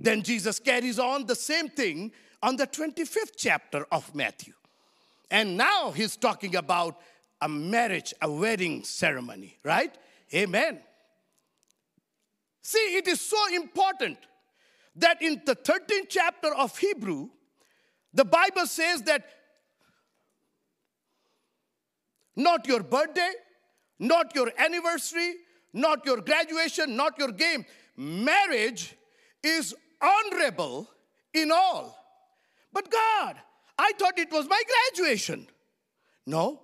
Then 0.00 0.22
Jesus 0.22 0.58
carries 0.58 0.98
on 0.98 1.26
the 1.26 1.36
same 1.36 1.68
thing 1.68 2.12
on 2.44 2.56
the 2.56 2.66
25th 2.66 3.32
chapter 3.38 3.86
of 3.90 4.14
Matthew. 4.14 4.52
And 5.30 5.56
now 5.56 5.92
he's 5.92 6.14
talking 6.14 6.56
about 6.56 7.00
a 7.40 7.48
marriage, 7.48 8.12
a 8.20 8.30
wedding 8.30 8.84
ceremony, 8.84 9.56
right? 9.64 9.96
Amen. 10.34 10.78
See, 12.60 12.96
it 12.98 13.08
is 13.08 13.22
so 13.22 13.38
important 13.54 14.18
that 14.96 15.22
in 15.22 15.40
the 15.46 15.56
13th 15.56 16.08
chapter 16.10 16.54
of 16.54 16.76
Hebrew, 16.76 17.30
the 18.12 18.26
Bible 18.26 18.66
says 18.66 19.00
that 19.02 19.24
not 22.36 22.68
your 22.68 22.82
birthday, 22.82 23.32
not 23.98 24.34
your 24.34 24.52
anniversary, 24.58 25.32
not 25.72 26.04
your 26.04 26.20
graduation, 26.20 26.94
not 26.94 27.18
your 27.18 27.32
game. 27.32 27.64
Marriage 27.96 28.94
is 29.42 29.74
honorable 30.02 30.90
in 31.32 31.50
all. 31.50 32.03
But 32.74 32.90
God, 32.90 33.36
I 33.78 33.92
thought 33.98 34.18
it 34.18 34.30
was 34.30 34.46
my 34.48 34.60
graduation. 34.92 35.46
No. 36.26 36.60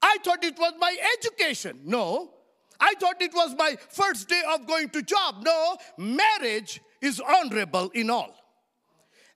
I 0.00 0.16
thought 0.24 0.42
it 0.42 0.58
was 0.58 0.72
my 0.80 0.96
education. 1.18 1.80
No. 1.84 2.32
I 2.80 2.94
thought 2.98 3.22
it 3.22 3.32
was 3.32 3.54
my 3.56 3.76
first 3.90 4.28
day 4.28 4.42
of 4.52 4.66
going 4.66 4.88
to 4.88 5.02
job. 5.02 5.44
No. 5.44 5.76
Marriage 5.98 6.80
is 7.00 7.20
honorable 7.20 7.90
in 7.90 8.10
all. 8.10 8.34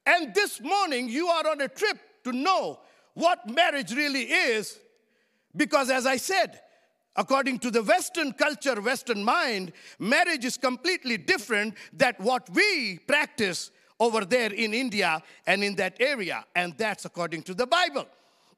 And 0.06 0.34
this 0.34 0.60
morning 0.60 1.08
you 1.08 1.28
are 1.28 1.46
on 1.48 1.60
a 1.60 1.68
trip 1.68 1.98
to 2.24 2.32
know 2.32 2.80
what 3.14 3.48
marriage 3.48 3.92
really 3.92 4.22
is 4.22 4.78
because 5.54 5.90
as 5.90 6.06
I 6.06 6.16
said, 6.16 6.60
according 7.14 7.58
to 7.60 7.70
the 7.70 7.82
Western 7.82 8.32
culture, 8.32 8.80
Western 8.80 9.24
mind, 9.24 9.72
marriage 9.98 10.44
is 10.44 10.56
completely 10.56 11.16
different 11.16 11.74
than 11.92 12.14
what 12.18 12.48
we 12.50 12.98
practice 13.06 13.70
over 13.98 14.24
there 14.24 14.52
in 14.52 14.74
India 14.74 15.22
and 15.46 15.64
in 15.64 15.74
that 15.76 15.96
area. 16.00 16.44
And 16.54 16.74
that's 16.76 17.04
according 17.04 17.42
to 17.44 17.54
the 17.54 17.66
Bible. 17.66 18.06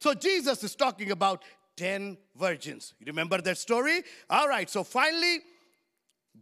So 0.01 0.15
Jesus 0.15 0.63
is 0.63 0.75
talking 0.75 1.11
about 1.11 1.43
10 1.77 2.17
virgins. 2.37 2.95
You 2.99 3.07
remember 3.07 3.41
that 3.41 3.59
story? 3.59 4.03
All 4.29 4.49
right, 4.49 4.69
so 4.69 4.85
finally, 4.85 5.41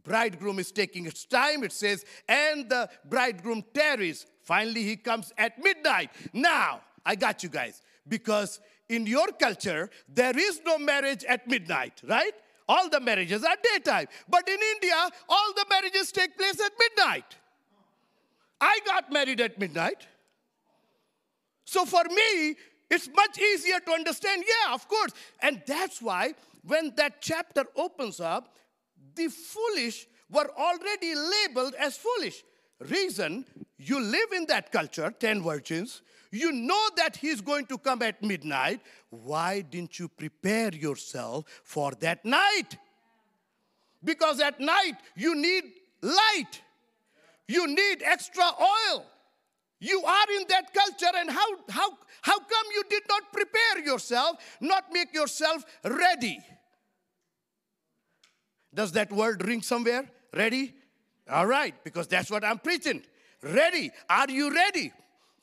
bridegroom 0.02 0.58
is 0.58 0.72
taking 0.72 1.06
its 1.06 1.24
time. 1.24 1.62
It 1.62 1.72
says, 1.72 2.04
and 2.28 2.68
the 2.68 2.88
bridegroom 3.04 3.64
tarries. 3.74 4.26
Finally, 4.42 4.82
he 4.82 4.96
comes 4.96 5.32
at 5.36 5.62
midnight. 5.62 6.10
Now, 6.32 6.80
I 7.04 7.16
got 7.16 7.42
you 7.42 7.48
guys. 7.48 7.82
Because 8.08 8.60
in 8.88 9.06
your 9.06 9.28
culture, 9.28 9.90
there 10.08 10.36
is 10.38 10.60
no 10.64 10.78
marriage 10.78 11.24
at 11.24 11.48
midnight, 11.48 12.00
right? 12.08 12.32
All 12.68 12.88
the 12.88 13.00
marriages 13.00 13.44
are 13.44 13.56
daytime. 13.62 14.06
But 14.28 14.48
in 14.48 14.58
India, 14.74 15.10
all 15.28 15.52
the 15.54 15.66
marriages 15.68 16.12
take 16.12 16.36
place 16.36 16.60
at 16.60 16.72
midnight. 16.78 17.36
I 18.60 18.78
got 18.86 19.12
married 19.12 19.40
at 19.40 19.58
midnight. 19.58 20.06
So 21.64 21.84
for 21.84 22.04
me, 22.04 22.56
it's 22.90 23.08
much 23.14 23.38
easier 23.38 23.80
to 23.80 23.90
understand. 23.92 24.44
Yeah, 24.46 24.74
of 24.74 24.86
course. 24.88 25.12
And 25.40 25.62
that's 25.66 26.00
why 26.00 26.34
when 26.62 26.92
that 26.96 27.20
chapter 27.20 27.64
opens 27.76 28.20
up, 28.20 28.56
the 29.14 29.28
foolish 29.28 30.06
were 30.30 30.50
already 30.56 31.14
labeled 31.14 31.74
as 31.78 31.96
foolish. 31.96 32.42
Reason 32.80 33.44
you 33.78 34.00
live 34.00 34.32
in 34.34 34.46
that 34.46 34.72
culture, 34.72 35.12
10 35.18 35.42
virgins, 35.42 36.02
you 36.30 36.52
know 36.52 36.88
that 36.96 37.16
he's 37.16 37.40
going 37.40 37.66
to 37.66 37.78
come 37.78 38.02
at 38.02 38.22
midnight. 38.22 38.80
Why 39.10 39.60
didn't 39.62 39.98
you 39.98 40.08
prepare 40.08 40.74
yourself 40.74 41.44
for 41.62 41.92
that 42.00 42.24
night? 42.24 42.76
Because 44.02 44.40
at 44.40 44.60
night 44.60 44.96
you 45.16 45.34
need 45.34 45.64
light. 46.02 46.62
You 47.48 47.66
need 47.66 48.02
extra 48.04 48.44
oil. 48.44 49.04
You 49.78 50.02
are 50.02 50.26
in 50.40 50.46
that 50.48 50.72
culture, 50.72 51.14
and 51.16 51.30
how, 51.30 51.46
how, 51.68 51.90
how 52.22 52.38
come 52.38 52.66
you 52.74 52.82
did 52.88 53.02
not 53.08 53.32
prepare 53.32 53.84
yourself, 53.84 54.36
not 54.60 54.84
make 54.92 55.12
yourself 55.14 55.64
ready? 55.84 56.38
Does 58.72 58.92
that 58.92 59.12
word 59.12 59.46
ring 59.46 59.62
somewhere? 59.62 60.08
Ready? 60.34 60.74
All 61.30 61.46
right, 61.46 61.74
because 61.84 62.06
that's 62.08 62.30
what 62.30 62.44
I'm 62.44 62.58
preaching. 62.58 63.02
Ready. 63.42 63.90
Are 64.08 64.30
you 64.30 64.52
ready? 64.52 64.92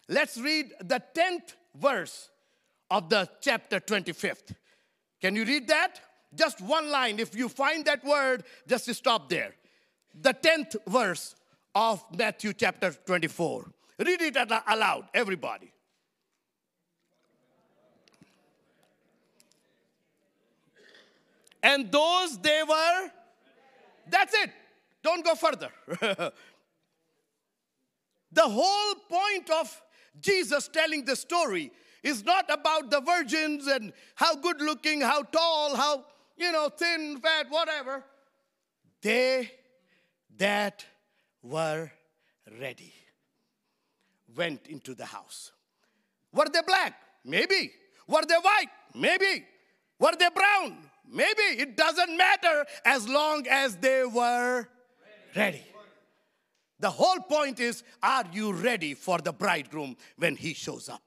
Let's 0.09 0.37
read 0.37 0.71
the 0.79 1.01
10th 1.15 1.55
verse 1.75 2.29
of 2.89 3.09
the 3.09 3.29
chapter 3.41 3.79
25th. 3.79 4.55
Can 5.21 5.35
you 5.35 5.45
read 5.45 5.67
that? 5.67 5.99
Just 6.35 6.61
one 6.61 6.89
line. 6.89 7.19
If 7.19 7.35
you 7.35 7.49
find 7.49 7.85
that 7.85 8.03
word, 8.03 8.43
just 8.67 8.93
stop 8.93 9.29
there. 9.29 9.53
The 10.19 10.33
10th 10.33 10.75
verse 10.87 11.35
of 11.75 12.03
Matthew 12.15 12.53
chapter 12.53 12.91
24. 12.91 13.71
Read 13.99 14.21
it 14.21 14.37
aloud, 14.67 15.05
everybody. 15.13 15.71
And 21.61 21.91
those 21.91 22.37
they 22.39 22.61
were, 22.67 23.11
that's 24.09 24.33
it. 24.33 24.51
Don't 25.01 25.23
go 25.23 25.35
further. 25.35 25.69
the 28.31 28.41
whole 28.41 28.95
point 29.09 29.49
of 29.49 29.81
Jesus 30.19 30.67
telling 30.67 31.05
the 31.05 31.15
story 31.15 31.71
is 32.03 32.25
not 32.25 32.45
about 32.49 32.91
the 32.91 32.99
virgins 32.99 33.67
and 33.67 33.93
how 34.15 34.35
good 34.35 34.61
looking, 34.61 34.99
how 35.01 35.23
tall, 35.23 35.75
how, 35.75 36.05
you 36.35 36.51
know, 36.51 36.69
thin, 36.69 37.19
fat, 37.21 37.47
whatever. 37.49 38.03
They 39.01 39.51
that 40.37 40.85
were 41.43 41.91
ready 42.59 42.93
went 44.35 44.67
into 44.67 44.95
the 44.95 45.05
house. 45.05 45.51
Were 46.33 46.47
they 46.51 46.61
black? 46.65 46.93
Maybe. 47.23 47.71
Were 48.07 48.25
they 48.27 48.35
white? 48.35 48.69
Maybe. 48.95 49.45
Were 49.99 50.15
they 50.17 50.29
brown? 50.33 50.77
Maybe. 51.09 51.61
It 51.61 51.77
doesn't 51.77 52.17
matter 52.17 52.65
as 52.85 53.07
long 53.07 53.45
as 53.47 53.77
they 53.77 54.03
were 54.03 54.67
ready. 55.35 55.63
The 56.79 56.89
whole 56.89 57.19
point 57.19 57.59
is 57.59 57.83
are 58.01 58.25
you 58.33 58.51
ready 58.51 58.93
for 58.93 59.19
the 59.19 59.31
bridegroom 59.31 59.95
when 60.17 60.35
he 60.35 60.53
shows 60.53 60.89
up? 60.89 61.03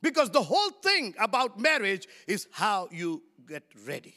Because 0.00 0.30
the 0.30 0.42
whole 0.42 0.70
thing 0.82 1.14
about 1.18 1.58
marriage 1.58 2.06
is 2.26 2.46
how 2.52 2.88
you 2.90 3.22
get 3.48 3.64
ready. 3.86 4.14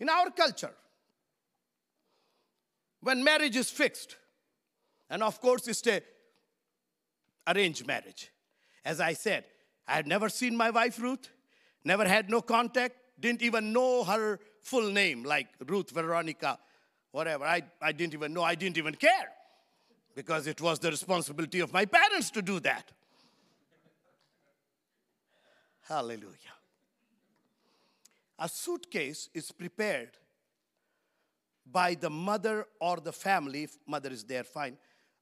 In 0.00 0.08
our 0.08 0.30
culture, 0.30 0.74
when 3.04 3.22
marriage 3.22 3.54
is 3.54 3.70
fixed, 3.70 4.16
and 5.10 5.22
of 5.22 5.38
course 5.40 5.68
it's 5.68 5.86
a 5.86 6.00
arranged 7.46 7.86
marriage. 7.86 8.32
As 8.82 8.98
I 8.98 9.12
said, 9.12 9.44
I 9.86 9.92
had 9.92 10.06
never 10.06 10.30
seen 10.30 10.56
my 10.56 10.70
wife 10.70 10.98
Ruth, 10.98 11.28
never 11.84 12.08
had 12.08 12.30
no 12.30 12.40
contact, 12.40 12.96
didn't 13.20 13.42
even 13.42 13.74
know 13.74 14.04
her 14.04 14.40
full 14.62 14.90
name, 14.90 15.22
like 15.22 15.48
Ruth 15.66 15.90
Veronica, 15.90 16.58
whatever. 17.12 17.44
I, 17.44 17.62
I 17.82 17.92
didn't 17.92 18.14
even 18.14 18.32
know, 18.32 18.42
I 18.42 18.54
didn't 18.54 18.78
even 18.78 18.94
care 18.94 19.30
because 20.14 20.46
it 20.46 20.62
was 20.62 20.78
the 20.78 20.90
responsibility 20.90 21.60
of 21.60 21.72
my 21.74 21.84
parents 21.84 22.30
to 22.30 22.40
do 22.40 22.58
that. 22.60 22.90
Hallelujah. 25.82 26.56
A 28.38 28.48
suitcase 28.48 29.28
is 29.34 29.52
prepared 29.52 30.16
by 31.70 31.94
the 31.94 32.10
mother 32.10 32.66
or 32.80 32.98
the 32.98 33.12
family, 33.12 33.64
if 33.64 33.78
mother 33.86 34.10
is 34.10 34.24
there, 34.24 34.44
fine, 34.44 34.76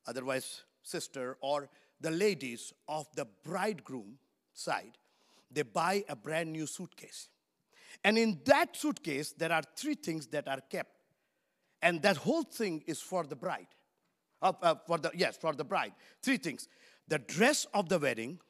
otherwise, 0.07 0.62
sister 0.82 1.36
or 1.40 1.68
the 2.01 2.11
ladies 2.11 2.72
of 2.88 3.07
the 3.14 3.26
bridegroom 3.45 4.18
side, 4.53 4.99
they 5.51 5.62
buy 5.62 6.05
a 6.09 6.16
brand 6.16 6.53
new 6.53 6.66
suitcase. 6.66 7.28
And 8.03 8.18
in 8.18 8.40
that 8.45 8.76
suitcase, 8.76 9.32
there 9.32 9.53
are 9.53 9.62
three 9.76 9.95
things 9.95 10.26
that 10.28 10.49
are 10.49 10.61
kept. 10.61 10.90
And 11.80 12.03
that 12.03 12.16
whole 12.16 12.43
thing 12.43 12.82
is 12.86 13.01
for 13.01 13.24
the 13.24 13.36
bride. 13.36 13.68
uh, 14.43 14.53
uh, 14.61 14.74
for 14.86 14.99
the 14.99 15.11
yes, 15.14 15.36
for 15.36 15.55
the 15.55 15.64
bride. 15.64 15.93
Three 16.22 16.36
things: 16.36 16.68
the 17.09 17.18
dress 17.18 17.66
of 17.72 17.88
the 17.88 17.99
wedding, 17.99 18.40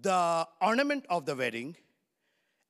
the 0.00 0.48
ornament 0.60 1.04
of 1.10 1.26
the 1.26 1.36
wedding, 1.36 1.76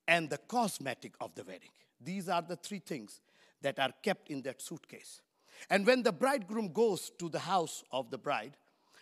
and 0.07 0.29
the 0.29 0.39
cosmetic 0.39 1.15
of 1.21 1.35
the 1.35 1.45
wedding. 1.45 1.71
These 2.01 2.29
are 2.29 2.43
the 2.43 2.57
three 2.57 2.81
things 2.81 3.21
that 3.63 3.79
are 3.79 3.93
kept 4.03 4.31
in 4.31 4.43
that 4.43 4.63
suitcase. 4.63 5.21
And 5.71 5.87
when 5.87 6.03
the 6.03 6.13
bridegroom 6.13 6.73
goes 6.73 7.11
to 7.19 7.29
the 7.29 7.41
house 7.41 7.83
of 7.91 8.11
the 8.11 8.19
bride, 8.19 8.57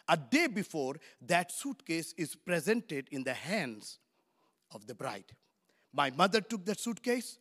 a 0.08 0.16
day 0.16 0.46
before, 0.46 0.96
that 1.26 1.52
suitcase 1.52 2.14
is 2.16 2.34
presented 2.34 3.08
in 3.10 3.24
the 3.24 3.34
hands 3.34 3.98
of 4.72 4.86
the 4.86 4.94
bride. 4.94 5.32
My 5.92 6.10
mother 6.10 6.40
took 6.40 6.64
that 6.66 6.78
suitcase 6.78 7.38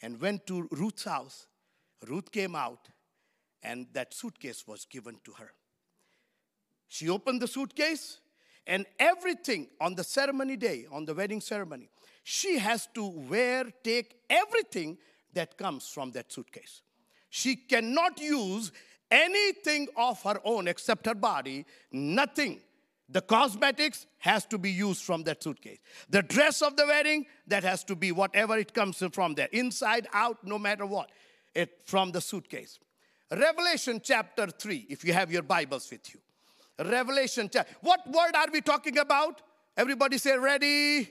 and 0.00 0.20
went 0.20 0.46
to 0.46 0.68
Ruth's 0.72 1.04
house. 1.04 1.46
Ruth 2.08 2.32
came 2.32 2.56
out, 2.56 2.88
and 3.62 3.86
that 3.92 4.14
suitcase 4.14 4.66
was 4.66 4.86
given 4.86 5.18
to 5.24 5.32
her. 5.32 5.52
She 6.88 7.08
opened 7.08 7.40
the 7.40 7.48
suitcase, 7.48 8.18
and 8.66 8.86
everything 8.98 9.68
on 9.80 9.94
the 9.94 10.04
ceremony 10.04 10.56
day, 10.56 10.86
on 10.90 11.04
the 11.04 11.14
wedding 11.14 11.40
ceremony, 11.40 11.88
she 12.24 12.58
has 12.58 12.88
to 12.94 13.06
wear, 13.06 13.72
take 13.82 14.16
everything 14.30 14.98
that 15.34 15.56
comes 15.56 15.88
from 15.88 16.12
that 16.12 16.32
suitcase. 16.32 16.82
She 17.30 17.56
cannot 17.56 18.20
use 18.20 18.72
anything 19.10 19.88
of 19.96 20.22
her 20.22 20.40
own 20.44 20.68
except 20.68 21.06
her 21.06 21.14
body, 21.14 21.64
nothing. 21.90 22.60
The 23.08 23.20
cosmetics 23.20 24.06
has 24.18 24.46
to 24.46 24.58
be 24.58 24.70
used 24.70 25.02
from 25.02 25.22
that 25.24 25.42
suitcase. 25.42 25.78
The 26.08 26.22
dress 26.22 26.62
of 26.62 26.76
the 26.76 26.86
wedding, 26.86 27.26
that 27.46 27.62
has 27.62 27.84
to 27.84 27.96
be 27.96 28.10
whatever 28.10 28.56
it 28.56 28.72
comes 28.72 29.02
from 29.12 29.34
there, 29.34 29.48
inside, 29.52 30.06
out, 30.12 30.38
no 30.44 30.58
matter 30.58 30.86
what, 30.86 31.10
it 31.54 31.82
from 31.84 32.12
the 32.12 32.20
suitcase. 32.20 32.78
Revelation 33.30 34.00
chapter 34.02 34.46
3, 34.46 34.86
if 34.88 35.04
you 35.04 35.12
have 35.12 35.30
your 35.30 35.42
Bibles 35.42 35.90
with 35.90 36.14
you. 36.14 36.20
Revelation 36.78 37.50
chapter. 37.52 37.74
What 37.82 38.06
word 38.06 38.34
are 38.34 38.48
we 38.52 38.60
talking 38.60 38.98
about? 38.98 39.42
Everybody 39.76 40.18
say 40.18 40.36
ready. 40.36 41.10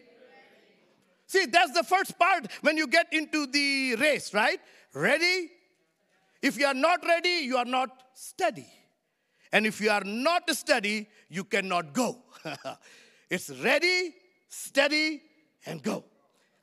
See, 1.32 1.45
that's 1.45 1.71
the 1.71 1.84
first 1.84 2.19
part 2.19 2.51
when 2.59 2.75
you 2.75 2.88
get 2.88 3.07
into 3.13 3.47
the 3.47 3.95
race, 3.95 4.34
right? 4.34 4.59
Ready, 4.93 5.49
if 6.41 6.59
you 6.59 6.65
are 6.65 6.73
not 6.73 7.05
ready, 7.07 7.45
you 7.45 7.55
are 7.55 7.63
not 7.63 7.89
steady. 8.13 8.67
And 9.53 9.65
if 9.65 9.79
you 9.79 9.91
are 9.91 10.03
not 10.03 10.49
steady, 10.53 11.07
you 11.29 11.45
cannot 11.45 11.93
go. 11.93 12.17
it's 13.29 13.49
ready, 13.63 14.13
steady, 14.49 15.21
and 15.65 15.82
go. 15.82 16.03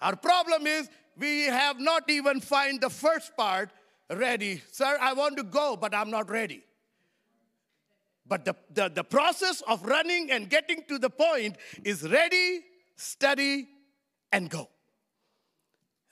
Our 0.02 0.16
problem 0.16 0.66
is 0.66 0.90
we 1.16 1.44
have 1.44 1.80
not 1.80 2.10
even 2.10 2.38
find 2.42 2.78
the 2.78 2.90
first 2.90 3.34
part 3.38 3.70
ready. 4.10 4.62
Sir, 4.70 4.98
I 5.00 5.14
want 5.14 5.38
to 5.38 5.44
go, 5.44 5.78
but 5.80 5.94
I'm 5.94 6.10
not 6.10 6.28
ready. 6.28 6.62
But 8.26 8.44
the, 8.44 8.54
the, 8.74 8.90
the 8.90 9.04
process 9.04 9.62
of 9.66 9.82
running 9.82 10.30
and 10.30 10.50
getting 10.50 10.84
to 10.88 10.98
the 10.98 11.08
point 11.08 11.56
is 11.84 12.02
ready, 12.02 12.60
steady, 12.96 13.66
and 14.33 14.49
go. 14.49 14.68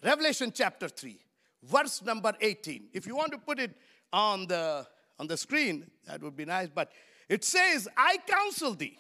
Revelation 0.02 0.52
chapter 0.54 0.88
3 0.88 1.18
verse 1.66 2.02
number 2.02 2.32
18. 2.40 2.88
If 2.92 3.06
you 3.06 3.16
want 3.16 3.32
to 3.32 3.38
put 3.38 3.58
it 3.58 3.72
on 4.12 4.46
the, 4.46 4.86
on 5.18 5.26
the 5.26 5.36
screen, 5.36 5.90
that 6.06 6.22
would 6.22 6.36
be 6.36 6.44
nice. 6.44 6.68
But 6.74 6.92
it 7.28 7.44
says, 7.44 7.88
I 7.96 8.18
counsel 8.26 8.74
thee. 8.74 8.98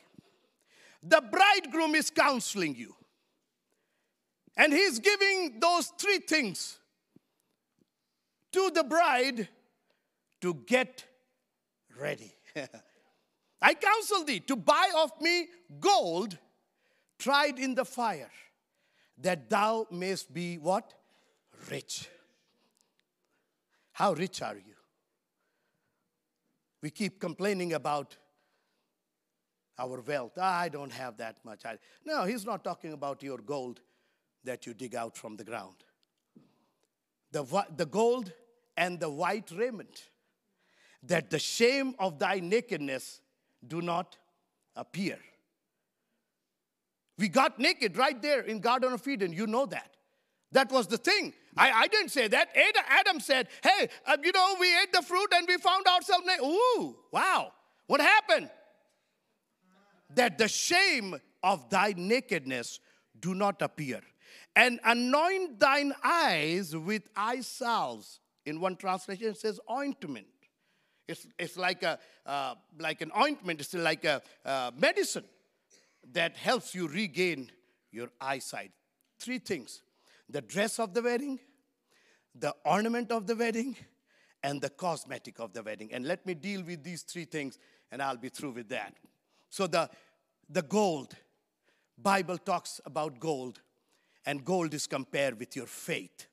The 1.02 1.20
bridegroom 1.20 1.94
is 1.94 2.10
counseling 2.10 2.74
you. 2.74 2.94
And 4.56 4.72
he's 4.72 4.98
giving 4.98 5.60
those 5.60 5.88
three 5.98 6.18
things 6.18 6.78
to 8.52 8.70
the 8.74 8.84
bride 8.84 9.48
to 10.40 10.54
get 10.66 11.04
ready. 11.98 12.34
I 13.62 13.74
counsel 13.74 14.24
thee 14.24 14.40
to 14.40 14.56
buy 14.56 14.90
of 14.98 15.12
me 15.20 15.48
gold 15.78 16.38
tried 17.18 17.58
in 17.58 17.74
the 17.74 17.84
fire, 17.84 18.30
that 19.18 19.48
thou 19.48 19.86
mayst 19.90 20.32
be 20.32 20.58
what? 20.58 20.94
Rich. 21.70 22.08
How 23.92 24.12
rich 24.12 24.42
are 24.42 24.56
you? 24.56 24.74
We 26.82 26.90
keep 26.90 27.18
complaining 27.18 27.72
about 27.72 28.16
our 29.78 30.00
wealth. 30.00 30.32
Ah, 30.38 30.60
I 30.60 30.68
don't 30.68 30.92
have 30.92 31.16
that 31.18 31.36
much. 31.44 31.64
I, 31.64 31.78
no, 32.04 32.24
he's 32.24 32.44
not 32.44 32.62
talking 32.62 32.92
about 32.92 33.22
your 33.22 33.38
gold 33.38 33.80
that 34.44 34.66
you 34.66 34.74
dig 34.74 34.94
out 34.94 35.16
from 35.16 35.36
the 35.36 35.44
ground. 35.44 35.76
The, 37.32 37.44
the 37.76 37.86
gold 37.86 38.32
and 38.76 39.00
the 39.00 39.10
white 39.10 39.50
raiment, 39.50 40.04
that 41.02 41.30
the 41.30 41.38
shame 41.38 41.94
of 41.98 42.18
thy 42.18 42.40
nakedness 42.40 43.20
do 43.66 43.82
not 43.82 44.16
appear. 44.74 45.18
We 47.18 47.28
got 47.28 47.58
naked 47.58 47.96
right 47.96 48.20
there 48.20 48.40
in 48.40 48.60
Garden 48.60 48.92
of 48.92 49.06
Eden. 49.08 49.32
You 49.32 49.46
know 49.46 49.66
that. 49.66 49.96
That 50.52 50.70
was 50.70 50.86
the 50.86 50.98
thing. 50.98 51.32
I, 51.56 51.70
I 51.70 51.86
didn't 51.88 52.10
say 52.10 52.28
that. 52.28 52.48
Adam 52.88 53.20
said, 53.20 53.48
hey, 53.62 53.88
uh, 54.06 54.16
you 54.22 54.32
know, 54.32 54.56
we 54.60 54.68
ate 54.78 54.92
the 54.92 55.02
fruit 55.02 55.28
and 55.34 55.46
we 55.48 55.56
found 55.56 55.86
ourselves 55.86 56.26
naked. 56.26 56.44
Ooh, 56.44 56.96
wow. 57.10 57.52
What 57.86 58.00
happened? 58.00 58.50
That 60.14 60.38
the 60.38 60.48
shame 60.48 61.16
of 61.42 61.68
thy 61.70 61.94
nakedness 61.96 62.80
do 63.18 63.34
not 63.34 63.62
appear. 63.62 64.00
And 64.54 64.80
anoint 64.84 65.58
thine 65.58 65.94
eyes 66.02 66.76
with 66.76 67.02
eye 67.16 67.40
salves. 67.40 68.20
In 68.44 68.60
one 68.60 68.76
translation, 68.76 69.28
it 69.28 69.38
says 69.38 69.58
ointment. 69.70 70.26
It's, 71.08 71.26
it's 71.38 71.56
like, 71.56 71.82
a, 71.82 71.98
uh, 72.24 72.54
like 72.78 73.00
an 73.00 73.10
ointment, 73.18 73.60
it's 73.60 73.74
like 73.74 74.04
a 74.04 74.22
uh, 74.44 74.70
medicine 74.76 75.24
that 76.12 76.36
helps 76.36 76.74
you 76.74 76.88
regain 76.88 77.50
your 77.90 78.08
eyesight. 78.20 78.72
Three 79.18 79.38
things 79.38 79.82
the 80.28 80.40
dress 80.40 80.78
of 80.78 80.92
the 80.92 81.02
wedding, 81.02 81.38
the 82.34 82.54
ornament 82.64 83.12
of 83.12 83.26
the 83.26 83.36
wedding, 83.36 83.76
and 84.42 84.60
the 84.60 84.70
cosmetic 84.70 85.38
of 85.38 85.52
the 85.52 85.62
wedding. 85.62 85.92
And 85.92 86.06
let 86.06 86.26
me 86.26 86.34
deal 86.34 86.62
with 86.62 86.82
these 86.82 87.02
three 87.02 87.24
things, 87.24 87.58
and 87.90 88.02
I'll 88.02 88.16
be 88.16 88.28
through 88.28 88.52
with 88.52 88.68
that. 88.70 88.94
So 89.50 89.66
the, 89.66 89.88
the 90.48 90.62
gold, 90.62 91.14
Bible 91.96 92.38
talks 92.38 92.80
about 92.84 93.20
gold, 93.20 93.60
and 94.24 94.44
gold 94.44 94.74
is 94.74 94.86
compared 94.86 95.38
with 95.38 95.54
your 95.54 95.66
faith. 95.66 96.26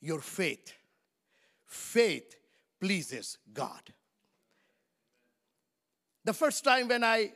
Your 0.00 0.20
faith. 0.20 0.72
Faith 1.64 2.36
pleases 2.80 3.38
God. 3.52 3.92
The 6.24 6.34
first 6.34 6.64
time 6.64 6.88
when 6.88 7.04
I 7.04 7.32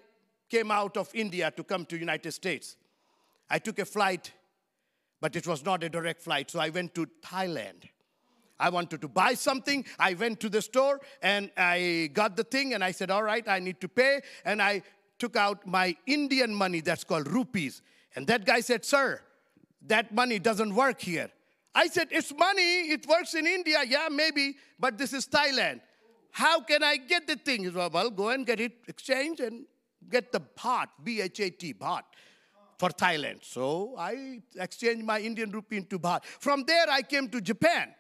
came 0.50 0.70
out 0.70 0.96
of 0.96 1.08
India 1.14 1.50
to 1.52 1.64
come 1.64 1.84
to 1.86 1.96
United 1.96 2.32
States, 2.32 2.76
I 3.48 3.58
took 3.58 3.78
a 3.78 3.84
flight 3.84 4.32
but 5.20 5.36
it 5.36 5.46
was 5.46 5.64
not 5.64 5.84
a 5.84 5.88
direct 5.88 6.22
flight. 6.22 6.50
So 6.50 6.58
I 6.58 6.70
went 6.70 6.94
to 6.94 7.06
Thailand. 7.22 7.88
I 8.58 8.70
wanted 8.70 9.00
to 9.02 9.08
buy 9.08 9.34
something. 9.34 9.84
I 9.98 10.14
went 10.14 10.40
to 10.40 10.48
the 10.48 10.60
store 10.60 11.00
and 11.22 11.50
I 11.56 12.10
got 12.12 12.36
the 12.36 12.44
thing 12.44 12.74
and 12.74 12.82
I 12.82 12.90
said, 12.90 13.10
All 13.10 13.22
right, 13.22 13.46
I 13.46 13.58
need 13.58 13.80
to 13.80 13.88
pay. 13.88 14.20
And 14.44 14.60
I 14.60 14.82
took 15.18 15.36
out 15.36 15.66
my 15.66 15.96
Indian 16.06 16.54
money 16.54 16.80
that's 16.80 17.04
called 17.04 17.28
rupees. 17.28 17.82
And 18.16 18.26
that 18.26 18.44
guy 18.44 18.60
said, 18.60 18.84
Sir, 18.84 19.20
that 19.86 20.12
money 20.14 20.38
doesn't 20.38 20.74
work 20.74 21.00
here. 21.00 21.30
I 21.74 21.86
said, 21.86 22.08
It's 22.10 22.34
money. 22.36 22.90
It 22.90 23.06
works 23.06 23.34
in 23.34 23.46
India. 23.46 23.82
Yeah, 23.86 24.08
maybe, 24.10 24.56
but 24.78 24.98
this 24.98 25.12
is 25.12 25.26
Thailand. 25.26 25.80
How 26.32 26.60
can 26.60 26.82
I 26.82 26.96
get 26.96 27.26
the 27.26 27.36
thing? 27.36 27.64
He 27.64 27.70
said, 27.70 27.92
Well, 27.92 28.10
go 28.10 28.28
and 28.28 28.46
get 28.46 28.60
it 28.60 28.72
exchanged 28.88 29.40
and 29.40 29.64
get 30.08 30.32
the 30.32 30.40
baht, 30.40 30.88
B 31.02 31.20
H 31.20 31.40
A 31.40 31.50
T, 31.50 31.74
baht 31.74 32.02
for 32.78 32.88
Thailand. 32.90 33.44
So 33.44 33.94
I 33.98 34.40
exchanged 34.56 35.04
my 35.04 35.20
Indian 35.20 35.50
rupee 35.50 35.76
into 35.78 35.98
baht. 35.98 36.24
From 36.24 36.64
there, 36.64 36.86
I 36.88 37.02
came 37.02 37.28
to 37.28 37.40
Japan 37.40 37.94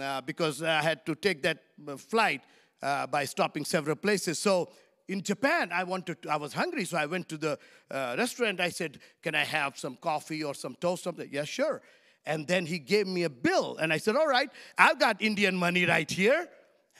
uh, 0.00 0.20
because 0.20 0.62
I 0.62 0.82
had 0.82 1.04
to 1.06 1.14
take 1.14 1.42
that 1.42 1.58
uh, 1.88 1.96
flight 1.96 2.42
uh, 2.82 3.06
by 3.06 3.24
stopping 3.24 3.64
several 3.64 3.96
places. 3.96 4.38
So 4.38 4.70
in 5.08 5.22
Japan, 5.22 5.70
I 5.72 5.82
wanted 5.82 6.22
to, 6.22 6.30
I 6.30 6.36
was 6.36 6.52
hungry, 6.52 6.84
so 6.84 6.96
I 6.96 7.06
went 7.06 7.28
to 7.30 7.36
the 7.36 7.58
uh, 7.90 8.14
restaurant. 8.16 8.60
I 8.60 8.68
said, 8.68 9.00
Can 9.22 9.34
I 9.34 9.44
have 9.44 9.76
some 9.76 9.96
coffee 9.96 10.44
or 10.44 10.54
some 10.54 10.76
toast? 10.76 11.02
Something? 11.02 11.28
Yeah, 11.32 11.44
sure. 11.44 11.82
And 12.24 12.46
then 12.46 12.66
he 12.66 12.78
gave 12.78 13.08
me 13.08 13.24
a 13.24 13.30
bill. 13.30 13.78
And 13.78 13.92
I 13.92 13.96
said, 13.96 14.14
All 14.14 14.28
right, 14.28 14.50
I've 14.78 15.00
got 15.00 15.20
Indian 15.20 15.56
money 15.56 15.84
right 15.86 16.08
here. 16.08 16.48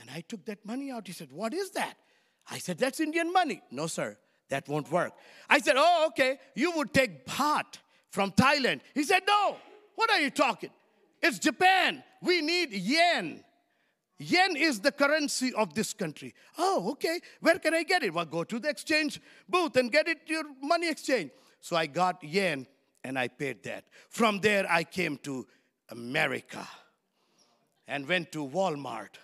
And 0.01 0.11
I 0.11 0.23
took 0.23 0.45
that 0.47 0.67
money 0.67 0.91
out. 0.91 1.07
He 1.07 1.13
said, 1.13 1.31
What 1.31 1.55
is 1.55 1.71
that? 1.71 1.95
I 2.51 2.59
said, 2.59 2.79
That's 2.79 2.99
Indian 2.99 3.33
money. 3.33 3.63
No, 3.71 3.87
sir. 3.87 4.19
That 4.51 4.69
won't 4.69 4.91
work. 4.93 5.13
I 5.49 5.59
said, 5.61 5.77
Oh, 5.79 6.05
okay. 6.09 6.39
You 6.55 6.73
would 6.73 6.93
take 6.93 7.27
baht 7.27 7.79
from 8.11 8.33
Thailand. 8.33 8.81
He 8.95 9.03
said, 9.05 9.23
No. 9.27 9.57
What 9.95 10.11
are 10.11 10.21
you 10.21 10.31
talking? 10.31 10.71
It's 11.23 11.39
Japan. 11.39 12.03
We 12.23 12.41
need 12.43 12.73
yen. 12.73 13.45
Yen 14.19 14.57
is 14.57 14.81
the 14.81 14.93
currency 14.93 15.53
of 15.55 15.75
this 15.75 15.95
country. 15.95 16.35
Oh, 16.59 16.91
okay. 16.93 17.21
Where 17.41 17.59
can 17.59 17.75
I 17.75 17.83
get 17.85 18.03
it? 18.03 18.13
Well, 18.13 18.27
go 18.27 18.45
to 18.45 18.59
the 18.59 18.69
exchange 18.69 19.21
booth 19.49 19.77
and 19.77 19.91
get 19.91 20.09
it 20.09 20.19
your 20.27 20.45
money 20.63 20.91
exchange. 20.91 21.31
So 21.61 21.77
I 21.77 21.87
got 21.87 22.23
yen 22.23 22.67
and 23.03 23.19
I 23.19 23.29
paid 23.29 23.63
that. 23.65 23.85
From 24.09 24.41
there, 24.41 24.67
I 24.71 24.85
came 24.85 25.17
to 25.19 25.47
America 25.89 26.67
and 27.89 28.07
went 28.07 28.31
to 28.33 28.47
Walmart 28.47 29.17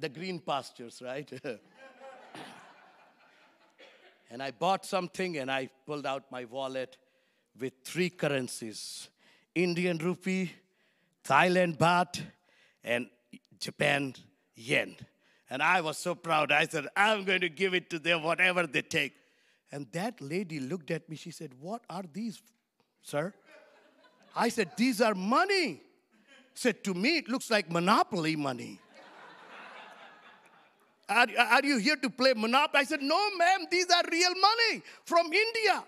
the 0.00 0.08
green 0.08 0.38
pastures, 0.40 1.02
right? 1.04 1.30
and 4.30 4.42
I 4.42 4.50
bought 4.50 4.84
something 4.84 5.38
and 5.38 5.50
I 5.50 5.68
pulled 5.86 6.06
out 6.06 6.30
my 6.30 6.44
wallet 6.44 6.96
with 7.58 7.72
three 7.84 8.10
currencies 8.10 9.08
Indian 9.54 9.98
rupee, 9.98 10.52
Thailand 11.24 11.78
baht, 11.78 12.20
and 12.84 13.08
Japan 13.58 14.14
yen. 14.54 14.94
And 15.50 15.62
I 15.62 15.80
was 15.80 15.98
so 15.98 16.14
proud. 16.14 16.52
I 16.52 16.66
said, 16.66 16.86
I'm 16.96 17.24
going 17.24 17.40
to 17.40 17.48
give 17.48 17.74
it 17.74 17.90
to 17.90 17.98
them, 17.98 18.22
whatever 18.22 18.66
they 18.66 18.82
take. 18.82 19.14
And 19.72 19.90
that 19.92 20.20
lady 20.20 20.60
looked 20.60 20.90
at 20.90 21.08
me. 21.08 21.16
She 21.16 21.30
said, 21.30 21.52
What 21.60 21.82
are 21.90 22.04
these, 22.12 22.40
sir? 23.02 23.34
I 24.36 24.48
said, 24.48 24.70
These 24.76 25.00
are 25.00 25.14
money. 25.14 25.82
Said, 26.54 26.84
To 26.84 26.94
me, 26.94 27.18
it 27.18 27.28
looks 27.28 27.50
like 27.50 27.70
monopoly 27.70 28.36
money. 28.36 28.80
Are, 31.08 31.26
are 31.38 31.64
you 31.64 31.78
here 31.78 31.96
to 31.96 32.10
play 32.10 32.34
Monopoly? 32.34 32.80
I 32.80 32.84
said, 32.84 33.00
No, 33.00 33.18
ma'am, 33.36 33.66
these 33.70 33.86
are 33.90 34.02
real 34.10 34.34
money 34.34 34.82
from 35.04 35.32
India, 35.32 35.84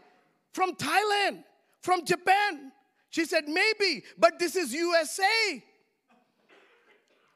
from 0.53 0.75
Thailand, 0.75 1.45
from 1.83 2.05
Japan. 2.05 2.73
She 3.11 3.25
said, 3.27 3.49
Maybe, 3.49 4.03
but 4.19 4.39
this 4.39 4.57
is 4.57 4.73
USA. 4.73 5.63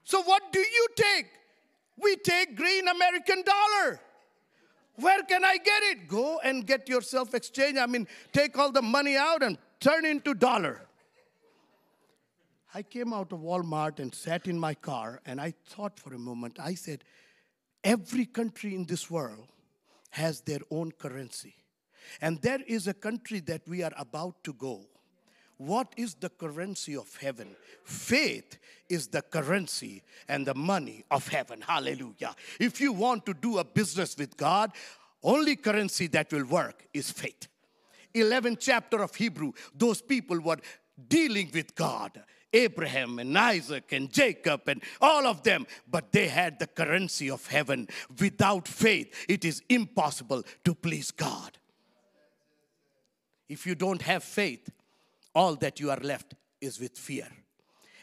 So 0.05 0.23
what 0.23 0.53
do 0.53 0.61
you 0.61 0.87
take? 0.97 1.27
We 2.01 2.17
take 2.17 2.57
green 2.57 2.89
American 2.89 3.43
dollar. 3.43 4.01
Where 4.97 5.23
can 5.23 5.45
I 5.45 5.57
get 5.57 5.83
it? 5.83 6.09
Go 6.09 6.41
and 6.43 6.67
get 6.67 6.89
yourself 6.89 7.35
exchange. 7.35 7.79
I 7.79 7.87
mean, 7.87 8.07
take 8.33 8.57
all 8.57 8.71
the 8.71 8.83
money 8.83 9.17
out 9.17 9.43
and 9.43 9.59
turn 9.81 10.05
into 10.05 10.35
dollar. 10.35 10.83
I 12.75 12.83
came 12.83 13.13
out 13.13 13.33
of 13.33 13.41
Walmart 13.41 13.99
and 13.99 14.15
sat 14.15 14.47
in 14.47 14.59
my 14.59 14.75
car 14.75 15.21
and 15.27 15.41
I 15.41 15.55
thought 15.67 15.99
for 15.99 16.15
a 16.15 16.19
moment. 16.19 16.59
I 16.61 16.75
said, 16.75 17.05
every 17.85 18.25
country 18.25 18.75
in 18.75 18.85
this 18.85 19.11
world 19.11 19.47
has 20.11 20.41
their 20.41 20.61
own 20.71 20.91
currency. 20.93 21.55
And 22.21 22.41
there 22.41 22.61
is 22.67 22.87
a 22.87 22.95
country 22.95 23.41
that 23.41 23.63
we 23.69 23.83
are 23.83 23.93
about 23.97 24.43
to 24.45 24.53
go. 24.55 24.81
What 25.57 25.93
is 25.97 26.15
the 26.15 26.31
currency 26.31 26.97
of 26.97 27.17
heaven? 27.17 27.49
Faith 27.85 28.59
is 28.89 29.07
the 29.07 29.23
currency 29.23 30.03
and 30.29 30.47
the 30.47 30.55
money 30.55 31.05
of 31.11 31.29
heaven. 31.29 31.61
Hallelujah. 31.61 32.35
If 32.59 32.81
you 32.81 32.93
want 32.93 33.25
to 33.27 33.35
do 33.35 33.59
a 33.59 33.65
business 33.65 34.17
with 34.19 34.37
God, 34.37 34.73
only 35.23 35.57
currency 35.57 36.07
that 36.09 36.33
will 36.33 36.47
work 36.47 36.87
is 36.93 37.11
faith. 37.11 37.49
11th 38.15 38.59
chapter 38.61 39.03
of 39.03 39.15
Hebrew, 39.15 39.53
those 39.75 40.03
people 40.03 40.41
were 40.41 40.59
dealing 41.09 41.51
with 41.53 41.75
God. 41.75 42.23
Abraham 42.55 43.19
and 43.19 43.37
Isaac 43.37 43.93
and 43.93 44.11
Jacob 44.11 44.69
and 44.69 44.83
all 45.01 45.27
of 45.27 45.43
them, 45.43 45.67
but 45.91 46.13
they 46.13 46.29
had 46.29 46.59
the 46.59 46.67
currency 46.67 47.29
of 47.29 47.47
heaven. 47.47 47.89
Without 48.19 48.67
faith, 48.67 49.13
it 49.29 49.45
is 49.45 49.63
impossible 49.69 50.45
to 50.65 50.75
please 50.75 51.11
God. 51.11 51.59
If 53.49 53.67
you 53.67 53.75
don't 53.75 54.03
have 54.03 54.25
faith, 54.25 54.71
all 55.35 55.57
that 55.57 55.81
you 55.81 55.91
are 55.91 55.99
left 55.99 56.35
is 56.61 56.81
with 56.81 56.97
fear. 56.97 57.29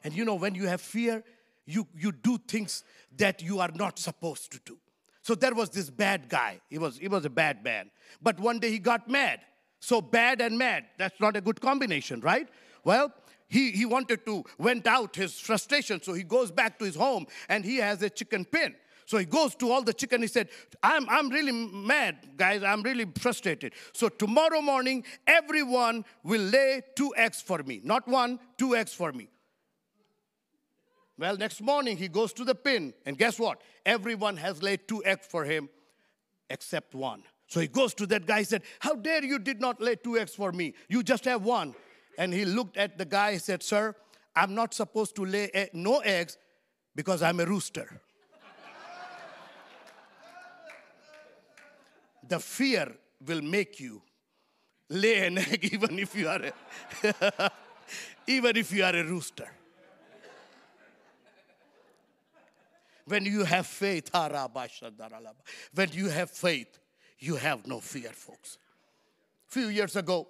And 0.04 0.14
you 0.14 0.26
know, 0.26 0.36
when 0.36 0.54
you 0.54 0.68
have 0.68 0.82
fear, 0.82 1.24
you, 1.66 1.88
you 1.96 2.12
do 2.12 2.38
things 2.38 2.84
that 3.18 3.42
you 3.42 3.60
are 3.60 3.72
not 3.74 3.98
supposed 3.98 4.52
to 4.52 4.60
do. 4.66 4.78
So 5.24 5.36
there 5.36 5.54
was 5.54 5.70
this 5.70 5.90
bad 5.90 6.30
guy. 6.30 6.60
He 6.70 6.78
was, 6.78 6.98
he 6.98 7.08
was 7.08 7.26
a 7.26 7.30
bad 7.30 7.64
man. 7.64 7.92
But 8.22 8.40
one 8.40 8.60
day 8.60 8.72
he 8.72 8.80
got 8.80 9.10
mad. 9.10 9.40
So 9.80 10.02
bad 10.02 10.42
and 10.42 10.58
mad, 10.58 10.86
that's 10.98 11.20
not 11.20 11.36
a 11.36 11.42
good 11.42 11.60
combination, 11.60 12.22
right? 12.22 12.48
Well, 12.84 13.12
he, 13.52 13.72
he 13.72 13.86
wanted 13.86 14.26
to 14.26 14.46
vent 14.58 14.88
out 14.88 15.16
his 15.16 15.38
frustration. 15.38 16.02
So 16.02 16.14
he 16.14 16.24
goes 16.24 16.52
back 16.52 16.80
to 16.80 16.86
his 16.86 16.96
home 16.96 17.28
and 17.50 17.66
he 17.66 17.78
has 17.78 18.02
a 18.02 18.10
chicken 18.10 18.46
pen. 18.46 18.76
So 19.06 19.18
he 19.18 19.26
goes 19.26 19.56
to 19.56 19.70
all 19.70 19.82
the 19.82 19.94
chicken. 19.94 20.22
He 20.22 20.28
said, 20.28 20.48
I'm, 20.82 21.08
I'm 21.10 21.30
really 21.30 21.52
mad, 21.52 22.30
guys. 22.38 22.64
I'm 22.64 22.82
really 22.82 23.06
frustrated. 23.20 23.74
So 23.92 24.08
tomorrow 24.08 24.62
morning, 24.62 25.04
everyone 25.28 26.06
will 26.24 26.42
lay 26.42 26.82
two 26.96 27.14
eggs 27.18 27.42
for 27.42 27.62
me. 27.62 27.82
Not 27.84 28.08
one, 28.08 28.40
two 28.58 28.74
eggs 28.74 28.94
for 28.94 29.12
me. 29.12 29.28
Well, 31.18 31.36
next 31.36 31.60
morning, 31.60 31.98
he 31.98 32.08
goes 32.08 32.32
to 32.34 32.46
the 32.46 32.56
pin. 32.56 32.94
And 33.06 33.18
guess 33.18 33.38
what? 33.38 33.62
Everyone 33.86 34.38
has 34.38 34.64
laid 34.64 34.88
two 34.88 35.04
eggs 35.04 35.28
for 35.30 35.44
him 35.44 35.68
except 36.50 36.96
one. 36.96 37.24
So 37.48 37.60
he 37.60 37.68
goes 37.68 37.94
to 37.96 38.08
that 38.08 38.26
guy. 38.26 38.40
He 38.40 38.46
said, 38.46 38.64
How 38.80 38.96
dare 38.96 39.26
you 39.26 39.40
did 39.40 39.60
not 39.60 39.82
lay 39.82 39.96
two 39.96 40.18
eggs 40.18 40.36
for 40.36 40.54
me? 40.54 40.74
You 40.88 41.04
just 41.04 41.26
have 41.26 41.44
one. 41.44 41.76
And 42.18 42.34
he 42.34 42.46
looked 42.46 42.78
at 42.78 42.98
the 42.98 43.06
guy 43.06 43.32
and 43.32 43.42
said, 43.42 43.64
Sir, 43.64 43.96
I'm 44.36 44.56
not 44.56 44.74
supposed 44.74 45.16
to 45.16 45.26
lay 45.26 45.70
no 45.74 46.00
eggs 46.00 46.38
because 46.96 47.22
I'm 47.22 47.40
a 47.40 47.46
rooster. 47.46 48.02
the 52.28 52.40
fear 52.40 52.90
will 53.28 53.42
make 53.42 53.80
you 53.80 54.02
lay 54.90 55.28
an 55.28 55.38
egg 55.38 55.70
even 55.74 56.00
if 56.00 56.16
you 56.16 56.30
are 56.30 56.42
a 56.42 57.52
even 58.28 58.56
if 58.56 58.72
you 58.72 58.84
are 58.84 58.96
a 58.96 59.04
rooster. 59.04 59.50
When 63.06 63.26
you 63.26 63.44
have 63.44 63.68
faith, 63.68 64.10
when 65.74 65.90
you 65.92 66.08
have 66.08 66.32
faith, 66.32 66.80
you 67.20 67.36
have 67.36 67.68
no 67.68 67.80
fear, 67.82 68.12
folks. 68.14 68.58
Few 69.48 69.68
years 69.68 69.98
ago, 69.98 70.28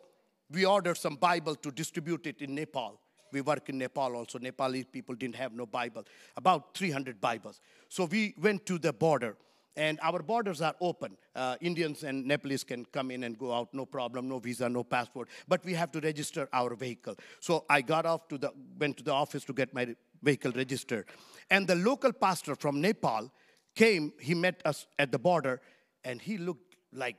we 0.51 0.65
ordered 0.65 0.97
some 0.97 1.15
Bible 1.15 1.55
to 1.55 1.71
distribute 1.71 2.27
it 2.27 2.41
in 2.41 2.55
Nepal. 2.55 2.99
We 3.31 3.41
work 3.41 3.69
in 3.69 3.77
Nepal 3.77 4.15
also. 4.15 4.39
Nepali 4.39 4.85
people 4.91 5.15
didn't 5.15 5.35
have 5.35 5.53
no 5.53 5.65
Bible, 5.65 6.05
about 6.35 6.75
300 6.75 7.21
Bibles. 7.21 7.61
So 7.87 8.05
we 8.05 8.35
went 8.37 8.65
to 8.65 8.77
the 8.77 8.91
border 8.91 9.37
and 9.75 9.99
our 10.01 10.21
borders 10.21 10.61
are 10.61 10.75
open. 10.81 11.15
Uh, 11.33 11.55
Indians 11.61 12.03
and 12.03 12.25
Nepalese 12.25 12.63
can 12.63 12.83
come 12.85 13.09
in 13.09 13.23
and 13.23 13.37
go 13.37 13.53
out, 13.53 13.73
no 13.73 13.85
problem, 13.85 14.27
no 14.27 14.39
visa, 14.39 14.67
no 14.67 14.83
passport. 14.83 15.29
But 15.47 15.63
we 15.63 15.73
have 15.75 15.91
to 15.93 16.01
register 16.01 16.49
our 16.51 16.75
vehicle. 16.75 17.15
So 17.39 17.65
I 17.69 17.81
got 17.81 18.05
off 18.05 18.27
to 18.29 18.37
the, 18.37 18.51
went 18.77 18.97
to 18.97 19.03
the 19.03 19.13
office 19.13 19.45
to 19.45 19.53
get 19.53 19.73
my 19.73 19.95
vehicle 20.21 20.51
registered. 20.51 21.05
And 21.49 21.67
the 21.67 21.75
local 21.75 22.11
pastor 22.11 22.55
from 22.55 22.81
Nepal 22.81 23.31
came, 23.73 24.11
he 24.19 24.35
met 24.35 24.61
us 24.65 24.87
at 24.99 25.11
the 25.11 25.19
border, 25.19 25.61
and 26.03 26.21
he 26.21 26.37
looked 26.37 26.75
like 26.91 27.15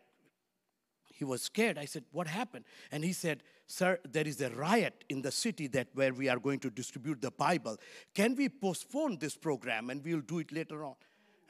he 1.23 1.25
was 1.25 1.43
scared. 1.43 1.79
I 1.79 1.85
said, 1.85 2.05
What 2.11 2.27
happened? 2.27 2.65
And 2.91 3.05
he 3.05 3.13
said, 3.13 3.45
Sir, 3.69 4.01
there 4.11 4.27
is 4.27 4.41
a 4.41 4.51
riot 4.51 5.05
in 5.09 5.23
the 5.23 5.31
city 5.31 5.69
that 5.69 5.87
where 5.95 6.13
we 6.13 6.29
are 6.29 6.41
going 6.41 6.59
to 6.59 6.71
distribute 6.71 7.21
the 7.21 7.31
Bible. 7.31 7.77
Can 8.13 8.35
we 8.35 8.49
postpone 8.49 9.19
this 9.21 9.37
program 9.37 9.89
and 9.91 10.05
we'll 10.05 10.21
do 10.21 10.41
it 10.41 10.51
later 10.51 10.85
on? 10.85 10.97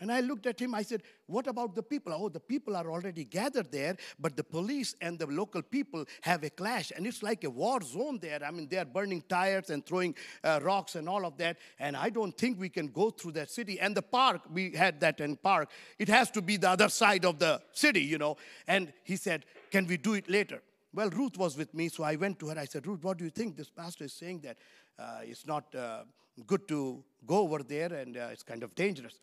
And 0.03 0.11
I 0.11 0.19
looked 0.19 0.47
at 0.47 0.59
him, 0.59 0.75
I 0.75 0.83
said, 0.83 1.05
What 1.27 1.47
about 1.47 1.77
the 1.77 1.83
people? 1.83 2.13
Oh, 2.13 2.29
the 2.29 2.41
people 2.41 2.75
are 2.75 2.91
already 2.91 3.23
gathered 3.23 3.71
there, 3.71 3.97
but 4.19 4.37
the 4.37 4.43
police 4.43 4.97
and 5.01 5.17
the 5.17 5.27
local 5.27 5.63
people 5.63 6.05
have 6.23 6.43
a 6.43 6.51
clash, 6.51 6.91
and 6.95 7.07
it's 7.07 7.23
like 7.23 7.45
a 7.45 7.51
war 7.51 7.81
zone 7.83 8.19
there. 8.21 8.41
I 8.45 8.51
mean, 8.51 8.67
they're 8.69 8.85
burning 8.85 9.23
tires 9.29 9.71
and 9.71 9.87
throwing 9.87 10.17
uh, 10.43 10.59
rocks 10.61 10.97
and 10.97 11.09
all 11.09 11.25
of 11.25 11.39
that, 11.39 11.57
and 11.79 11.97
I 11.97 12.11
don't 12.11 12.37
think 12.37 12.59
we 12.59 12.69
can 12.69 12.89
go 12.89 13.11
through 13.11 13.33
that 13.33 13.53
city. 13.53 13.79
And 13.79 13.97
the 13.97 14.03
park, 14.03 14.43
we 14.53 14.73
had 14.73 14.99
that 15.01 15.21
in 15.21 15.37
park, 15.37 15.71
it 16.01 16.09
has 16.09 16.33
to 16.33 16.43
be 16.43 16.57
the 16.57 16.71
other 16.71 16.89
side 16.89 17.25
of 17.25 17.39
the 17.39 17.63
city, 17.73 18.03
you 18.03 18.19
know. 18.19 18.37
And 18.67 18.93
he 19.05 19.15
said, 19.15 19.45
Can 19.73 19.87
we 19.87 19.97
do 19.97 20.13
it 20.13 20.29
later? 20.29 20.61
Well, 20.93 21.09
Ruth 21.09 21.39
was 21.39 21.57
with 21.57 21.73
me, 21.73 21.89
so 21.89 22.05
I 22.05 22.17
went 22.17 22.39
to 22.41 22.49
her. 22.51 22.59
I 22.59 22.67
said, 22.67 22.87
Ruth, 22.87 23.03
what 23.03 23.17
do 23.17 23.25
you 23.25 23.31
think? 23.31 23.57
This 23.57 23.71
pastor 23.71 24.05
is 24.05 24.13
saying 24.13 24.41
that 24.41 24.59
uh, 24.99 25.21
it's 25.23 25.47
not 25.47 25.75
uh, 25.75 26.03
good 26.47 26.69
to 26.69 27.03
go 27.27 27.39
over 27.39 27.63
there 27.63 27.91
and 27.95 28.19
uh, 28.19 28.29
it's 28.31 28.43
kind 28.43 28.63
of 28.63 28.75
dangerous. 28.75 29.19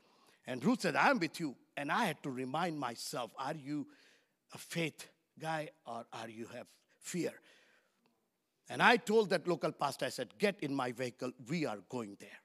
And 0.47 0.65
Ruth 0.65 0.81
said, 0.81 0.95
I'm 0.95 1.19
with 1.19 1.39
you. 1.39 1.55
And 1.77 1.91
I 1.91 2.05
had 2.05 2.23
to 2.23 2.31
remind 2.31 2.79
myself, 2.79 3.29
are 3.37 3.53
you 3.53 3.85
a 4.51 4.57
faith 4.57 5.07
guy 5.39 5.69
or 5.85 6.03
are 6.11 6.29
you 6.29 6.47
have 6.55 6.65
fear? 6.99 7.33
And 8.67 8.81
I 8.81 8.97
told 8.97 9.29
that 9.29 9.47
local 9.47 9.71
pastor, 9.71 10.07
I 10.07 10.09
said, 10.09 10.29
get 10.39 10.55
in 10.61 10.73
my 10.73 10.91
vehicle. 10.91 11.31
We 11.47 11.67
are 11.67 11.77
going 11.89 12.17
there. 12.19 12.39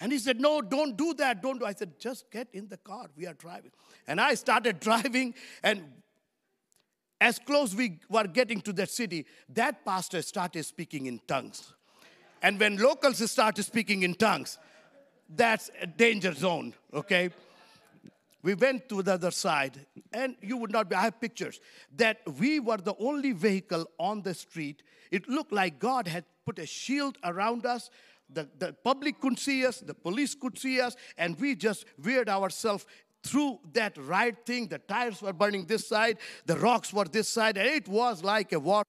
And 0.00 0.10
he 0.10 0.18
said, 0.18 0.40
No, 0.40 0.60
don't 0.60 0.96
do 0.96 1.14
that. 1.14 1.40
Don't 1.40 1.58
do. 1.58 1.64
I 1.64 1.72
said, 1.72 1.98
Just 2.00 2.30
get 2.30 2.48
in 2.52 2.68
the 2.68 2.76
car. 2.76 3.06
We 3.16 3.26
are 3.26 3.34
driving. 3.34 3.70
And 4.08 4.20
I 4.20 4.34
started 4.34 4.80
driving, 4.88 5.34
and 5.62 5.84
as 7.24 7.38
close 7.38 7.74
we 7.74 7.98
were 8.10 8.26
getting 8.26 8.60
to 8.60 8.72
that 8.74 8.90
city, 8.90 9.24
that 9.48 9.82
pastor 9.82 10.20
started 10.20 10.62
speaking 10.62 11.06
in 11.06 11.18
tongues. 11.26 11.72
And 12.42 12.60
when 12.60 12.76
locals 12.76 13.30
started 13.30 13.62
speaking 13.62 14.02
in 14.02 14.12
tongues, 14.14 14.58
that's 15.34 15.70
a 15.80 15.86
danger 15.86 16.34
zone, 16.34 16.74
okay? 16.92 17.30
We 18.42 18.52
went 18.52 18.90
to 18.90 19.02
the 19.02 19.14
other 19.14 19.30
side, 19.30 19.86
and 20.12 20.36
you 20.42 20.58
would 20.58 20.70
not 20.70 20.90
be, 20.90 20.96
I 20.96 21.04
have 21.04 21.18
pictures, 21.18 21.60
that 21.96 22.18
we 22.38 22.60
were 22.60 22.76
the 22.76 22.94
only 22.98 23.32
vehicle 23.32 23.86
on 23.98 24.20
the 24.20 24.34
street. 24.34 24.82
It 25.10 25.26
looked 25.26 25.52
like 25.52 25.78
God 25.78 26.06
had 26.06 26.26
put 26.44 26.58
a 26.58 26.66
shield 26.66 27.16
around 27.24 27.64
us. 27.64 27.88
The, 28.28 28.50
the 28.58 28.74
public 28.74 29.18
could 29.18 29.38
see 29.38 29.64
us, 29.64 29.80
the 29.80 29.94
police 29.94 30.34
could 30.34 30.58
see 30.58 30.78
us, 30.78 30.94
and 31.16 31.40
we 31.40 31.54
just 31.54 31.86
veered 31.96 32.28
ourselves 32.28 32.84
through 33.24 33.58
that 33.72 33.96
right 33.98 34.36
thing. 34.44 34.68
The 34.68 34.78
tires 34.78 35.22
were 35.22 35.32
burning 35.32 35.66
this 35.66 35.88
side, 35.88 36.18
the 36.46 36.56
rocks 36.56 36.92
were 36.92 37.04
this 37.04 37.28
side, 37.28 37.56
and 37.56 37.66
it 37.66 37.88
was 37.88 38.22
like 38.22 38.52
a 38.52 38.60
war. 38.60 38.84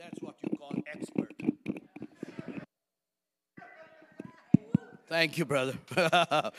That's 0.00 0.22
what 0.22 0.34
you 0.42 0.56
call 0.56 0.72
expert. 0.86 1.34
Thank 5.06 5.36
you, 5.36 5.44
brother. 5.44 5.74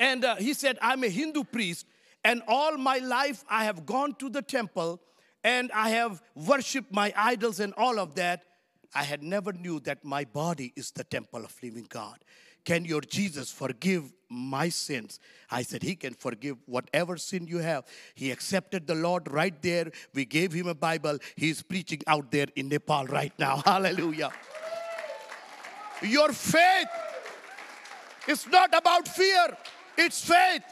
and 0.00 0.24
uh, 0.24 0.36
he 0.36 0.54
said, 0.54 0.78
I'm 0.80 1.04
a 1.04 1.08
Hindu 1.08 1.44
priest, 1.44 1.84
and 2.24 2.40
all 2.48 2.78
my 2.78 2.98
life 2.98 3.44
I 3.50 3.64
have 3.64 3.84
gone 3.84 4.14
to 4.14 4.30
the 4.30 4.40
temple 4.40 5.02
and 5.44 5.70
I 5.72 5.90
have 5.90 6.22
worshiped 6.34 6.90
my 6.90 7.12
idols 7.14 7.60
and 7.60 7.74
all 7.76 7.98
of 7.98 8.14
that. 8.14 8.44
I 8.94 9.02
had 9.02 9.22
never 9.22 9.52
knew 9.52 9.80
that 9.80 10.02
my 10.02 10.24
body 10.24 10.72
is 10.74 10.90
the 10.92 11.04
temple 11.04 11.44
of 11.44 11.54
living 11.62 11.86
God. 11.90 12.16
Can 12.64 12.84
your 12.84 13.00
Jesus 13.00 13.50
forgive 13.50 14.12
my 14.28 14.68
sins? 14.68 15.18
I 15.50 15.62
said, 15.62 15.82
He 15.82 15.96
can 15.96 16.14
forgive 16.14 16.56
whatever 16.66 17.16
sin 17.16 17.46
you 17.46 17.58
have. 17.58 17.84
He 18.14 18.30
accepted 18.30 18.86
the 18.86 18.94
Lord 18.94 19.30
right 19.30 19.60
there. 19.62 19.90
We 20.14 20.24
gave 20.24 20.52
him 20.52 20.68
a 20.68 20.74
Bible. 20.74 21.18
He's 21.36 21.62
preaching 21.62 22.02
out 22.06 22.30
there 22.30 22.46
in 22.54 22.68
Nepal 22.68 23.06
right 23.06 23.32
now. 23.38 23.56
Hallelujah. 23.64 24.30
Your 26.02 26.32
faith 26.32 26.88
is 28.28 28.46
not 28.48 28.76
about 28.76 29.08
fear, 29.08 29.56
it's 29.96 30.24
faith. 30.24 30.62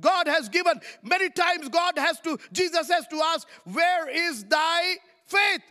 God 0.00 0.28
has 0.28 0.48
given, 0.48 0.80
many 1.02 1.28
times 1.28 1.68
God 1.68 1.98
has 1.98 2.20
to, 2.20 2.38
Jesus 2.52 2.88
has 2.88 3.06
to 3.08 3.16
ask, 3.16 3.48
Where 3.64 4.08
is 4.08 4.44
thy 4.44 4.96
faith? 5.26 5.62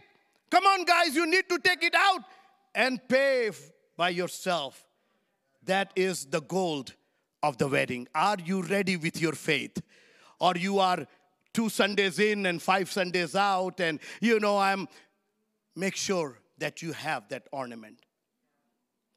Come 0.50 0.66
on, 0.66 0.86
guys, 0.86 1.16
you 1.16 1.26
need 1.26 1.48
to 1.50 1.60
take 1.60 1.84
it 1.84 1.96
out 1.96 2.22
and 2.76 3.00
pay 3.08 3.52
by 3.98 4.10
yourself. 4.10 4.86
That 5.66 5.92
is 5.96 6.28
the 6.28 6.42
gold 6.42 6.94
of 7.44 7.58
the 7.58 7.68
wedding. 7.68 8.08
Are 8.16 8.38
you 8.44 8.62
ready 8.62 8.96
with 8.96 9.20
your 9.20 9.34
faith? 9.34 9.82
Or 10.40 10.54
you 10.56 10.80
are 10.80 11.06
two 11.54 11.70
Sundays 11.70 12.20
in 12.20 12.46
and 12.46 12.62
five 12.62 12.92
Sundays 12.92 13.36
out, 13.36 13.80
and 13.80 14.00
you 14.22 14.40
know, 14.40 14.60
I'm 14.60 14.88
make 15.76 15.96
sure 15.96 16.38
that 16.58 16.82
you 16.82 16.94
have 16.94 17.28
that 17.30 17.48
ornament. 17.52 18.00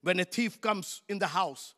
When 0.02 0.20
a 0.20 0.24
thief 0.24 0.60
comes 0.60 1.02
in 1.08 1.18
the 1.18 1.26
house, 1.26 1.74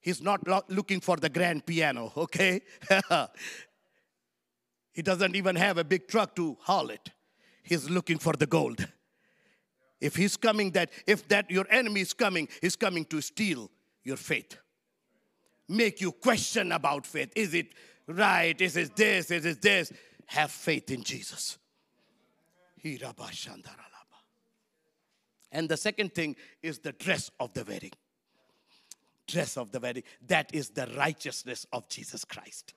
he's 0.00 0.20
not 0.20 0.46
lo- 0.46 0.64
looking 0.68 1.00
for 1.00 1.16
the 1.16 1.28
grand 1.28 1.64
piano, 1.64 2.12
okay? 2.16 2.60
he 4.92 5.02
doesn't 5.02 5.36
even 5.36 5.56
have 5.56 5.78
a 5.78 5.84
big 5.84 6.08
truck 6.08 6.34
to 6.36 6.56
haul 6.60 6.90
it. 6.90 7.10
He's 7.62 7.88
looking 7.88 8.18
for 8.18 8.32
the 8.32 8.46
gold. 8.46 8.86
If 10.02 10.16
he's 10.16 10.36
coming 10.36 10.72
that 10.72 10.90
if 11.06 11.28
that 11.28 11.48
your 11.48 11.64
enemy 11.70 12.00
is 12.00 12.12
coming, 12.12 12.48
he's 12.60 12.74
coming 12.74 13.04
to 13.06 13.20
steal 13.20 13.70
your 14.02 14.16
faith. 14.16 14.58
Make 15.68 16.00
you 16.00 16.10
question 16.10 16.72
about 16.72 17.06
faith. 17.06 17.32
Is 17.36 17.54
it 17.54 17.68
right? 18.08 18.60
Is 18.60 18.76
it 18.76 18.96
this? 18.96 19.30
Is 19.30 19.46
it 19.46 19.62
this? 19.62 19.92
Have 20.26 20.50
faith 20.50 20.90
in 20.90 21.04
Jesus. 21.04 21.56
And 25.52 25.68
the 25.68 25.76
second 25.76 26.14
thing 26.14 26.34
is 26.64 26.80
the 26.80 26.92
dress 26.92 27.30
of 27.38 27.54
the 27.54 27.62
wedding. 27.62 27.92
Dress 29.28 29.56
of 29.56 29.70
the 29.70 29.78
wedding. 29.78 30.02
That 30.26 30.52
is 30.52 30.70
the 30.70 30.88
righteousness 30.96 31.64
of 31.72 31.88
Jesus 31.88 32.24
Christ. 32.24 32.74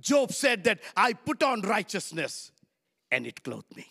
Job 0.00 0.32
said 0.32 0.64
that 0.64 0.80
I 0.96 1.12
put 1.12 1.42
on 1.42 1.60
righteousness 1.60 2.50
and 3.10 3.26
it 3.26 3.44
clothed 3.44 3.76
me. 3.76 3.86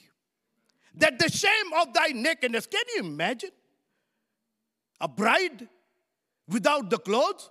That 0.95 1.19
the 1.19 1.29
shame 1.29 1.73
of 1.79 1.93
thy 1.93 2.07
nakedness, 2.07 2.65
can 2.65 2.83
you 2.95 3.03
imagine? 3.03 3.51
A 5.01 5.07
bride 5.07 5.67
without 6.47 6.89
the 6.89 6.97
clothes? 6.97 7.49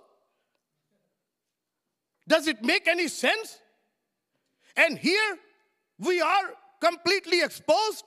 Does 2.27 2.47
it 2.47 2.63
make 2.63 2.87
any 2.87 3.07
sense? 3.07 3.57
And 4.75 4.97
here 4.97 5.37
we 5.97 6.21
are 6.21 6.53
completely 6.79 7.41
exposed 7.41 8.05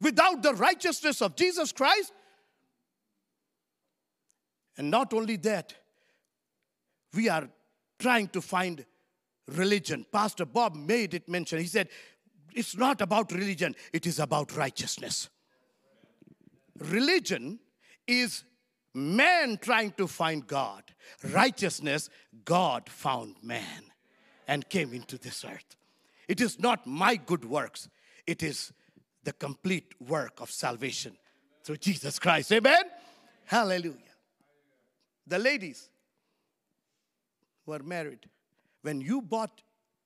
without 0.00 0.42
the 0.42 0.54
righteousness 0.54 1.20
of 1.20 1.34
Jesus 1.34 1.72
Christ. 1.72 2.12
And 4.76 4.90
not 4.90 5.12
only 5.12 5.36
that, 5.38 5.74
we 7.12 7.28
are 7.28 7.48
trying 7.98 8.28
to 8.28 8.40
find 8.40 8.84
religion. 9.48 10.06
Pastor 10.12 10.44
Bob 10.44 10.76
made 10.76 11.14
it 11.14 11.28
mention. 11.28 11.58
He 11.58 11.66
said, 11.66 11.88
It's 12.54 12.76
not 12.76 13.00
about 13.00 13.32
religion, 13.32 13.74
it 13.92 14.06
is 14.06 14.18
about 14.18 14.56
righteousness. 14.56 15.28
Religion 16.78 17.58
is 18.06 18.44
man 18.94 19.58
trying 19.60 19.92
to 19.92 20.06
find 20.06 20.46
God, 20.46 20.82
righteousness, 21.32 22.08
God 22.44 22.88
found 22.88 23.36
man 23.42 23.84
and 24.46 24.68
came 24.68 24.92
into 24.92 25.18
this 25.18 25.44
earth. 25.44 25.76
It 26.26 26.40
is 26.40 26.58
not 26.58 26.86
my 26.86 27.16
good 27.16 27.44
works, 27.44 27.88
it 28.26 28.42
is 28.42 28.72
the 29.24 29.32
complete 29.32 29.92
work 30.00 30.40
of 30.40 30.50
salvation 30.50 31.16
through 31.64 31.76
Jesus 31.76 32.18
Christ. 32.18 32.52
Amen? 32.52 32.82
Hallelujah. 33.44 34.14
The 35.26 35.38
ladies 35.38 35.90
who 37.64 37.72
are 37.72 37.82
married, 37.82 38.20
when 38.82 39.00
you 39.00 39.20
bought 39.20 39.62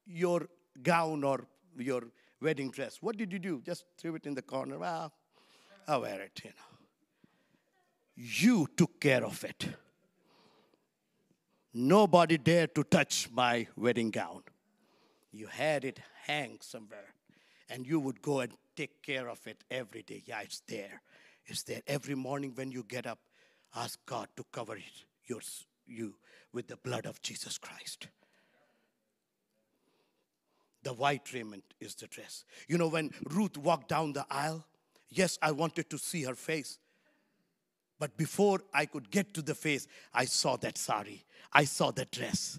your 0.07 0.49
gown 0.83 1.23
or 1.23 1.47
your 1.79 2.05
wedding 2.43 2.71
dress, 2.71 2.99
what 3.01 3.17
did 3.17 3.33
you 3.33 3.39
do? 3.39 3.63
Just 3.65 3.85
threw 3.99 4.15
it 4.17 4.27
in 4.27 4.35
the 4.35 4.43
corner. 4.43 4.79
Well, 4.79 5.13
I'll 5.89 6.01
wear 6.03 6.21
it, 6.21 6.41
you 6.45 6.51
know. 6.51 6.87
You 8.15 8.69
took 8.77 9.01
care 9.01 9.25
of 9.25 9.43
it. 9.45 9.69
Nobody 11.75 12.37
dared 12.37 12.75
to 12.75 12.85
touch 12.85 13.29
my 13.33 13.67
wedding 13.77 14.11
gown. 14.11 14.43
You 15.31 15.47
had 15.47 15.85
it 15.85 16.01
hang 16.27 16.59
somewhere, 16.61 17.15
and 17.71 17.87
you 17.87 17.99
would 17.99 18.21
go 18.21 18.41
and 18.41 18.53
take 18.77 19.03
care 19.03 19.29
of 19.29 19.47
it 19.47 19.65
every 19.71 20.03
day. 20.03 20.23
Yeah, 20.27 20.43
it's 20.43 20.61
there. 20.69 21.01
It's 21.47 21.63
there. 21.63 21.81
Every 21.87 22.15
morning 22.15 22.53
when 22.55 22.71
you 22.71 22.85
get 22.87 23.07
up, 23.07 23.19
ask 23.75 23.99
God 24.05 24.29
to 24.37 24.45
cover 24.53 24.77
it, 24.77 25.07
yours, 25.25 25.67
you 25.87 26.15
with 26.53 26.69
the 26.69 26.77
blood 26.77 27.07
of 27.07 27.23
Jesus 27.23 27.57
Christ. 27.57 28.09
The 30.83 30.93
white 30.93 31.33
raiment 31.33 31.65
is 31.81 31.95
the 31.95 32.07
dress. 32.07 32.45
You 32.69 32.79
know, 32.79 32.89
when 32.89 33.11
Ruth 33.31 33.57
walked 33.57 33.89
down 33.89 34.13
the 34.13 34.27
aisle, 34.31 34.67
yes, 35.11 35.39
I 35.41 35.53
wanted 35.53 35.89
to 35.91 35.99
see 35.99 36.23
her 36.25 36.35
face. 36.35 36.79
But 37.99 38.17
before 38.17 38.61
I 38.75 38.87
could 38.87 39.11
get 39.11 39.33
to 39.35 39.43
the 39.43 39.55
face, 39.55 39.87
I 40.13 40.25
saw 40.25 40.57
that 40.57 40.77
sari. 40.77 41.25
I 41.53 41.65
saw 41.65 41.93
that 41.93 42.11
dress. 42.11 42.59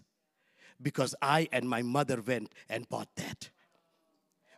Because 0.81 1.15
I 1.21 1.49
and 1.51 1.69
my 1.69 1.81
mother 1.81 2.21
went 2.25 2.53
and 2.69 2.87
bought 2.87 3.13
that. 3.17 3.49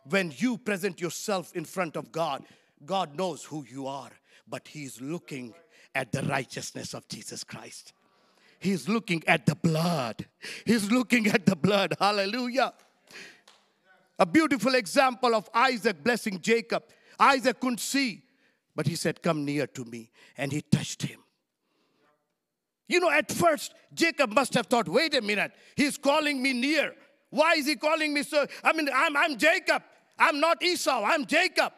When 0.08 0.32
you 0.36 0.58
present 0.58 1.00
yourself 1.00 1.52
in 1.56 1.64
front 1.64 1.96
of 1.96 2.12
God, 2.12 2.44
God 2.84 3.16
knows 3.16 3.42
who 3.44 3.64
you 3.68 3.88
are, 3.88 4.12
but 4.46 4.68
He's 4.68 5.00
looking 5.00 5.54
at 5.94 6.12
the 6.12 6.22
righteousness 6.22 6.94
of 6.94 7.08
Jesus 7.08 7.42
Christ. 7.42 7.92
He's 8.58 8.88
looking 8.88 9.24
at 9.26 9.46
the 9.46 9.54
blood. 9.54 10.26
He's 10.64 10.90
looking 10.90 11.26
at 11.26 11.46
the 11.46 11.56
blood. 11.56 11.94
Hallelujah. 11.98 12.72
A 14.18 14.26
beautiful 14.26 14.74
example 14.74 15.34
of 15.34 15.48
Isaac 15.52 16.02
blessing 16.02 16.40
Jacob. 16.40 16.84
Isaac 17.18 17.60
couldn't 17.60 17.80
see, 17.80 18.22
but 18.74 18.86
he 18.86 18.94
said, 18.94 19.22
Come 19.22 19.44
near 19.44 19.66
to 19.68 19.84
me. 19.84 20.10
And 20.36 20.52
he 20.52 20.62
touched 20.62 21.02
him. 21.02 21.20
You 22.88 23.00
know, 23.00 23.10
at 23.10 23.30
first, 23.30 23.74
Jacob 23.92 24.32
must 24.32 24.54
have 24.54 24.66
thought, 24.66 24.88
Wait 24.88 25.14
a 25.14 25.20
minute, 25.20 25.52
he's 25.76 25.98
calling 25.98 26.42
me 26.42 26.52
near. 26.52 26.94
Why 27.30 27.54
is 27.54 27.66
he 27.66 27.76
calling 27.76 28.14
me 28.14 28.22
so? 28.22 28.46
I 28.62 28.72
mean, 28.72 28.88
I'm, 28.94 29.16
I'm 29.16 29.36
Jacob. 29.36 29.82
I'm 30.18 30.40
not 30.40 30.62
Esau. 30.62 31.02
I'm 31.04 31.26
Jacob. 31.26 31.72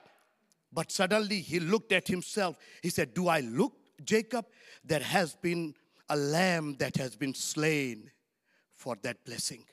But 0.72 0.92
suddenly 0.92 1.40
he 1.40 1.60
looked 1.60 1.92
at 1.92 2.06
himself. 2.06 2.56
He 2.82 2.90
said, 2.90 3.14
Do 3.14 3.28
I 3.28 3.40
look, 3.40 3.72
Jacob? 4.04 4.46
There 4.84 5.00
has 5.00 5.34
been 5.34 5.74
a 6.08 6.16
lamb 6.16 6.76
that 6.78 6.96
has 6.96 7.16
been 7.16 7.34
slain 7.34 8.10
for 8.74 8.96
that 9.02 9.24
blessing. 9.24 9.64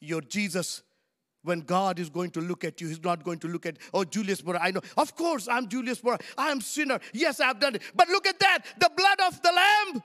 Your 0.00 0.20
Jesus 0.20 0.82
when 1.48 1.62
God 1.62 1.98
is 1.98 2.10
going 2.10 2.30
to 2.32 2.40
look 2.40 2.62
at 2.62 2.80
you, 2.80 2.88
He's 2.88 3.02
not 3.02 3.24
going 3.24 3.38
to 3.40 3.48
look 3.48 3.64
at, 3.66 3.78
oh, 3.94 4.04
Julius 4.04 4.44
Morar, 4.44 4.60
I 4.62 4.70
know. 4.70 4.82
Of 4.96 5.16
course, 5.16 5.48
I'm 5.48 5.66
Julius 5.66 6.04
Morar. 6.04 6.18
I 6.36 6.50
am 6.50 6.60
sinner. 6.60 7.00
Yes, 7.14 7.40
I've 7.40 7.58
done 7.58 7.76
it. 7.76 7.82
But 7.96 8.08
look 8.08 8.26
at 8.26 8.38
that 8.38 8.58
the 8.78 8.90
blood 8.94 9.20
of 9.26 9.42
the 9.42 9.50
Lamb. 9.50 10.02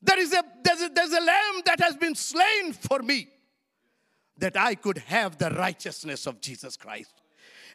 There 0.00 0.20
is 0.20 0.32
a 0.32 0.42
there's, 0.62 0.80
a 0.82 0.88
there's 0.88 1.12
a 1.12 1.20
lamb 1.20 1.62
that 1.66 1.80
has 1.80 1.96
been 1.96 2.14
slain 2.14 2.72
for 2.72 3.00
me 3.00 3.28
that 4.38 4.56
I 4.56 4.76
could 4.76 4.98
have 4.98 5.36
the 5.36 5.50
righteousness 5.50 6.26
of 6.26 6.40
Jesus 6.40 6.76
Christ. 6.76 7.12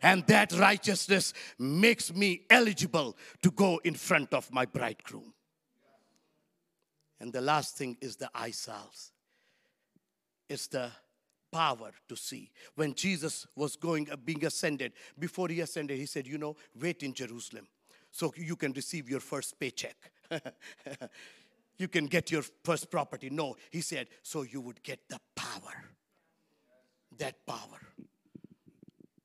And 0.02 0.26
that 0.28 0.54
righteousness 0.54 1.34
makes 1.60 2.14
me 2.14 2.44
eligible 2.50 3.18
to 3.42 3.52
go 3.52 3.82
in 3.84 3.96
front 3.96 4.34
of 4.34 4.52
my 4.52 4.66
bridegroom. 4.66 5.34
And 7.20 7.32
the 7.32 7.42
last 7.42 7.78
thing 7.78 7.98
is 8.02 8.16
the 8.16 8.30
eye 8.34 8.52
salves. 8.52 9.12
It's 10.50 10.68
the 10.68 10.92
power 11.54 11.92
to 12.10 12.16
see. 12.18 12.52
When 12.76 12.94
Jesus 12.96 13.48
was 13.56 13.78
going, 13.78 14.10
uh, 14.12 14.18
being 14.18 14.44
ascended, 14.44 14.92
before 15.18 15.48
he 15.48 15.62
ascended, 15.62 15.98
he 15.98 16.08
said, 16.08 16.28
You 16.28 16.38
know, 16.38 16.58
wait 16.76 17.04
in 17.04 17.14
Jerusalem 17.14 17.68
so 18.14 18.32
you 18.38 18.56
can 18.56 18.72
receive 18.74 19.10
your 19.10 19.20
first 19.20 19.60
paycheck. 19.60 19.96
you 21.78 21.88
can 21.88 22.06
get 22.06 22.32
your 22.32 22.44
first 22.64 22.92
property. 22.92 23.30
No, 23.30 23.58
he 23.72 23.82
said, 23.82 24.08
so 24.22 24.44
you 24.44 24.62
would 24.62 24.84
get 24.84 25.00
the 25.10 25.20
power. 25.36 25.90
That 27.18 27.46
power. 27.48 27.80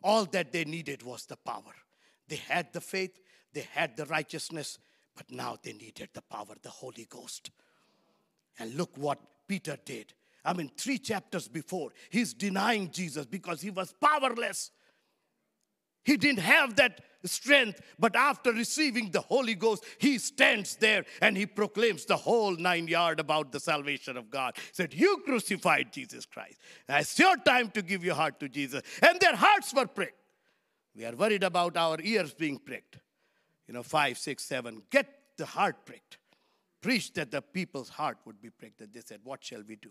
All 0.02 0.24
that 0.26 0.52
they 0.52 0.64
needed 0.64 1.02
was 1.02 1.26
the 1.26 1.36
power. 1.36 1.74
They 2.28 2.36
had 2.36 2.72
the 2.72 2.80
faith, 2.80 3.20
they 3.52 3.66
had 3.72 3.96
the 3.96 4.06
righteousness, 4.06 4.78
but 5.14 5.30
now 5.30 5.56
they 5.62 5.74
needed 5.74 6.08
the 6.14 6.22
power, 6.22 6.54
the 6.62 6.70
Holy 6.70 7.06
Ghost. 7.10 7.50
And 8.58 8.74
look 8.74 8.96
what 8.96 9.18
Peter 9.46 9.76
did. 9.84 10.14
I 10.48 10.54
mean, 10.54 10.70
three 10.78 10.96
chapters 10.96 11.46
before, 11.46 11.90
he's 12.08 12.32
denying 12.32 12.90
Jesus 12.90 13.26
because 13.26 13.60
he 13.60 13.68
was 13.68 13.92
powerless. 14.00 14.70
He 16.06 16.16
didn't 16.16 16.38
have 16.40 16.76
that 16.76 17.02
strength, 17.22 17.82
but 17.98 18.16
after 18.16 18.50
receiving 18.50 19.10
the 19.10 19.20
Holy 19.20 19.54
Ghost, 19.54 19.84
he 19.98 20.16
stands 20.16 20.76
there 20.76 21.04
and 21.20 21.36
he 21.36 21.44
proclaims 21.44 22.06
the 22.06 22.16
whole 22.16 22.56
nine 22.56 22.88
yard 22.88 23.20
about 23.20 23.52
the 23.52 23.60
salvation 23.60 24.16
of 24.16 24.30
God. 24.30 24.54
He 24.56 24.62
said, 24.72 24.94
You 24.94 25.20
crucified 25.26 25.92
Jesus 25.92 26.24
Christ. 26.24 26.58
Now 26.88 26.96
it's 26.96 27.18
your 27.18 27.36
time 27.36 27.70
to 27.72 27.82
give 27.82 28.02
your 28.02 28.14
heart 28.14 28.40
to 28.40 28.48
Jesus. 28.48 28.80
And 29.02 29.20
their 29.20 29.36
hearts 29.36 29.74
were 29.74 29.86
pricked. 29.86 30.14
We 30.96 31.04
are 31.04 31.14
worried 31.14 31.44
about 31.44 31.76
our 31.76 31.98
ears 32.02 32.32
being 32.32 32.58
pricked. 32.58 32.96
You 33.66 33.74
know, 33.74 33.82
five, 33.82 34.16
six, 34.16 34.44
seven. 34.44 34.80
Get 34.90 35.08
the 35.36 35.44
heart 35.44 35.84
pricked. 35.84 36.16
Preach 36.80 37.12
that 37.12 37.32
the 37.32 37.42
people's 37.42 37.90
heart 37.90 38.16
would 38.24 38.40
be 38.40 38.48
pricked. 38.48 38.80
And 38.80 38.94
they 38.94 39.02
said, 39.04 39.20
What 39.24 39.44
shall 39.44 39.62
we 39.68 39.76
do? 39.76 39.90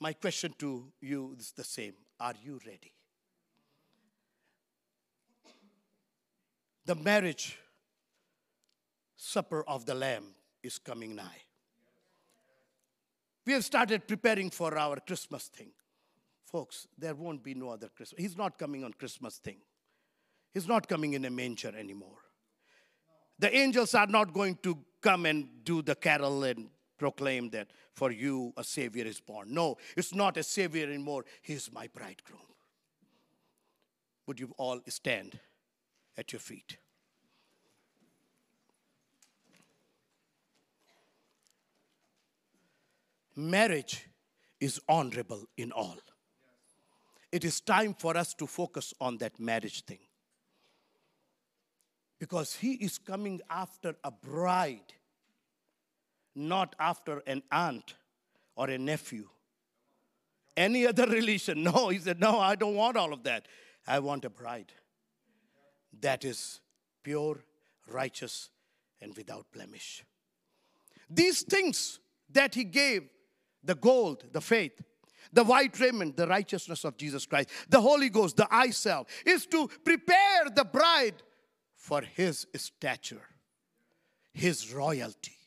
My 0.00 0.14
question 0.14 0.54
to 0.58 0.90
you 1.00 1.36
is 1.38 1.52
the 1.52 1.64
same 1.64 1.92
Are 2.18 2.34
you 2.42 2.58
ready? 2.66 2.94
The 6.86 6.94
marriage 6.94 7.58
supper 9.16 9.62
of 9.68 9.84
the 9.84 9.94
Lamb 9.94 10.34
is 10.62 10.78
coming 10.78 11.14
nigh. 11.14 11.42
We 13.46 13.52
have 13.52 13.64
started 13.64 14.08
preparing 14.08 14.50
for 14.50 14.76
our 14.76 14.96
Christmas 15.00 15.48
thing. 15.48 15.72
Folks, 16.46 16.88
there 16.98 17.14
won't 17.14 17.44
be 17.44 17.54
no 17.54 17.68
other 17.68 17.88
Christmas. 17.88 18.20
He's 18.20 18.36
not 18.36 18.58
coming 18.58 18.82
on 18.82 18.92
Christmas 18.94 19.38
thing. 19.38 19.58
He's 20.52 20.66
not 20.66 20.88
coming 20.88 21.12
in 21.12 21.24
a 21.24 21.30
manger 21.30 21.72
anymore. 21.76 22.18
The 23.38 23.54
angels 23.54 23.94
are 23.94 24.06
not 24.06 24.32
going 24.32 24.58
to 24.62 24.78
come 25.00 25.26
and 25.26 25.48
do 25.64 25.82
the 25.82 25.94
carol 25.94 26.42
and 26.44 26.68
proclaim 27.00 27.48
that 27.48 27.68
for 27.94 28.10
you 28.12 28.52
a 28.58 28.62
Savior 28.62 29.06
is 29.06 29.20
born. 29.20 29.54
No, 29.54 29.78
it's 29.96 30.14
not 30.14 30.36
a 30.36 30.42
Savior 30.42 30.86
anymore. 30.86 31.24
He 31.40 31.54
is 31.54 31.72
my 31.72 31.88
bridegroom. 31.88 32.42
Would 34.26 34.38
you 34.38 34.52
all 34.58 34.80
stand 34.86 35.40
at 36.18 36.30
your 36.30 36.40
feet? 36.40 36.76
Marriage 43.34 44.06
is 44.60 44.78
honorable 44.86 45.46
in 45.56 45.72
all. 45.72 45.96
It 47.32 47.46
is 47.46 47.62
time 47.62 47.94
for 47.94 48.14
us 48.14 48.34
to 48.34 48.46
focus 48.46 48.92
on 49.00 49.16
that 49.18 49.40
marriage 49.40 49.84
thing. 49.84 50.04
Because 52.18 52.56
he 52.56 52.72
is 52.72 52.98
coming 52.98 53.40
after 53.48 53.94
a 54.04 54.10
bride 54.10 54.92
not 56.34 56.74
after 56.78 57.22
an 57.26 57.42
aunt 57.50 57.94
or 58.56 58.68
a 58.70 58.78
nephew. 58.78 59.28
Any 60.56 60.86
other 60.86 61.06
relation. 61.08 61.62
No, 61.62 61.88
he 61.88 61.98
said, 61.98 62.20
No, 62.20 62.38
I 62.38 62.54
don't 62.54 62.74
want 62.74 62.96
all 62.96 63.12
of 63.12 63.22
that. 63.24 63.46
I 63.86 63.98
want 63.98 64.24
a 64.24 64.30
bride 64.30 64.72
that 66.00 66.24
is 66.24 66.60
pure, 67.02 67.42
righteous, 67.88 68.50
and 69.00 69.16
without 69.16 69.46
blemish. 69.52 70.04
These 71.08 71.42
things 71.42 71.98
that 72.30 72.54
he 72.54 72.64
gave 72.64 73.08
the 73.64 73.74
gold, 73.74 74.24
the 74.32 74.40
faith, 74.40 74.80
the 75.32 75.44
white 75.44 75.78
raiment, 75.80 76.16
the 76.16 76.26
righteousness 76.26 76.84
of 76.84 76.96
Jesus 76.96 77.26
Christ, 77.26 77.48
the 77.68 77.80
Holy 77.80 78.08
Ghost, 78.08 78.36
the 78.36 78.46
eye 78.50 78.70
salve, 78.70 79.06
is 79.26 79.46
to 79.46 79.68
prepare 79.84 80.50
the 80.54 80.64
bride 80.64 81.22
for 81.74 82.02
his 82.02 82.46
stature, 82.54 83.22
his 84.32 84.72
royalty 84.72 85.39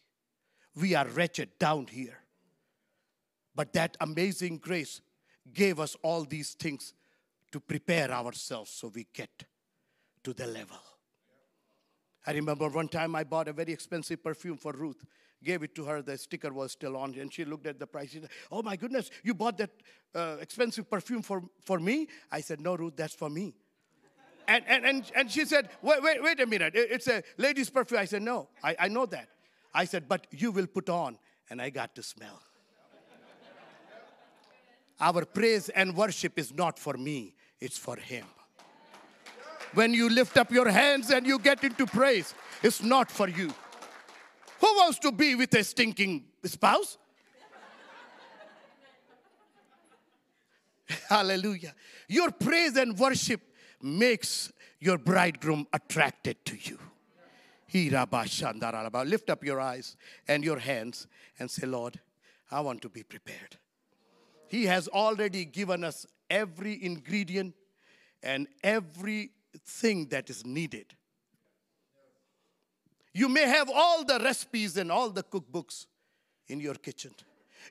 we 0.75 0.95
are 0.95 1.07
wretched 1.07 1.57
down 1.59 1.87
here. 1.87 2.17
But 3.55 3.73
that 3.73 3.97
amazing 3.99 4.57
grace 4.57 5.01
gave 5.53 5.79
us 5.79 5.95
all 6.01 6.23
these 6.23 6.53
things 6.53 6.93
to 7.51 7.59
prepare 7.59 8.11
ourselves 8.11 8.71
so 8.71 8.91
we 8.93 9.07
get 9.13 9.45
to 10.23 10.33
the 10.33 10.47
level. 10.47 10.77
I 12.25 12.31
remember 12.31 12.69
one 12.69 12.87
time 12.87 13.15
I 13.15 13.23
bought 13.23 13.47
a 13.47 13.53
very 13.53 13.73
expensive 13.73 14.23
perfume 14.23 14.57
for 14.57 14.71
Ruth, 14.71 15.03
gave 15.43 15.61
it 15.61 15.75
to 15.75 15.83
her, 15.85 16.01
the 16.01 16.17
sticker 16.17 16.51
was 16.53 16.71
still 16.71 16.95
on, 16.95 17.13
and 17.15 17.31
she 17.31 17.43
looked 17.43 17.67
at 17.67 17.79
the 17.79 17.85
price. 17.85 18.11
She 18.11 18.21
said, 18.21 18.29
Oh 18.51 18.63
my 18.63 18.75
goodness, 18.75 19.11
you 19.23 19.33
bought 19.33 19.57
that 19.57 19.71
uh, 20.15 20.37
expensive 20.39 20.89
perfume 20.89 21.21
for, 21.21 21.43
for 21.63 21.79
me? 21.79 22.07
I 22.31 22.39
said, 22.41 22.61
No, 22.61 22.75
Ruth, 22.75 22.95
that's 22.95 23.13
for 23.13 23.29
me. 23.29 23.53
and, 24.47 24.63
and, 24.67 24.85
and, 24.85 25.11
and 25.15 25.31
she 25.31 25.45
said, 25.45 25.69
wait, 25.81 26.01
wait, 26.01 26.23
wait 26.23 26.39
a 26.39 26.45
minute, 26.47 26.73
it's 26.75 27.07
a 27.07 27.21
lady's 27.37 27.69
perfume. 27.69 27.99
I 27.99 28.05
said, 28.05 28.21
No, 28.21 28.47
I, 28.63 28.75
I 28.79 28.87
know 28.87 29.05
that. 29.07 29.27
I 29.73 29.85
said, 29.85 30.07
But 30.07 30.27
you 30.31 30.51
will 30.51 30.67
put 30.67 30.89
on. 30.89 31.17
And 31.49 31.61
I 31.61 31.69
got 31.69 31.93
to 31.95 32.03
smell. 32.03 32.41
Our 34.99 35.25
praise 35.25 35.69
and 35.69 35.95
worship 35.95 36.39
is 36.39 36.53
not 36.53 36.79
for 36.79 36.93
me, 36.93 37.35
it's 37.59 37.77
for 37.77 37.97
Him. 37.97 38.25
When 39.73 39.93
you 39.93 40.09
lift 40.09 40.37
up 40.37 40.51
your 40.51 40.69
hands 40.69 41.09
and 41.09 41.25
you 41.25 41.39
get 41.39 41.63
into 41.63 41.85
praise, 41.85 42.33
it's 42.61 42.81
not 42.83 43.11
for 43.11 43.27
you. 43.27 43.51
Who 44.59 44.67
wants 44.77 44.99
to 44.99 45.11
be 45.11 45.35
with 45.35 45.53
a 45.55 45.63
stinking 45.63 46.25
spouse? 46.45 46.97
Hallelujah. 51.09 51.73
Your 52.07 52.31
praise 52.31 52.77
and 52.77 52.97
worship 52.97 53.41
makes 53.81 54.53
your 54.79 54.97
bridegroom 54.97 55.67
attracted 55.73 56.45
to 56.45 56.55
you. 56.55 56.79
Lift 57.73 59.29
up 59.29 59.43
your 59.43 59.59
eyes 59.59 59.97
and 60.27 60.43
your 60.43 60.59
hands 60.59 61.07
and 61.39 61.49
say, 61.49 61.65
Lord, 61.65 61.99
I 62.51 62.61
want 62.61 62.81
to 62.83 62.89
be 62.89 63.03
prepared. 63.03 63.57
He 64.47 64.65
has 64.65 64.87
already 64.87 65.45
given 65.45 65.83
us 65.83 66.05
every 66.29 66.83
ingredient 66.83 67.55
and 68.21 68.47
everything 68.63 70.07
that 70.09 70.29
is 70.29 70.45
needed. 70.45 70.93
You 73.13 73.29
may 73.29 73.47
have 73.47 73.69
all 73.73 74.03
the 74.03 74.19
recipes 74.19 74.77
and 74.77 74.91
all 74.91 75.09
the 75.09 75.23
cookbooks 75.23 75.85
in 76.47 76.59
your 76.59 76.75
kitchen. 76.75 77.11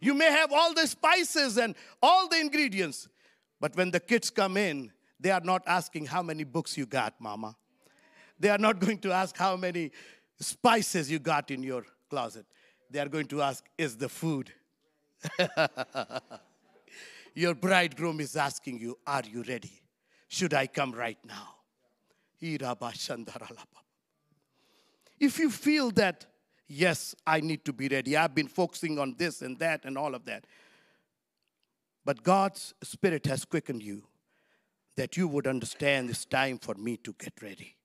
You 0.00 0.14
may 0.14 0.30
have 0.30 0.52
all 0.52 0.74
the 0.74 0.86
spices 0.86 1.58
and 1.58 1.74
all 2.02 2.28
the 2.28 2.40
ingredients. 2.40 3.08
But 3.60 3.76
when 3.76 3.90
the 3.90 4.00
kids 4.00 4.30
come 4.30 4.56
in, 4.56 4.90
they 5.20 5.30
are 5.30 5.40
not 5.40 5.62
asking 5.66 6.06
how 6.06 6.22
many 6.22 6.44
books 6.44 6.76
you 6.76 6.86
got, 6.86 7.20
mama. 7.20 7.56
They 8.42 8.48
are 8.48 8.58
not 8.58 8.80
going 8.80 8.98
to 8.98 9.12
ask 9.12 9.36
how 9.36 9.56
many 9.56 9.92
spices 10.40 11.08
you 11.08 11.20
got 11.20 11.52
in 11.52 11.62
your 11.62 11.86
closet. 12.10 12.44
They 12.90 12.98
are 12.98 13.08
going 13.08 13.26
to 13.28 13.40
ask, 13.40 13.64
Is 13.78 13.96
the 13.96 14.08
food? 14.08 14.52
your 17.34 17.54
bridegroom 17.54 18.18
is 18.18 18.34
asking 18.34 18.80
you, 18.80 18.98
Are 19.06 19.22
you 19.32 19.44
ready? 19.46 19.70
Should 20.26 20.54
I 20.54 20.66
come 20.66 20.90
right 20.90 21.18
now? 21.24 21.54
If 25.20 25.38
you 25.38 25.48
feel 25.48 25.92
that, 25.92 26.26
yes, 26.66 27.14
I 27.24 27.38
need 27.38 27.64
to 27.66 27.72
be 27.72 27.86
ready, 27.86 28.16
I've 28.16 28.34
been 28.34 28.48
focusing 28.48 28.98
on 28.98 29.14
this 29.16 29.42
and 29.42 29.56
that 29.60 29.84
and 29.84 29.96
all 29.96 30.16
of 30.16 30.24
that, 30.24 30.48
but 32.04 32.24
God's 32.24 32.74
Spirit 32.82 33.24
has 33.26 33.44
quickened 33.44 33.84
you 33.84 34.02
that 34.96 35.16
you 35.16 35.28
would 35.28 35.46
understand 35.46 36.10
it's 36.10 36.24
time 36.24 36.58
for 36.58 36.74
me 36.74 36.96
to 36.96 37.14
get 37.16 37.34
ready. 37.40 37.76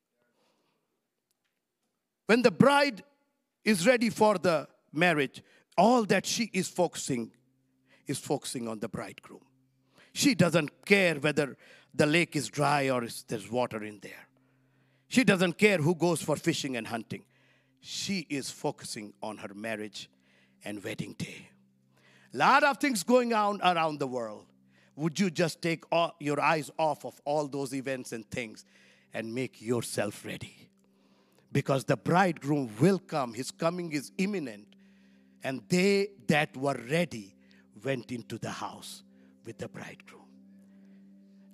When 2.27 2.41
the 2.41 2.51
bride 2.51 3.03
is 3.63 3.87
ready 3.87 4.09
for 4.09 4.37
the 4.37 4.67
marriage, 4.93 5.41
all 5.77 6.03
that 6.05 6.25
she 6.25 6.49
is 6.53 6.67
focusing 6.67 7.31
is 8.05 8.19
focusing 8.19 8.67
on 8.67 8.79
the 8.79 8.87
bridegroom. 8.87 9.41
She 10.13 10.35
doesn't 10.35 10.85
care 10.85 11.15
whether 11.15 11.57
the 11.93 12.05
lake 12.05 12.35
is 12.35 12.47
dry 12.49 12.89
or 12.89 13.05
there's 13.27 13.51
water 13.51 13.83
in 13.83 13.99
there. 14.01 14.27
She 15.07 15.23
doesn't 15.23 15.57
care 15.57 15.77
who 15.77 15.95
goes 15.95 16.21
for 16.21 16.35
fishing 16.35 16.75
and 16.75 16.87
hunting. 16.87 17.23
She 17.79 18.25
is 18.29 18.49
focusing 18.49 19.13
on 19.21 19.37
her 19.37 19.53
marriage 19.53 20.09
and 20.65 20.83
wedding 20.83 21.15
day. 21.17 21.49
A 22.33 22.37
lot 22.37 22.63
of 22.63 22.77
things 22.77 23.03
going 23.03 23.33
on 23.33 23.61
around 23.61 23.99
the 23.99 24.07
world. 24.07 24.45
Would 24.95 25.19
you 25.19 25.29
just 25.29 25.61
take 25.61 25.85
all, 25.91 26.15
your 26.19 26.41
eyes 26.41 26.71
off 26.77 27.05
of 27.05 27.21
all 27.23 27.47
those 27.47 27.73
events 27.73 28.11
and 28.11 28.29
things 28.29 28.65
and 29.13 29.33
make 29.33 29.61
yourself 29.61 30.25
ready? 30.25 30.66
Because 31.57 31.85
the 31.85 31.97
bridegroom 31.97 32.69
will 32.79 32.99
come. 32.99 33.33
His 33.33 33.49
coming 33.49 33.91
is 33.91 34.11
imminent. 34.19 34.67
And 35.43 35.63
they 35.69 36.09
that 36.27 36.55
were 36.55 36.79
ready 36.87 37.35
went 37.83 38.11
into 38.11 38.37
the 38.37 38.51
house 38.51 39.01
with 39.43 39.57
the 39.57 39.67
bridegroom. 39.67 40.27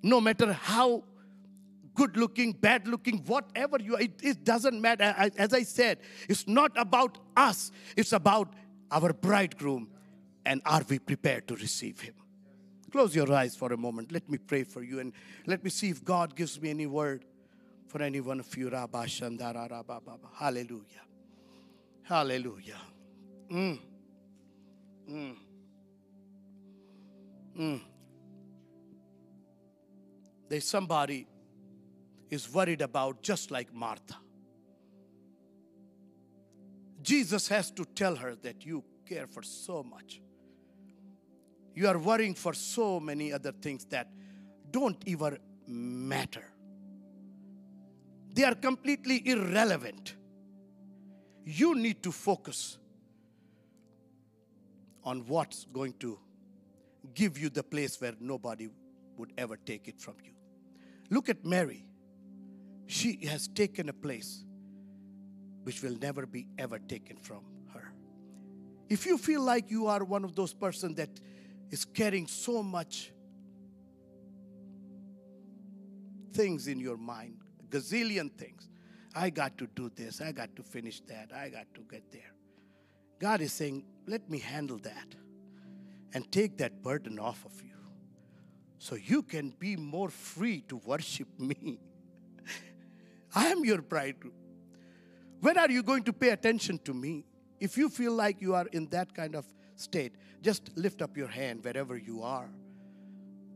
No 0.02 0.20
matter 0.20 0.52
how 0.52 1.04
good 1.94 2.18
looking, 2.18 2.52
bad 2.52 2.86
looking, 2.86 3.20
whatever 3.20 3.78
you 3.80 3.94
are, 3.96 4.00
it, 4.02 4.20
it 4.22 4.44
doesn't 4.44 4.78
matter. 4.78 5.14
As 5.38 5.54
I 5.54 5.62
said, 5.62 6.00
it's 6.28 6.46
not 6.46 6.72
about 6.76 7.16
us, 7.34 7.72
it's 7.96 8.12
about 8.12 8.52
our 8.90 9.14
bridegroom 9.14 9.88
and 10.44 10.60
are 10.66 10.82
we 10.86 10.98
prepared 10.98 11.48
to 11.48 11.56
receive 11.56 12.00
him? 12.00 12.12
Close 12.92 13.16
your 13.16 13.32
eyes 13.32 13.56
for 13.56 13.72
a 13.72 13.78
moment. 13.78 14.12
Let 14.12 14.28
me 14.28 14.36
pray 14.36 14.64
for 14.64 14.82
you 14.82 15.00
and 15.00 15.14
let 15.46 15.64
me 15.64 15.70
see 15.70 15.88
if 15.88 16.04
God 16.04 16.36
gives 16.36 16.60
me 16.60 16.68
any 16.68 16.84
word 16.84 17.24
for 17.94 18.02
any 18.02 18.20
one 18.20 18.40
of 18.40 18.56
you. 18.56 18.68
Hallelujah. 18.70 21.02
Hallelujah. 22.02 22.80
Mm. 23.48 23.78
Mm. 25.08 25.36
Mm. 27.56 27.80
There's 30.48 30.64
somebody 30.64 31.28
is 32.30 32.52
worried 32.52 32.82
about 32.82 33.22
just 33.22 33.52
like 33.52 33.72
Martha. 33.72 34.16
Jesus 37.00 37.46
has 37.46 37.70
to 37.70 37.84
tell 37.84 38.16
her 38.16 38.34
that 38.42 38.66
you 38.66 38.82
care 39.08 39.28
for 39.28 39.44
so 39.44 39.84
much. 39.84 40.20
You 41.76 41.86
are 41.86 41.98
worrying 41.98 42.34
for 42.34 42.54
so 42.54 42.98
many 42.98 43.32
other 43.32 43.52
things 43.52 43.84
that 43.90 44.08
don't 44.72 45.00
even 45.06 45.38
matter. 45.68 46.53
They 48.34 48.42
are 48.42 48.56
completely 48.56 49.22
irrelevant. 49.28 50.16
You 51.44 51.76
need 51.76 52.02
to 52.02 52.10
focus 52.10 52.78
on 55.04 55.20
what's 55.28 55.66
going 55.72 55.94
to 56.00 56.18
give 57.14 57.38
you 57.38 57.48
the 57.48 57.62
place 57.62 58.00
where 58.00 58.14
nobody 58.18 58.68
would 59.16 59.32
ever 59.38 59.56
take 59.56 59.86
it 59.86 60.00
from 60.00 60.14
you. 60.24 60.32
Look 61.10 61.28
at 61.28 61.44
Mary. 61.44 61.84
She 62.86 63.24
has 63.26 63.46
taken 63.46 63.88
a 63.88 63.92
place 63.92 64.42
which 65.62 65.80
will 65.82 65.96
never 66.00 66.26
be 66.26 66.48
ever 66.58 66.80
taken 66.80 67.16
from 67.18 67.42
her. 67.72 67.92
If 68.88 69.06
you 69.06 69.16
feel 69.16 69.42
like 69.42 69.70
you 69.70 69.86
are 69.86 70.02
one 70.02 70.24
of 70.24 70.34
those 70.34 70.52
persons 70.52 70.96
that 70.96 71.20
is 71.70 71.84
carrying 71.84 72.26
so 72.26 72.64
much 72.64 73.12
things 76.32 76.66
in 76.66 76.80
your 76.80 76.96
mind, 76.96 77.43
gazillion 77.74 78.30
things. 78.32 78.68
I 79.14 79.30
got 79.30 79.58
to 79.58 79.66
do 79.74 79.90
this, 79.94 80.20
I 80.20 80.32
got 80.32 80.54
to 80.56 80.62
finish 80.62 81.00
that, 81.08 81.30
I 81.34 81.48
got 81.48 81.66
to 81.74 81.80
get 81.90 82.10
there. 82.12 82.34
God 83.20 83.40
is 83.40 83.52
saying, 83.52 83.84
let 84.06 84.28
me 84.28 84.38
handle 84.38 84.78
that 84.78 85.14
and 86.12 86.30
take 86.30 86.58
that 86.58 86.82
burden 86.82 87.18
off 87.18 87.44
of 87.44 87.62
you 87.62 87.70
so 88.78 88.96
you 88.96 89.22
can 89.22 89.50
be 89.58 89.76
more 89.76 90.08
free 90.08 90.62
to 90.68 90.76
worship 90.76 91.28
me. 91.38 91.78
I 93.34 93.46
am 93.48 93.64
your 93.64 93.82
bridegroom. 93.82 94.34
When 95.40 95.58
are 95.58 95.70
you 95.70 95.82
going 95.82 96.04
to 96.04 96.12
pay 96.12 96.30
attention 96.30 96.78
to 96.84 96.94
me? 96.94 97.24
If 97.60 97.76
you 97.76 97.88
feel 97.88 98.12
like 98.12 98.40
you 98.40 98.54
are 98.54 98.66
in 98.72 98.88
that 98.90 99.14
kind 99.14 99.34
of 99.34 99.44
state, 99.76 100.14
just 100.42 100.70
lift 100.76 101.02
up 101.02 101.16
your 101.16 101.28
hand 101.28 101.64
wherever 101.64 101.96
you 101.96 102.22
are. 102.22 102.48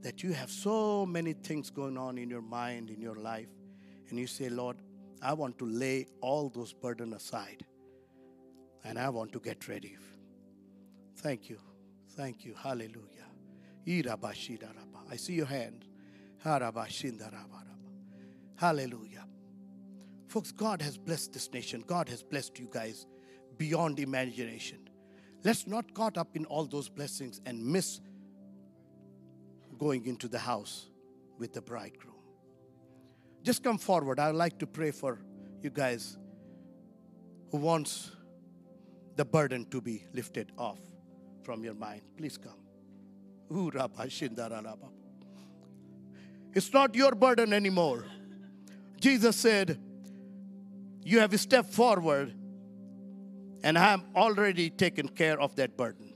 That 0.03 0.23
you 0.23 0.33
have 0.33 0.51
so 0.51 1.05
many 1.05 1.33
things 1.33 1.71
going 1.71 1.97
on 1.99 2.19
in 2.19 2.31
your 2.31 2.43
mind, 2.43 2.91
in 2.91 3.01
your 3.01 3.16
life, 3.16 3.49
and 4.11 4.18
you 4.18 4.26
say, 4.26 4.48
Lord, 4.48 4.76
I 5.22 5.32
want 5.32 5.59
to 5.59 5.66
lay 5.66 6.06
all 6.20 6.48
those 6.48 6.72
burdens 6.72 7.14
aside 7.14 7.64
and 8.84 8.98
I 8.98 9.09
want 9.09 9.32
to 9.32 9.40
get 9.40 9.68
ready. 9.68 9.96
Thank 11.16 11.48
you. 11.50 11.59
Thank 12.11 12.44
you. 12.44 12.54
Hallelujah. 12.54 13.26
I 15.11 15.16
see 15.16 15.32
your 15.34 15.46
hand. 15.46 15.84
Hallelujah. 18.56 19.24
Folks, 20.28 20.52
God 20.52 20.82
has 20.82 20.98
blessed 20.98 21.32
this 21.32 21.52
nation. 21.52 21.82
God 21.86 22.09
has 22.09 22.22
blessed 22.22 22.59
you 22.59 22.68
guys 22.70 23.06
beyond 23.56 23.98
imagination. 23.98 24.88
Let's 25.42 25.66
not 25.66 25.94
caught 25.94 26.18
up 26.18 26.36
in 26.36 26.44
all 26.44 26.64
those 26.66 26.88
blessings 26.88 27.40
and 27.46 27.64
miss 27.64 28.00
going 29.78 30.06
into 30.06 30.28
the 30.28 30.38
house 30.38 30.88
with 31.38 31.52
the 31.52 31.62
bridegroom. 31.62 32.18
Just 33.49 33.64
come 33.64 33.78
forward. 33.78 34.20
I'd 34.20 34.34
like 34.34 34.59
to 34.59 34.66
pray 34.66 34.90
for 34.90 35.18
you 35.62 35.70
guys 35.70 36.18
who 37.51 37.57
wants 37.57 38.11
the 39.16 39.24
burden 39.24 39.64
to 39.70 39.80
be 39.80 40.05
lifted 40.12 40.53
off 40.59 40.78
from 41.44 41.64
your 41.64 41.72
mind. 41.72 42.03
Please 42.18 42.36
come. 42.36 42.61
It's 46.53 46.70
not 46.74 46.94
your 46.94 47.12
burden 47.12 47.55
anymore. 47.55 48.05
Jesus 49.01 49.34
said, 49.36 49.80
You 51.03 51.20
have 51.20 51.40
stepped 51.40 51.72
forward, 51.72 52.34
and 53.62 53.78
I 53.78 53.92
have 53.92 54.05
already 54.14 54.68
taken 54.68 55.09
care 55.09 55.40
of 55.40 55.57
that 55.57 55.74
burden. 55.74 56.12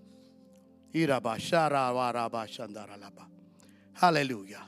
Hallelujah. 3.95 4.63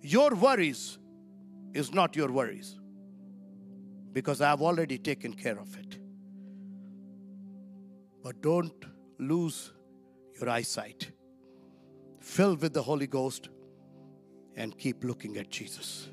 Your 0.00 0.34
worries 0.34 0.96
is 1.74 1.92
not 1.92 2.16
your 2.16 2.30
worries 2.30 2.78
because 4.12 4.40
I 4.40 4.48
have 4.50 4.62
already 4.62 4.96
taken 4.96 5.34
care 5.34 5.58
of 5.58 5.76
it. 5.76 5.98
But 8.22 8.40
don't 8.40 8.84
lose 9.18 9.72
your 10.40 10.48
eyesight. 10.48 11.10
Fill 12.20 12.54
with 12.56 12.72
the 12.72 12.82
Holy 12.82 13.08
Ghost 13.08 13.48
and 14.56 14.78
keep 14.78 15.04
looking 15.04 15.36
at 15.36 15.50
Jesus. 15.50 16.08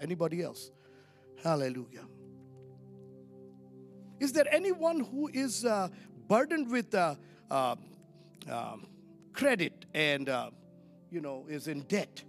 Anybody 0.00 0.42
else? 0.42 0.70
Hallelujah. 1.42 2.06
Is 4.18 4.32
there 4.32 4.46
anyone 4.50 5.00
who 5.00 5.30
is 5.32 5.64
uh, 5.64 5.88
burdened 6.28 6.70
with 6.70 6.94
uh, 6.94 7.14
uh, 7.50 7.76
um, 8.50 8.86
credit 9.32 9.86
and, 9.94 10.28
uh, 10.28 10.50
you 11.10 11.20
know, 11.20 11.46
is 11.48 11.68
in 11.68 11.82
debt? 11.82 12.22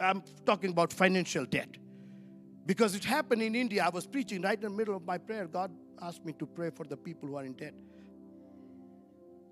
I'm 0.00 0.22
talking 0.44 0.70
about 0.70 0.92
financial 0.92 1.44
debt. 1.44 1.76
Because 2.66 2.94
it 2.94 3.04
happened 3.04 3.42
in 3.42 3.54
India. 3.54 3.84
I 3.84 3.88
was 3.88 4.06
preaching 4.06 4.42
right 4.42 4.54
in 4.54 4.62
the 4.62 4.70
middle 4.70 4.94
of 4.94 5.04
my 5.06 5.16
prayer. 5.16 5.46
God 5.46 5.70
asked 6.02 6.24
me 6.24 6.34
to 6.34 6.46
pray 6.46 6.70
for 6.70 6.84
the 6.84 6.96
people 6.96 7.28
who 7.28 7.36
are 7.36 7.44
in 7.44 7.54
debt. 7.54 7.74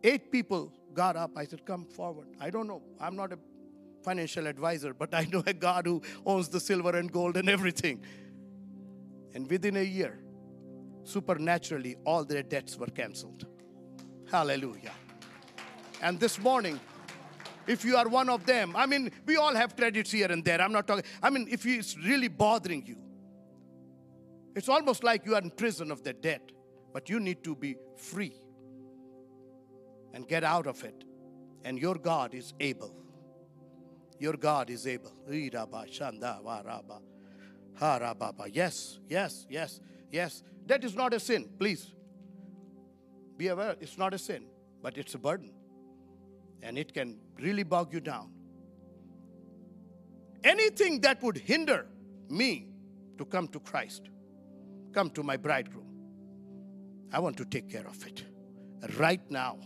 Eight 0.04 0.30
people 0.30 0.72
got 0.92 1.16
up. 1.16 1.30
I 1.36 1.46
said, 1.46 1.64
Come 1.64 1.86
forward. 1.86 2.28
I 2.40 2.50
don't 2.50 2.66
know. 2.66 2.82
I'm 3.00 3.16
not 3.16 3.32
a 3.32 3.38
financial 4.04 4.46
advisor, 4.46 4.94
but 4.94 5.14
I 5.14 5.24
know 5.24 5.42
a 5.46 5.52
God 5.52 5.86
who 5.86 6.02
owns 6.24 6.48
the 6.48 6.60
silver 6.60 6.96
and 6.96 7.10
gold 7.10 7.36
and 7.36 7.48
everything. 7.48 8.02
And 9.34 9.50
within 9.50 9.76
a 9.76 9.82
year, 9.82 10.18
supernaturally, 11.04 11.96
all 12.04 12.24
their 12.24 12.42
debts 12.42 12.76
were 12.76 12.86
canceled. 12.86 13.46
Hallelujah. 14.30 14.92
And 16.02 16.20
this 16.20 16.38
morning, 16.38 16.78
if 17.66 17.84
you 17.84 17.96
are 17.96 18.08
one 18.08 18.28
of 18.28 18.46
them, 18.46 18.74
I 18.76 18.86
mean, 18.86 19.10
we 19.24 19.36
all 19.36 19.54
have 19.54 19.76
credits 19.76 20.12
here 20.12 20.30
and 20.30 20.44
there. 20.44 20.60
I'm 20.60 20.72
not 20.72 20.86
talking, 20.86 21.04
I 21.22 21.30
mean, 21.30 21.48
if 21.50 21.66
it's 21.66 21.96
really 21.98 22.28
bothering 22.28 22.86
you, 22.86 22.96
it's 24.54 24.68
almost 24.68 25.04
like 25.04 25.26
you 25.26 25.34
are 25.34 25.40
in 25.40 25.50
prison 25.50 25.90
of 25.90 26.02
the 26.02 26.12
debt, 26.12 26.52
but 26.92 27.10
you 27.10 27.20
need 27.20 27.44
to 27.44 27.54
be 27.54 27.76
free 27.96 28.34
and 30.14 30.26
get 30.26 30.44
out 30.44 30.66
of 30.66 30.82
it. 30.84 31.04
And 31.64 31.78
your 31.78 31.96
God 31.96 32.32
is 32.32 32.54
able. 32.60 32.94
Your 34.18 34.34
God 34.34 34.70
is 34.70 34.86
able. 34.86 35.12
Yes, 38.50 38.98
yes, 39.08 39.46
yes, 39.50 39.80
yes. 40.10 40.42
That 40.66 40.84
is 40.84 40.94
not 40.94 41.12
a 41.12 41.20
sin, 41.20 41.50
please. 41.58 41.92
Be 43.36 43.48
aware, 43.48 43.76
it's 43.80 43.98
not 43.98 44.14
a 44.14 44.18
sin, 44.18 44.46
but 44.80 44.96
it's 44.96 45.14
a 45.14 45.18
burden. 45.18 45.52
And 46.62 46.78
it 46.78 46.92
can 46.92 47.18
really 47.40 47.62
bog 47.62 47.92
you 47.92 48.00
down. 48.00 48.30
Anything 50.44 51.00
that 51.00 51.22
would 51.22 51.38
hinder 51.38 51.86
me 52.28 52.68
to 53.18 53.24
come 53.24 53.48
to 53.48 53.60
Christ, 53.60 54.08
come 54.92 55.10
to 55.10 55.22
my 55.22 55.36
bridegroom, 55.36 55.86
I 57.12 57.18
want 57.20 57.36
to 57.38 57.44
take 57.44 57.70
care 57.70 57.86
of 57.86 58.06
it 58.06 58.24
right 58.98 59.20
now. 59.30 59.58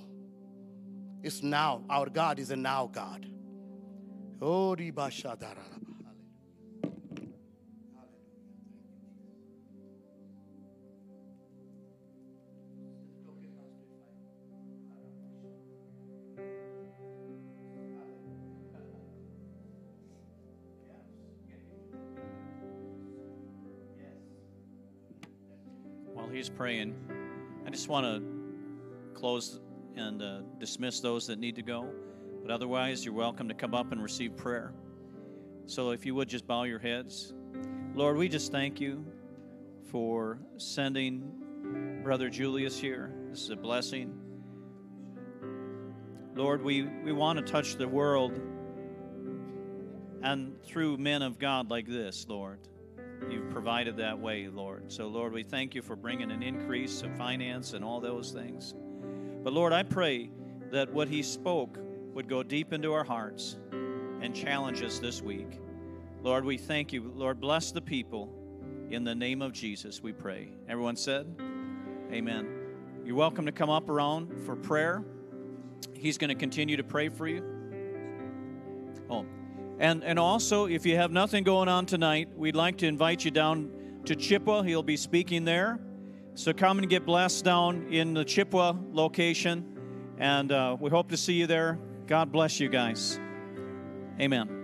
It's 1.22 1.42
now. 1.42 1.84
Our 1.90 2.08
God 2.08 2.38
is 2.38 2.50
a 2.50 2.56
now 2.56 2.86
God. 2.86 3.26
Oh, 4.40 4.74
praying, 26.60 26.94
I 27.66 27.70
just 27.70 27.88
want 27.88 28.04
to 28.04 29.18
close 29.18 29.60
and 29.96 30.20
uh, 30.20 30.40
dismiss 30.58 31.00
those 31.00 31.26
that 31.26 31.38
need 31.38 31.56
to 31.56 31.62
go. 31.62 31.88
But 32.42 32.50
otherwise, 32.50 33.02
you're 33.02 33.14
welcome 33.14 33.48
to 33.48 33.54
come 33.54 33.74
up 33.74 33.92
and 33.92 34.02
receive 34.02 34.36
prayer. 34.36 34.74
So 35.64 35.92
if 35.92 36.04
you 36.04 36.14
would 36.16 36.28
just 36.28 36.46
bow 36.46 36.64
your 36.64 36.78
heads. 36.78 37.32
Lord, 37.94 38.18
we 38.18 38.28
just 38.28 38.52
thank 38.52 38.78
you 38.78 39.06
for 39.90 40.38
sending 40.58 42.02
Brother 42.04 42.28
Julius 42.28 42.78
here. 42.78 43.10
This 43.30 43.40
is 43.44 43.48
a 43.48 43.56
blessing. 43.56 44.12
Lord, 46.34 46.62
we, 46.62 46.82
we 46.82 47.12
want 47.12 47.38
to 47.38 47.42
touch 47.50 47.76
the 47.76 47.88
world 47.88 48.38
and 50.22 50.62
through 50.62 50.98
men 50.98 51.22
of 51.22 51.38
God 51.38 51.70
like 51.70 51.86
this, 51.86 52.26
Lord. 52.28 52.58
You've 53.28 53.50
provided 53.50 53.96
that 53.98 54.18
way, 54.18 54.48
Lord. 54.48 54.90
So, 54.90 55.08
Lord, 55.08 55.32
we 55.32 55.42
thank 55.42 55.74
you 55.74 55.82
for 55.82 55.96
bringing 55.96 56.30
an 56.30 56.42
increase 56.42 57.02
of 57.02 57.16
finance 57.16 57.74
and 57.74 57.84
all 57.84 58.00
those 58.00 58.30
things. 58.30 58.74
But, 59.42 59.52
Lord, 59.52 59.72
I 59.72 59.82
pray 59.82 60.30
that 60.70 60.92
what 60.92 61.08
he 61.08 61.22
spoke 61.22 61.78
would 62.14 62.28
go 62.28 62.42
deep 62.42 62.72
into 62.72 62.92
our 62.92 63.04
hearts 63.04 63.58
and 63.72 64.34
challenge 64.34 64.82
us 64.82 64.98
this 64.98 65.22
week. 65.22 65.58
Lord, 66.22 66.44
we 66.44 66.58
thank 66.58 66.92
you. 66.92 67.12
Lord, 67.14 67.40
bless 67.40 67.72
the 67.72 67.80
people. 67.80 68.32
In 68.90 69.04
the 69.04 69.14
name 69.14 69.40
of 69.40 69.52
Jesus, 69.52 70.02
we 70.02 70.12
pray. 70.12 70.48
Everyone 70.68 70.96
said, 70.96 71.26
Amen. 72.12 72.48
You're 73.04 73.16
welcome 73.16 73.46
to 73.46 73.52
come 73.52 73.70
up 73.70 73.88
around 73.88 74.36
for 74.44 74.56
prayer. 74.56 75.04
He's 75.94 76.18
going 76.18 76.28
to 76.28 76.34
continue 76.34 76.76
to 76.76 76.82
pray 76.82 77.08
for 77.08 77.28
you. 77.28 77.44
Oh, 79.08 79.24
and, 79.80 80.04
and 80.04 80.18
also, 80.18 80.66
if 80.66 80.84
you 80.84 80.96
have 80.96 81.10
nothing 81.10 81.42
going 81.42 81.68
on 81.68 81.86
tonight, 81.86 82.28
we'd 82.36 82.54
like 82.54 82.76
to 82.78 82.86
invite 82.86 83.24
you 83.24 83.30
down 83.30 83.70
to 84.04 84.14
Chippewa. 84.14 84.60
He'll 84.60 84.82
be 84.82 84.98
speaking 84.98 85.46
there. 85.46 85.80
So 86.34 86.52
come 86.52 86.78
and 86.78 86.88
get 86.88 87.06
blessed 87.06 87.46
down 87.46 87.86
in 87.90 88.12
the 88.12 88.22
Chippewa 88.22 88.74
location. 88.92 89.64
And 90.18 90.52
uh, 90.52 90.76
we 90.78 90.90
hope 90.90 91.08
to 91.08 91.16
see 91.16 91.32
you 91.32 91.46
there. 91.46 91.78
God 92.06 92.30
bless 92.30 92.60
you 92.60 92.68
guys. 92.68 93.18
Amen. 94.20 94.59